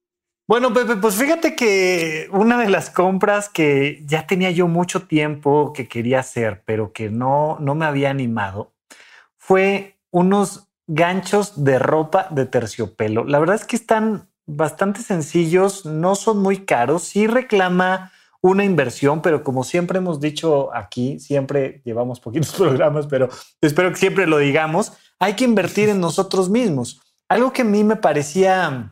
Bueno, 0.52 0.74
Pepe, 0.74 0.98
pues 0.98 1.16
fíjate 1.16 1.56
que 1.56 2.28
una 2.34 2.58
de 2.58 2.68
las 2.68 2.90
compras 2.90 3.48
que 3.48 4.04
ya 4.06 4.28
tenía 4.28 4.52
yo 4.52 4.68
mucho 4.68 5.04
tiempo 5.04 5.72
que 5.72 5.88
quería 5.88 6.20
hacer, 6.20 6.62
pero 6.66 6.92
que 6.92 7.10
no, 7.10 7.56
no 7.62 7.74
me 7.74 7.86
había 7.86 8.10
animado, 8.10 8.74
fue 9.38 9.98
unos 10.10 10.68
ganchos 10.88 11.64
de 11.64 11.80
ropa 11.80 12.28
de 12.32 12.46
terciopelo. 12.48 13.24
La 13.24 13.40
verdad 13.40 13.56
es 13.56 13.64
que 13.64 13.78
están 13.78 14.28
bastante 14.46 15.02
sencillos, 15.04 15.86
no 15.86 16.16
son 16.16 16.40
muy 16.40 16.66
caros, 16.66 17.04
sí 17.04 17.28
reclama 17.28 18.12
una 18.42 18.66
inversión, 18.66 19.22
pero 19.22 19.46
como 19.46 19.64
siempre 19.64 20.00
hemos 20.00 20.20
dicho 20.20 20.76
aquí, 20.76 21.18
siempre 21.22 21.82
llevamos 21.86 22.20
poquitos 22.20 22.52
programas, 22.58 23.08
pero 23.08 23.30
espero 23.62 23.90
que 23.92 24.00
siempre 24.00 24.28
lo 24.28 24.38
digamos, 24.38 24.92
hay 25.18 25.36
que 25.36 25.46
invertir 25.46 25.88
en 25.88 26.02
nosotros 26.02 26.50
mismos. 26.50 27.00
Algo 27.30 27.54
que 27.54 27.62
a 27.62 27.64
mí 27.64 27.86
me 27.86 27.96
parecía 27.96 28.90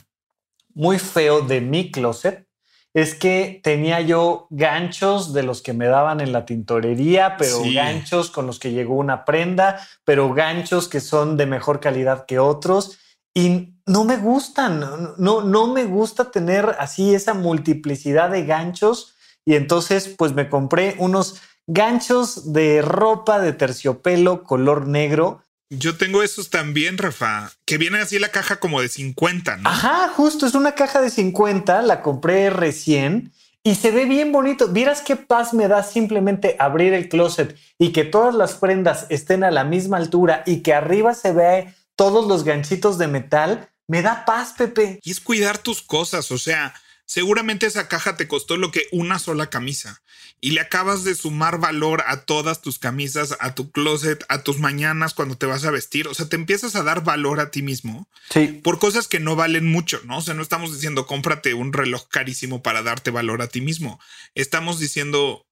muy 0.73 0.99
feo 0.99 1.41
de 1.41 1.61
mi 1.61 1.91
closet 1.91 2.47
es 2.93 3.13
que 3.13 3.61
tenía 3.63 4.01
yo 4.01 4.47
ganchos 4.49 5.31
de 5.33 5.43
los 5.43 5.61
que 5.61 5.73
me 5.73 5.85
daban 5.85 6.21
en 6.21 6.31
la 6.31 6.45
tintorería, 6.45 7.37
pero 7.37 7.61
ganchos 7.73 8.31
con 8.31 8.47
los 8.47 8.57
que 8.59 8.71
llegó 8.71 8.95
una 8.95 9.25
prenda, 9.25 9.79
pero 10.05 10.33
ganchos 10.33 10.87
que 10.87 10.99
son 10.99 11.37
de 11.37 11.45
mejor 11.45 11.79
calidad 11.79 12.25
que 12.25 12.39
otros 12.39 12.97
y 13.33 13.75
no 13.85 14.05
me 14.05 14.17
gustan, 14.17 14.79
no, 15.17 15.41
no 15.41 15.67
me 15.67 15.85
gusta 15.85 16.31
tener 16.31 16.75
así 16.79 17.13
esa 17.13 17.33
multiplicidad 17.33 18.31
de 18.31 18.45
ganchos 18.45 19.15
y 19.45 19.55
entonces 19.55 20.13
pues 20.17 20.33
me 20.33 20.49
compré 20.49 20.95
unos 20.97 21.41
ganchos 21.67 22.51
de 22.53 22.81
ropa 22.81 23.39
de 23.39 23.53
terciopelo 23.53 24.43
color 24.43 24.87
negro. 24.87 25.43
Yo 25.71 25.97
tengo 25.97 26.23
esos 26.23 26.49
también, 26.49 26.97
Rafa, 26.97 27.51
que 27.65 27.77
viene 27.77 27.99
así 27.99 28.17
la 28.17 28.29
caja 28.29 28.59
como 28.59 28.81
de 28.81 28.89
50, 28.89 29.57
¿no? 29.57 29.69
Ajá, 29.69 30.09
justo, 30.09 30.47
es 30.47 30.55
una 30.55 30.73
caja 30.73 30.99
de 30.99 31.11
50, 31.11 31.83
la 31.83 32.01
compré 32.01 32.49
recién 32.49 33.31
y 33.63 33.75
se 33.75 33.91
ve 33.91 34.05
bien 34.05 34.31
bonito. 34.31 34.69
Vieras 34.69 35.01
qué 35.01 35.15
paz 35.15 35.53
me 35.53 35.67
da 35.67 35.83
simplemente 35.83 36.55
abrir 36.57 36.93
el 36.93 37.07
closet 37.07 37.55
y 37.77 37.91
que 37.91 38.03
todas 38.03 38.33
las 38.33 38.53
prendas 38.53 39.05
estén 39.09 39.43
a 39.43 39.51
la 39.51 39.63
misma 39.63 39.97
altura 39.97 40.41
y 40.47 40.61
que 40.61 40.73
arriba 40.73 41.13
se 41.13 41.33
ve 41.33 41.75
todos 41.95 42.27
los 42.27 42.43
ganchitos 42.43 42.97
de 42.97 43.07
metal. 43.07 43.69
Me 43.87 44.01
da 44.01 44.25
paz, 44.25 44.55
Pepe. 44.57 44.99
Y 45.03 45.11
es 45.11 45.19
cuidar 45.19 45.59
tus 45.59 45.83
cosas, 45.83 46.31
o 46.31 46.39
sea, 46.39 46.73
seguramente 47.05 47.67
esa 47.67 47.87
caja 47.87 48.17
te 48.17 48.27
costó 48.27 48.57
lo 48.57 48.71
que 48.71 48.87
una 48.91 49.19
sola 49.19 49.51
camisa 49.51 50.01
y 50.41 50.51
le 50.51 50.61
acabas 50.61 51.03
de 51.03 51.15
sumar 51.15 51.59
valor 51.59 52.03
a 52.07 52.21
todas 52.21 52.61
tus 52.61 52.79
camisas, 52.79 53.35
a 53.39 53.55
tu 53.55 53.71
closet, 53.71 54.23
a 54.29 54.43
tus 54.43 54.59
mañanas 54.59 55.13
cuando 55.13 55.37
te 55.37 55.45
vas 55.45 55.65
a 55.65 55.71
vestir. 55.71 56.07
O 56.07 56.13
sea, 56.13 56.29
te 56.29 56.35
empiezas 56.35 56.75
a 56.75 56.83
dar 56.83 57.03
valor 57.03 57.39
a 57.39 57.51
ti 57.51 57.61
mismo 57.61 58.07
sí. 58.29 58.59
por 58.63 58.79
cosas 58.79 59.07
que 59.07 59.19
no 59.19 59.35
valen 59.35 59.67
mucho, 59.67 59.99
¿no? 60.05 60.19
O 60.19 60.21
sea, 60.21 60.33
no 60.33 60.41
estamos 60.41 60.73
diciendo 60.73 61.05
cómprate 61.05 61.53
un 61.53 61.73
reloj 61.73 62.07
carísimo 62.09 62.63
para 62.63 62.83
darte 62.83 63.11
valor 63.11 63.41
a 63.41 63.47
ti 63.47 63.61
mismo. 63.61 63.99
Estamos 64.33 64.79
diciendo 64.79 65.45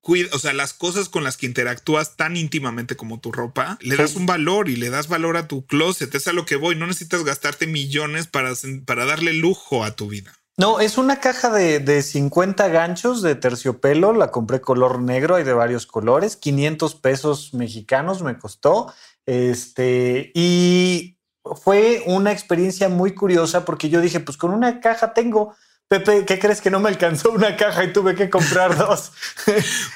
cuida, 0.00 0.28
o 0.32 0.38
sea, 0.38 0.52
las 0.52 0.74
cosas 0.74 1.08
con 1.08 1.24
las 1.24 1.36
que 1.36 1.46
interactúas 1.46 2.16
tan 2.16 2.36
íntimamente 2.36 2.94
como 2.94 3.20
tu 3.20 3.32
ropa, 3.32 3.78
le 3.80 3.96
das 3.96 4.14
un 4.14 4.26
valor 4.26 4.68
y 4.68 4.76
le 4.76 4.90
das 4.90 5.08
valor 5.08 5.36
a 5.36 5.48
tu 5.48 5.66
closet. 5.66 6.14
Es 6.14 6.28
a 6.28 6.32
lo 6.32 6.44
que 6.46 6.56
voy. 6.56 6.76
No 6.76 6.86
necesitas 6.86 7.24
gastarte 7.24 7.66
millones 7.66 8.26
para, 8.26 8.52
para 8.86 9.06
darle 9.06 9.32
lujo 9.32 9.82
a 9.82 9.96
tu 9.96 10.08
vida. 10.08 10.38
No, 10.56 10.78
es 10.78 10.98
una 10.98 11.18
caja 11.18 11.50
de, 11.50 11.80
de 11.80 12.02
50 12.02 12.68
ganchos 12.68 13.22
de 13.22 13.34
terciopelo. 13.34 14.12
La 14.12 14.30
compré 14.30 14.60
color 14.60 15.00
negro, 15.00 15.34
hay 15.34 15.44
de 15.44 15.52
varios 15.52 15.86
colores. 15.86 16.36
500 16.36 16.94
pesos 16.94 17.54
mexicanos 17.54 18.22
me 18.22 18.38
costó. 18.38 18.94
Este, 19.26 20.30
y 20.34 21.18
fue 21.44 22.02
una 22.06 22.32
experiencia 22.32 22.88
muy 22.88 23.14
curiosa 23.14 23.64
porque 23.64 23.88
yo 23.88 24.00
dije, 24.00 24.20
pues 24.20 24.36
con 24.36 24.52
una 24.52 24.80
caja 24.80 25.12
tengo. 25.12 25.56
Pepe, 25.88 26.24
¿qué 26.24 26.38
crees 26.38 26.60
que 26.60 26.70
no 26.70 26.80
me 26.80 26.88
alcanzó 26.88 27.30
una 27.30 27.56
caja 27.56 27.84
y 27.84 27.92
tuve 27.92 28.14
que 28.14 28.30
comprar 28.30 28.76
dos? 28.78 29.12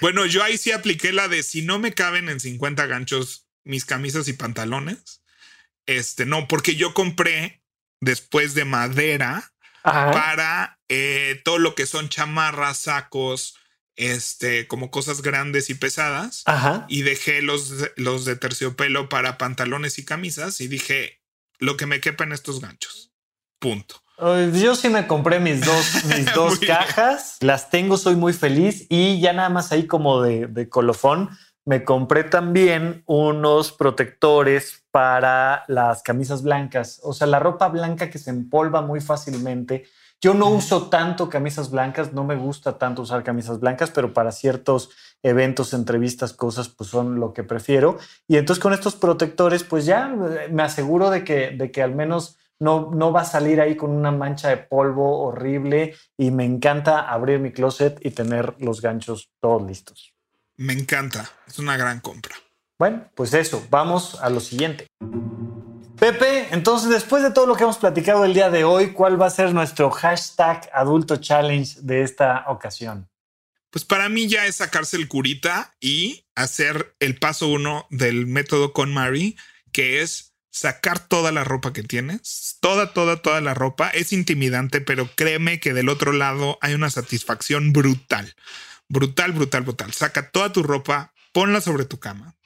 bueno, 0.00 0.26
yo 0.26 0.42
ahí 0.42 0.58
sí 0.58 0.72
apliqué 0.72 1.12
la 1.12 1.28
de 1.28 1.42
si 1.42 1.62
no 1.62 1.78
me 1.78 1.94
caben 1.94 2.28
en 2.28 2.40
50 2.40 2.86
ganchos 2.86 3.46
mis 3.64 3.84
camisas 3.84 4.28
y 4.28 4.32
pantalones. 4.32 5.22
Este, 5.86 6.26
no, 6.26 6.48
porque 6.48 6.74
yo 6.74 6.92
compré 6.92 7.62
después 8.00 8.54
de 8.54 8.64
madera 8.64 9.52
para 9.92 10.78
eh, 10.88 11.40
todo 11.44 11.58
lo 11.58 11.74
que 11.74 11.86
son 11.86 12.08
chamarras, 12.08 12.78
sacos, 12.78 13.56
este, 13.96 14.66
como 14.68 14.90
cosas 14.90 15.22
grandes 15.22 15.70
y 15.70 15.74
pesadas. 15.74 16.44
Y 16.88 17.02
dejé 17.02 17.42
los, 17.42 17.72
los 17.96 18.24
de 18.24 18.36
terciopelo 18.36 19.08
para 19.08 19.38
pantalones 19.38 19.98
y 19.98 20.04
camisas 20.04 20.60
y 20.60 20.68
dije, 20.68 21.20
lo 21.58 21.76
que 21.76 21.86
me 21.86 22.00
quepa 22.00 22.24
en 22.24 22.32
estos 22.32 22.60
ganchos. 22.60 23.12
Punto. 23.58 24.02
Yo 24.52 24.74
sí 24.74 24.88
me 24.88 25.06
compré 25.06 25.38
mis 25.38 25.64
dos, 25.64 26.04
mis 26.16 26.32
dos 26.34 26.58
cajas, 26.58 27.36
las 27.40 27.70
tengo, 27.70 27.96
soy 27.96 28.16
muy 28.16 28.32
feliz 28.32 28.86
y 28.88 29.20
ya 29.20 29.32
nada 29.32 29.48
más 29.48 29.70
ahí 29.70 29.86
como 29.86 30.22
de, 30.22 30.48
de 30.48 30.68
colofón, 30.68 31.30
me 31.68 31.84
compré 31.84 32.24
también 32.24 33.02
unos 33.04 33.72
protectores 33.72 34.84
para 34.90 35.64
las 35.68 36.02
camisas 36.02 36.42
blancas, 36.42 36.98
o 37.02 37.12
sea, 37.12 37.26
la 37.26 37.40
ropa 37.40 37.68
blanca 37.68 38.08
que 38.08 38.16
se 38.16 38.30
empolva 38.30 38.80
muy 38.80 39.02
fácilmente. 39.02 39.84
Yo 40.18 40.32
no 40.32 40.48
uso 40.48 40.88
tanto 40.88 41.28
camisas 41.28 41.70
blancas, 41.70 42.14
no 42.14 42.24
me 42.24 42.36
gusta 42.36 42.78
tanto 42.78 43.02
usar 43.02 43.22
camisas 43.22 43.60
blancas, 43.60 43.90
pero 43.90 44.14
para 44.14 44.32
ciertos 44.32 44.88
eventos, 45.22 45.74
entrevistas, 45.74 46.32
cosas, 46.32 46.70
pues 46.70 46.88
son 46.88 47.20
lo 47.20 47.34
que 47.34 47.44
prefiero. 47.44 47.98
Y 48.26 48.38
entonces 48.38 48.62
con 48.62 48.72
estos 48.72 48.96
protectores, 48.96 49.62
pues 49.62 49.84
ya 49.84 50.08
me 50.08 50.62
aseguro 50.62 51.10
de 51.10 51.22
que, 51.22 51.50
de 51.50 51.70
que 51.70 51.82
al 51.82 51.94
menos 51.94 52.38
no, 52.58 52.90
no 52.94 53.12
va 53.12 53.20
a 53.20 53.26
salir 53.26 53.60
ahí 53.60 53.76
con 53.76 53.90
una 53.90 54.10
mancha 54.10 54.48
de 54.48 54.56
polvo 54.56 55.18
horrible 55.18 55.96
y 56.16 56.30
me 56.30 56.46
encanta 56.46 57.10
abrir 57.10 57.40
mi 57.40 57.52
closet 57.52 57.98
y 58.00 58.12
tener 58.12 58.54
los 58.58 58.80
ganchos 58.80 59.30
todos 59.38 59.60
listos. 59.60 60.17
Me 60.58 60.72
encanta, 60.72 61.30
es 61.46 61.60
una 61.60 61.76
gran 61.76 62.00
compra. 62.00 62.34
Bueno, 62.80 63.08
pues 63.14 63.32
eso, 63.32 63.64
vamos 63.70 64.18
a 64.20 64.28
lo 64.28 64.40
siguiente. 64.40 64.88
Pepe, 65.98 66.48
entonces 66.50 66.90
después 66.90 67.22
de 67.22 67.30
todo 67.30 67.46
lo 67.46 67.54
que 67.54 67.62
hemos 67.62 67.78
platicado 67.78 68.24
el 68.24 68.34
día 68.34 68.50
de 68.50 68.64
hoy, 68.64 68.92
¿cuál 68.92 69.20
va 69.20 69.26
a 69.26 69.30
ser 69.30 69.54
nuestro 69.54 69.88
hashtag 69.90 70.68
adulto 70.72 71.18
challenge 71.18 71.76
de 71.82 72.02
esta 72.02 72.44
ocasión? 72.48 73.08
Pues 73.70 73.84
para 73.84 74.08
mí 74.08 74.26
ya 74.26 74.46
es 74.46 74.56
sacarse 74.56 74.96
el 74.96 75.06
curita 75.06 75.76
y 75.80 76.24
hacer 76.34 76.92
el 76.98 77.16
paso 77.20 77.46
uno 77.46 77.86
del 77.90 78.26
método 78.26 78.72
con 78.72 78.92
Mary, 78.92 79.36
que 79.70 80.02
es 80.02 80.34
sacar 80.50 80.98
toda 80.98 81.30
la 81.30 81.44
ropa 81.44 81.72
que 81.72 81.84
tienes, 81.84 82.58
toda, 82.60 82.92
toda, 82.92 83.22
toda 83.22 83.40
la 83.40 83.54
ropa. 83.54 83.90
Es 83.90 84.12
intimidante, 84.12 84.80
pero 84.80 85.08
créeme 85.14 85.60
que 85.60 85.72
del 85.72 85.88
otro 85.88 86.10
lado 86.10 86.58
hay 86.62 86.74
una 86.74 86.90
satisfacción 86.90 87.72
brutal. 87.72 88.34
Brutal, 88.88 89.32
brutal, 89.32 89.62
brutal. 89.62 89.92
Saca 89.92 90.30
toda 90.30 90.52
tu 90.52 90.62
ropa, 90.62 91.12
ponla 91.32 91.60
sobre 91.60 91.84
tu 91.84 91.98
cama. 91.98 92.36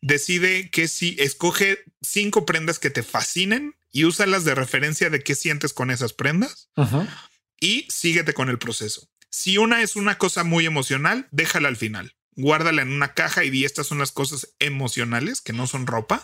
Decide 0.00 0.70
que 0.70 0.88
si 0.88 1.16
escoge 1.18 1.84
cinco 2.00 2.46
prendas 2.46 2.78
que 2.78 2.90
te 2.90 3.02
fascinen 3.02 3.76
y 3.92 4.04
úsalas 4.04 4.44
de 4.44 4.54
referencia 4.54 5.10
de 5.10 5.20
qué 5.20 5.34
sientes 5.34 5.72
con 5.72 5.90
esas 5.90 6.12
prendas 6.12 6.70
y 7.60 7.86
síguete 7.90 8.32
con 8.32 8.48
el 8.48 8.58
proceso. 8.58 9.08
Si 9.30 9.58
una 9.58 9.82
es 9.82 9.96
una 9.96 10.18
cosa 10.18 10.44
muy 10.44 10.66
emocional, 10.66 11.28
déjala 11.30 11.68
al 11.68 11.76
final. 11.76 12.16
Guárdala 12.36 12.82
en 12.82 12.92
una 12.92 13.12
caja 13.14 13.44
y 13.44 13.50
di 13.50 13.64
estas 13.64 13.88
son 13.88 13.98
las 13.98 14.12
cosas 14.12 14.54
emocionales 14.60 15.40
que 15.40 15.52
no 15.52 15.66
son 15.66 15.86
ropa 15.86 16.22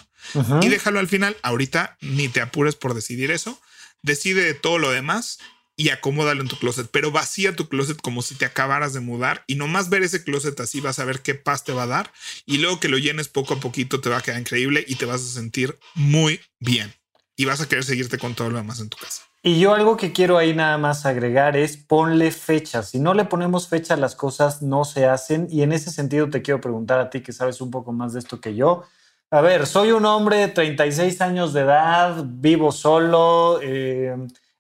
y 0.63 0.69
déjalo 0.69 1.01
al 1.01 1.09
final. 1.09 1.37
Ahorita 1.43 1.99
ni 2.01 2.29
te 2.29 2.41
apures 2.41 2.77
por 2.77 2.95
decidir 2.95 3.31
eso. 3.31 3.61
Decide 4.03 4.43
de 4.43 4.55
todo 4.55 4.79
lo 4.79 4.91
demás 4.91 5.39
y 5.77 5.91
acomódalo 5.91 6.41
en 6.41 6.49
tu 6.49 6.59
closet, 6.59 6.89
pero 6.91 7.11
vacía 7.11 7.55
tu 7.55 7.69
closet 7.69 8.01
como 8.01 8.23
si 8.23 8.35
te 8.35 8.47
acabaras 8.47 8.95
de 8.95 9.01
mudar 9.01 9.45
y 9.47 9.57
nomás 9.57 9.91
ver 9.91 10.03
ese 10.03 10.25
closet 10.25 10.59
así 10.61 10.81
vas 10.81 10.99
a 10.99 11.05
ver 11.05 11.21
qué 11.21 11.35
paz 11.35 11.65
te 11.65 11.73
va 11.73 11.83
a 11.85 11.87
dar 11.87 12.13
y 12.47 12.59
luego 12.59 12.81
que 12.81 12.89
lo 12.89 12.99
llenes 12.99 13.29
poco 13.29 13.55
a 13.55 13.61
poquito 13.61 14.01
te 14.01 14.09
va 14.09 14.19
a 14.19 14.23
quedar 14.23 14.41
increíble 14.41 14.85
y 14.89 14.95
te 14.97 15.05
vas 15.05 15.21
a 15.21 15.35
sentir 15.35 15.79
muy 15.95 16.41
bien 16.59 16.95
y 17.37 17.45
vas 17.45 17.61
a 17.61 17.69
querer 17.69 17.85
seguirte 17.85 18.19
con 18.19 18.35
todo 18.35 18.51
lo 18.51 18.57
demás 18.57 18.81
en 18.81 18.89
tu 18.89 18.97
casa. 18.97 19.23
Y 19.43 19.61
yo 19.61 19.75
algo 19.75 19.97
que 19.97 20.13
quiero 20.13 20.39
ahí 20.39 20.55
nada 20.55 20.77
más 20.77 21.07
agregar 21.07 21.57
es 21.57 21.77
ponle 21.77 22.33
fecha. 22.33 22.83
Si 22.83 22.99
no 22.99 23.15
le 23.15 23.27
ponemos 23.27 23.69
fecha, 23.69 23.95
las 23.97 24.17
cosas 24.17 24.61
no 24.61 24.85
se 24.85 25.07
hacen. 25.07 25.47
Y 25.49 25.63
en 25.63 25.71
ese 25.71 25.93
sentido 25.93 26.29
te 26.29 26.43
quiero 26.43 26.61
preguntar 26.61 26.99
a 26.99 27.11
ti 27.11 27.21
que 27.21 27.33
sabes 27.33 27.61
un 27.61 27.71
poco 27.71 27.93
más 27.93 28.13
de 28.13 28.19
esto 28.19 28.41
que 28.41 28.57
yo. 28.57 28.83
A 29.31 29.41
ver, 29.41 29.69
soy 29.69 29.93
un 29.93 30.05
hombre 30.05 30.39
de 30.39 30.49
36 30.49 31.21
años 31.21 31.53
de 31.53 31.61
edad, 31.61 32.25
vivo 32.27 32.73
solo, 32.73 33.61
eh, 33.63 34.17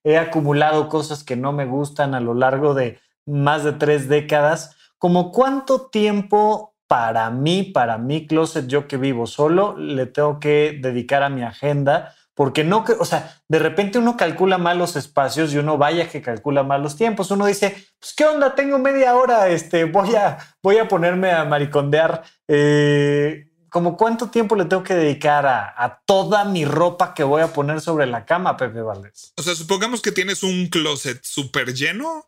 he 0.07 0.17
acumulado 0.19 0.89
cosas 0.89 1.25
que 1.25 1.35
no 1.35 1.53
me 1.53 1.67
gustan 1.67 2.15
a 2.15 2.21
lo 2.21 2.33
largo 2.33 2.75
de 2.75 3.01
más 3.27 3.65
de 3.65 3.73
tres 3.73 4.09
décadas. 4.09 4.77
¿Como 4.99 5.33
cuánto 5.33 5.89
tiempo 5.89 6.77
para 6.87 7.29
mí, 7.31 7.65
para 7.65 7.99
mi 7.99 8.29
closet, 8.29 8.69
yo 8.69 8.87
que 8.87 8.99
vivo 8.99 9.27
solo, 9.27 9.77
le 9.77 10.07
tengo 10.07 10.39
que 10.39 10.79
dedicar 10.81 11.25
a 11.25 11.29
mi 11.29 11.43
agenda? 11.43 12.15
Porque 12.35 12.63
no, 12.63 12.85
o 13.01 13.05
sea, 13.05 13.41
de 13.49 13.59
repente 13.59 13.99
uno 13.99 14.17
calcula 14.17 14.59
mal 14.59 14.79
los 14.79 14.95
espacios 14.95 15.53
y 15.53 15.59
uno 15.59 15.77
vaya 15.77 16.09
que 16.09 16.23
calcula 16.23 16.63
mal 16.63 16.85
los 16.85 16.95
tiempos. 16.95 17.33
Uno 17.33 17.45
dice, 17.45 17.75
pues, 17.99 18.15
¿qué 18.15 18.27
onda? 18.27 18.55
Tengo 18.55 18.79
media 18.79 19.17
hora, 19.17 19.49
este, 19.49 19.87
voy 19.87 20.15
a, 20.15 20.39
voy 20.63 20.79
a 20.79 20.87
ponerme 20.87 21.33
a 21.33 21.45
maricondear. 21.45 22.23
Eh, 22.47 23.49
¿Como 23.77 23.99
cuánto 23.99 24.31
tiempo 24.31 24.57
le 24.57 24.65
tengo 24.65 24.83
que 24.83 24.95
dedicar 24.95 25.45
a, 25.45 26.01
toda 26.07 26.47
mi 26.47 26.65
ropa 26.65 27.13
que 27.13 27.23
voy 27.23 27.43
a 27.43 27.53
poner 27.53 27.83
sobre 27.83 28.07
la 28.07 28.25
cama, 28.25 28.57
Pepe 28.57 28.81
Valdés? 28.81 29.35
O 29.37 29.43
sea, 29.43 29.55
supongamos 29.55 30.01
que 30.01 30.13
tienes 30.13 30.43
un 30.43 30.69
closet 30.69 31.23
súper 31.23 31.75
lleno. 31.75 32.27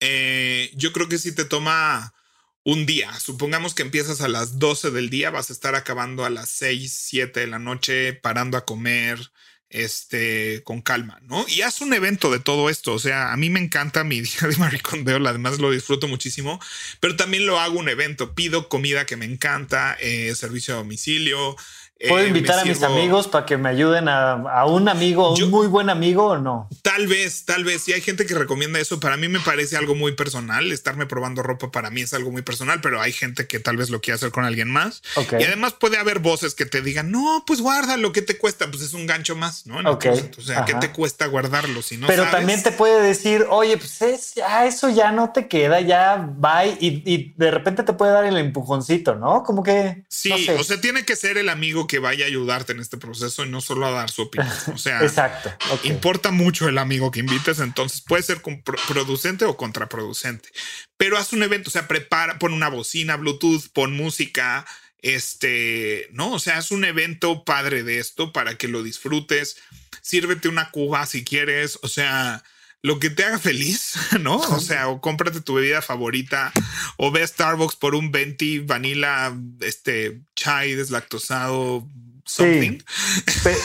Eh, 0.00 0.72
yo 0.74 0.92
creo 0.92 1.08
que 1.08 1.18
si 1.18 1.32
te 1.32 1.44
toma 1.44 2.14
un 2.64 2.84
día. 2.84 3.12
Supongamos 3.20 3.76
que 3.76 3.82
empiezas 3.82 4.22
a 4.22 4.26
las 4.26 4.58
12 4.58 4.90
del 4.90 5.08
día, 5.08 5.30
vas 5.30 5.50
a 5.50 5.52
estar 5.52 5.76
acabando 5.76 6.24
a 6.24 6.30
las 6.30 6.48
6, 6.48 6.92
7 6.92 7.38
de 7.38 7.46
la 7.46 7.60
noche, 7.60 8.14
parando 8.14 8.58
a 8.58 8.64
comer, 8.64 9.20
este, 9.70 10.62
con 10.64 10.80
calma, 10.80 11.20
¿no? 11.22 11.44
Y 11.48 11.62
haz 11.62 11.80
un 11.80 11.92
evento 11.92 12.30
de 12.30 12.40
todo 12.40 12.70
esto. 12.70 12.94
O 12.94 12.98
sea, 12.98 13.32
a 13.32 13.36
mí 13.36 13.50
me 13.50 13.60
encanta 13.60 14.04
mi 14.04 14.20
día 14.22 14.48
de 14.48 14.56
maricondeo, 14.56 15.16
además 15.26 15.58
lo 15.58 15.70
disfruto 15.70 16.08
muchísimo, 16.08 16.60
pero 17.00 17.16
también 17.16 17.46
lo 17.46 17.58
hago 17.58 17.78
un 17.78 17.88
evento. 17.88 18.34
Pido 18.34 18.68
comida 18.68 19.06
que 19.06 19.16
me 19.16 19.24
encanta, 19.24 19.96
eh, 20.00 20.34
servicio 20.34 20.74
a 20.74 20.78
domicilio, 20.78 21.56
¿Puedo 22.06 22.24
eh, 22.24 22.28
invitar 22.28 22.60
a 22.60 22.64
mis 22.64 22.82
amigos 22.84 23.26
para 23.26 23.44
que 23.44 23.56
me 23.56 23.68
ayuden 23.70 24.08
a, 24.08 24.64
un 24.66 24.88
amigo, 24.88 25.34
un 25.34 25.50
muy 25.50 25.66
buen 25.66 25.90
amigo 25.90 26.26
o 26.26 26.38
no? 26.38 26.68
Tal 26.98 27.06
vez, 27.06 27.44
tal 27.44 27.62
vez. 27.62 27.82
Si 27.82 27.92
hay 27.92 28.00
gente 28.00 28.26
que 28.26 28.34
recomienda 28.34 28.80
eso, 28.80 28.98
para 28.98 29.16
mí 29.16 29.28
me 29.28 29.38
parece 29.38 29.76
algo 29.76 29.94
muy 29.94 30.12
personal. 30.16 30.72
Estarme 30.72 31.06
probando 31.06 31.44
ropa 31.44 31.70
para 31.70 31.90
mí 31.90 32.00
es 32.00 32.12
algo 32.12 32.32
muy 32.32 32.42
personal, 32.42 32.80
pero 32.80 33.00
hay 33.00 33.12
gente 33.12 33.46
que 33.46 33.60
tal 33.60 33.76
vez 33.76 33.88
lo 33.88 34.00
quiera 34.00 34.16
hacer 34.16 34.32
con 34.32 34.44
alguien 34.44 34.68
más. 34.68 35.02
Y 35.38 35.44
además 35.44 35.74
puede 35.74 35.96
haber 35.96 36.18
voces 36.18 36.56
que 36.56 36.66
te 36.66 36.82
digan, 36.82 37.12
no, 37.12 37.44
pues 37.46 37.60
guarda 37.60 37.96
lo 37.96 38.10
que 38.10 38.20
te 38.20 38.36
cuesta? 38.36 38.68
Pues 38.68 38.82
es 38.82 38.94
un 38.94 39.06
gancho 39.06 39.36
más, 39.36 39.64
¿no? 39.66 39.78
o 39.78 40.42
sea, 40.42 40.64
¿qué 40.64 40.74
te 40.74 40.90
cuesta 40.90 41.26
guardarlo 41.26 41.82
si 41.82 41.98
no 41.98 42.08
Pero 42.08 42.24
también 42.30 42.62
te 42.64 42.72
puede 42.72 43.00
decir, 43.00 43.46
oye, 43.48 43.76
pues 43.76 44.02
es, 44.02 44.34
eso 44.64 44.88
ya 44.88 45.12
no 45.12 45.30
te 45.30 45.46
queda, 45.46 45.80
ya 45.80 46.28
va 46.44 46.66
y, 46.66 47.32
de 47.36 47.50
repente 47.52 47.84
te 47.84 47.92
puede 47.92 48.10
dar 48.10 48.24
el 48.24 48.38
empujoncito, 48.38 49.14
¿no? 49.14 49.44
Como 49.44 49.62
que. 49.62 50.02
Sí, 50.08 50.48
o 50.58 50.64
sea, 50.64 50.80
tiene 50.80 51.04
que 51.04 51.14
ser 51.14 51.38
el 51.38 51.48
amigo 51.48 51.86
que 51.86 52.00
vaya 52.00 52.24
a 52.24 52.28
ayudarte 52.28 52.72
en 52.72 52.80
este 52.80 52.96
proceso 52.96 53.44
y 53.44 53.48
no 53.48 53.60
solo 53.60 53.86
a 53.86 53.92
dar 53.92 54.10
su 54.10 54.22
opinión. 54.22 54.52
O 54.74 54.78
sea, 54.78 55.00
Exacto. 55.02 55.52
importa 55.84 56.32
mucho 56.32 56.68
el 56.68 56.78
amigo 56.78 56.87
que 56.88 57.20
invites, 57.20 57.60
entonces 57.60 58.00
puede 58.00 58.22
ser 58.22 58.42
producente 58.86 59.44
o 59.44 59.56
contraproducente. 59.56 60.48
Pero 60.96 61.16
haz 61.16 61.32
un 61.32 61.42
evento, 61.42 61.68
o 61.68 61.72
sea, 61.72 61.88
prepara, 61.88 62.38
pon 62.38 62.52
una 62.52 62.68
bocina, 62.68 63.16
Bluetooth, 63.16 63.68
pon 63.72 63.94
música, 63.94 64.66
este, 65.00 66.08
no, 66.12 66.32
o 66.32 66.38
sea, 66.38 66.58
haz 66.58 66.70
un 66.70 66.84
evento 66.84 67.44
padre 67.44 67.82
de 67.82 67.98
esto 67.98 68.32
para 68.32 68.56
que 68.56 68.68
lo 68.68 68.82
disfrutes. 68.82 69.56
Sírvete 70.02 70.48
una 70.48 70.70
cuba 70.70 71.06
si 71.06 71.24
quieres, 71.24 71.78
o 71.82 71.88
sea, 71.88 72.42
lo 72.82 72.98
que 72.98 73.10
te 73.10 73.24
haga 73.24 73.38
feliz, 73.38 73.94
¿no? 74.20 74.36
O 74.36 74.60
sea, 74.60 74.88
o 74.88 75.00
cómprate 75.00 75.40
tu 75.40 75.54
bebida 75.54 75.82
favorita 75.82 76.52
o 76.96 77.10
ve 77.10 77.26
Starbucks 77.26 77.76
por 77.76 77.94
un 77.94 78.10
20 78.10 78.60
vanilla, 78.60 79.32
este 79.60 80.20
chai 80.34 80.74
deslactosado. 80.74 81.86
Something. 82.28 82.78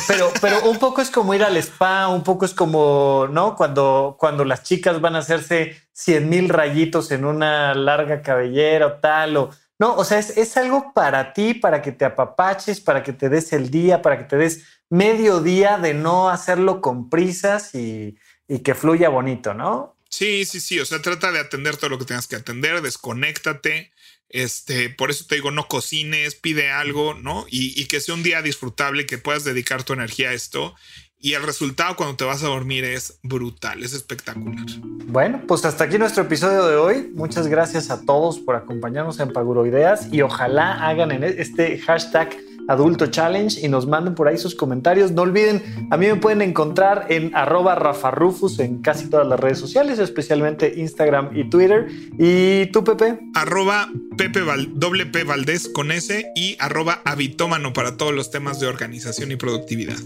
Pero, 0.08 0.32
pero 0.40 0.70
un 0.70 0.80
poco 0.80 1.02
es 1.02 1.12
como 1.12 1.34
ir 1.34 1.44
al 1.44 1.58
spa, 1.58 2.08
un 2.08 2.24
poco 2.24 2.46
es 2.46 2.54
como, 2.54 3.28
¿no? 3.30 3.58
Cuando, 3.58 4.16
cuando 4.18 4.46
las 4.46 4.64
chicas 4.64 5.02
van 5.02 5.18
a 5.18 5.20
hacerse 5.20 5.76
100 5.92 6.30
mil 6.30 6.48
rayitos 6.48 7.12
en 7.12 7.26
una 7.26 7.76
larga 7.76 8.22
cabellera 8.22 8.88
o 8.88 8.94
tal, 8.94 9.36
o 9.36 9.50
no, 9.80 9.96
o 9.96 10.06
sea, 10.06 10.18
es, 10.18 10.38
es 10.38 10.56
algo 10.56 10.94
para 10.94 11.34
ti, 11.34 11.54
para 11.54 11.82
que 11.82 11.92
te 11.92 12.06
apapaches, 12.06 12.80
para 12.80 13.04
que 13.04 13.12
te 13.12 13.28
des 13.28 13.52
el 13.52 13.70
día, 13.70 14.02
para 14.02 14.18
que 14.18 14.24
te 14.24 14.38
des 14.38 14.64
medio 14.90 15.42
día 15.42 15.78
de 15.78 15.94
no 15.94 16.30
hacerlo 16.30 16.80
con 16.80 17.10
prisas 17.10 17.76
y, 17.76 18.18
y 18.48 18.60
que 18.60 18.76
fluya 18.76 19.10
bonito, 19.10 19.54
¿no? 19.54 19.98
Sí, 20.08 20.46
sí, 20.46 20.62
sí. 20.62 20.80
O 20.80 20.86
sea, 20.86 21.02
trata 21.02 21.34
de 21.34 21.40
atender 21.40 21.76
todo 21.76 21.90
lo 21.90 22.00
que 22.00 22.06
tengas 22.06 22.28
que 22.28 22.38
atender, 22.38 22.82
desconéctate. 22.82 23.92
Este, 24.34 24.90
por 24.90 25.12
eso 25.12 25.26
te 25.28 25.36
digo, 25.36 25.52
no 25.52 25.68
cocines, 25.68 26.34
pide 26.34 26.72
algo, 26.72 27.14
¿no? 27.14 27.46
Y, 27.50 27.80
y, 27.80 27.86
que 27.86 28.02
sea 28.02 28.16
un 28.16 28.24
día 28.24 28.42
disfrutable, 28.42 29.06
que 29.06 29.20
puedas 29.20 29.44
dedicar 29.44 29.84
tu 29.84 29.94
energía 29.94 30.30
a 30.30 30.34
esto. 30.34 30.76
Y 31.20 31.36
el 31.36 31.44
resultado 31.44 31.96
cuando 31.96 32.18
te 32.18 32.26
vas 32.26 32.44
a 32.44 32.48
dormir 32.48 32.84
es 32.84 33.20
brutal, 33.24 33.82
es 33.82 33.94
espectacular. 33.94 34.66
Bueno, 35.06 35.42
pues 35.48 35.64
hasta 35.64 35.86
aquí 35.86 35.98
nuestro 35.98 36.24
episodio 36.24 36.66
de 36.68 36.76
hoy. 36.76 37.12
Muchas 37.14 37.48
gracias 37.48 37.92
a 37.92 38.02
todos 38.02 38.40
por 38.40 38.58
acompañarnos 38.58 39.22
en 39.22 39.32
Paguroideas 39.32 40.12
y 40.12 40.22
ojalá 40.22 40.86
hagan 40.86 41.12
en 41.12 41.24
este 41.24 41.78
hashtag 41.78 42.36
Adulto 42.68 43.08
Challenge 43.08 43.60
y 43.62 43.68
nos 43.70 43.88
manden 43.88 44.16
por 44.16 44.28
ahí 44.28 44.38
sus 44.38 44.56
comentarios. 44.56 45.12
No 45.12 45.24
olviden, 45.24 45.62
a 45.92 45.98
mí 45.98 46.08
me 46.08 46.16
pueden 46.16 46.42
encontrar 46.42 47.08
en 47.10 47.36
arroba 47.36 47.76
rafarrufus 47.76 48.60
en 48.60 48.82
casi 48.82 49.10
todas 49.10 49.28
las 49.28 49.40
redes 49.40 49.60
sociales, 49.60 50.00
especialmente 50.00 50.74
Instagram 50.76 51.32
y 51.36 51.50
Twitter. 51.50 51.88
¿Y 52.18 52.68
tú, 52.68 52.84
Pepe? 52.84 53.20
Arroba 53.36 53.90
Pepe 54.18 54.42
doble 54.74 55.06
P 55.06 55.24
Valdés 55.24 55.68
con 55.68 55.92
S 55.92 56.32
y 56.36 56.56
arroba 56.60 57.02
habitómano 57.06 57.74
para 57.74 57.98
todos 57.98 58.14
los 58.14 58.32
temas 58.32 58.60
de 58.60 58.68
organización 58.68 59.32
y 59.32 59.36
productividad. 59.36 59.98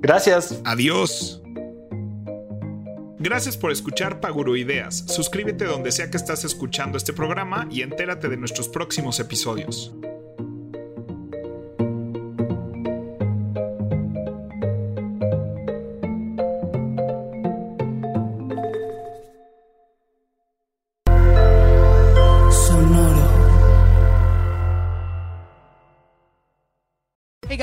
Gracias. 0.00 0.60
Adiós. 0.64 1.40
Gracias 3.18 3.56
por 3.56 3.72
escuchar 3.72 4.20
Paguro 4.20 4.54
Ideas. 4.54 5.04
Suscríbete 5.08 5.64
donde 5.64 5.92
sea 5.92 6.10
que 6.10 6.18
estás 6.18 6.44
escuchando 6.44 6.98
este 6.98 7.14
programa 7.14 7.66
y 7.70 7.80
entérate 7.80 8.28
de 8.28 8.36
nuestros 8.36 8.68
próximos 8.68 9.18
episodios. 9.18 9.94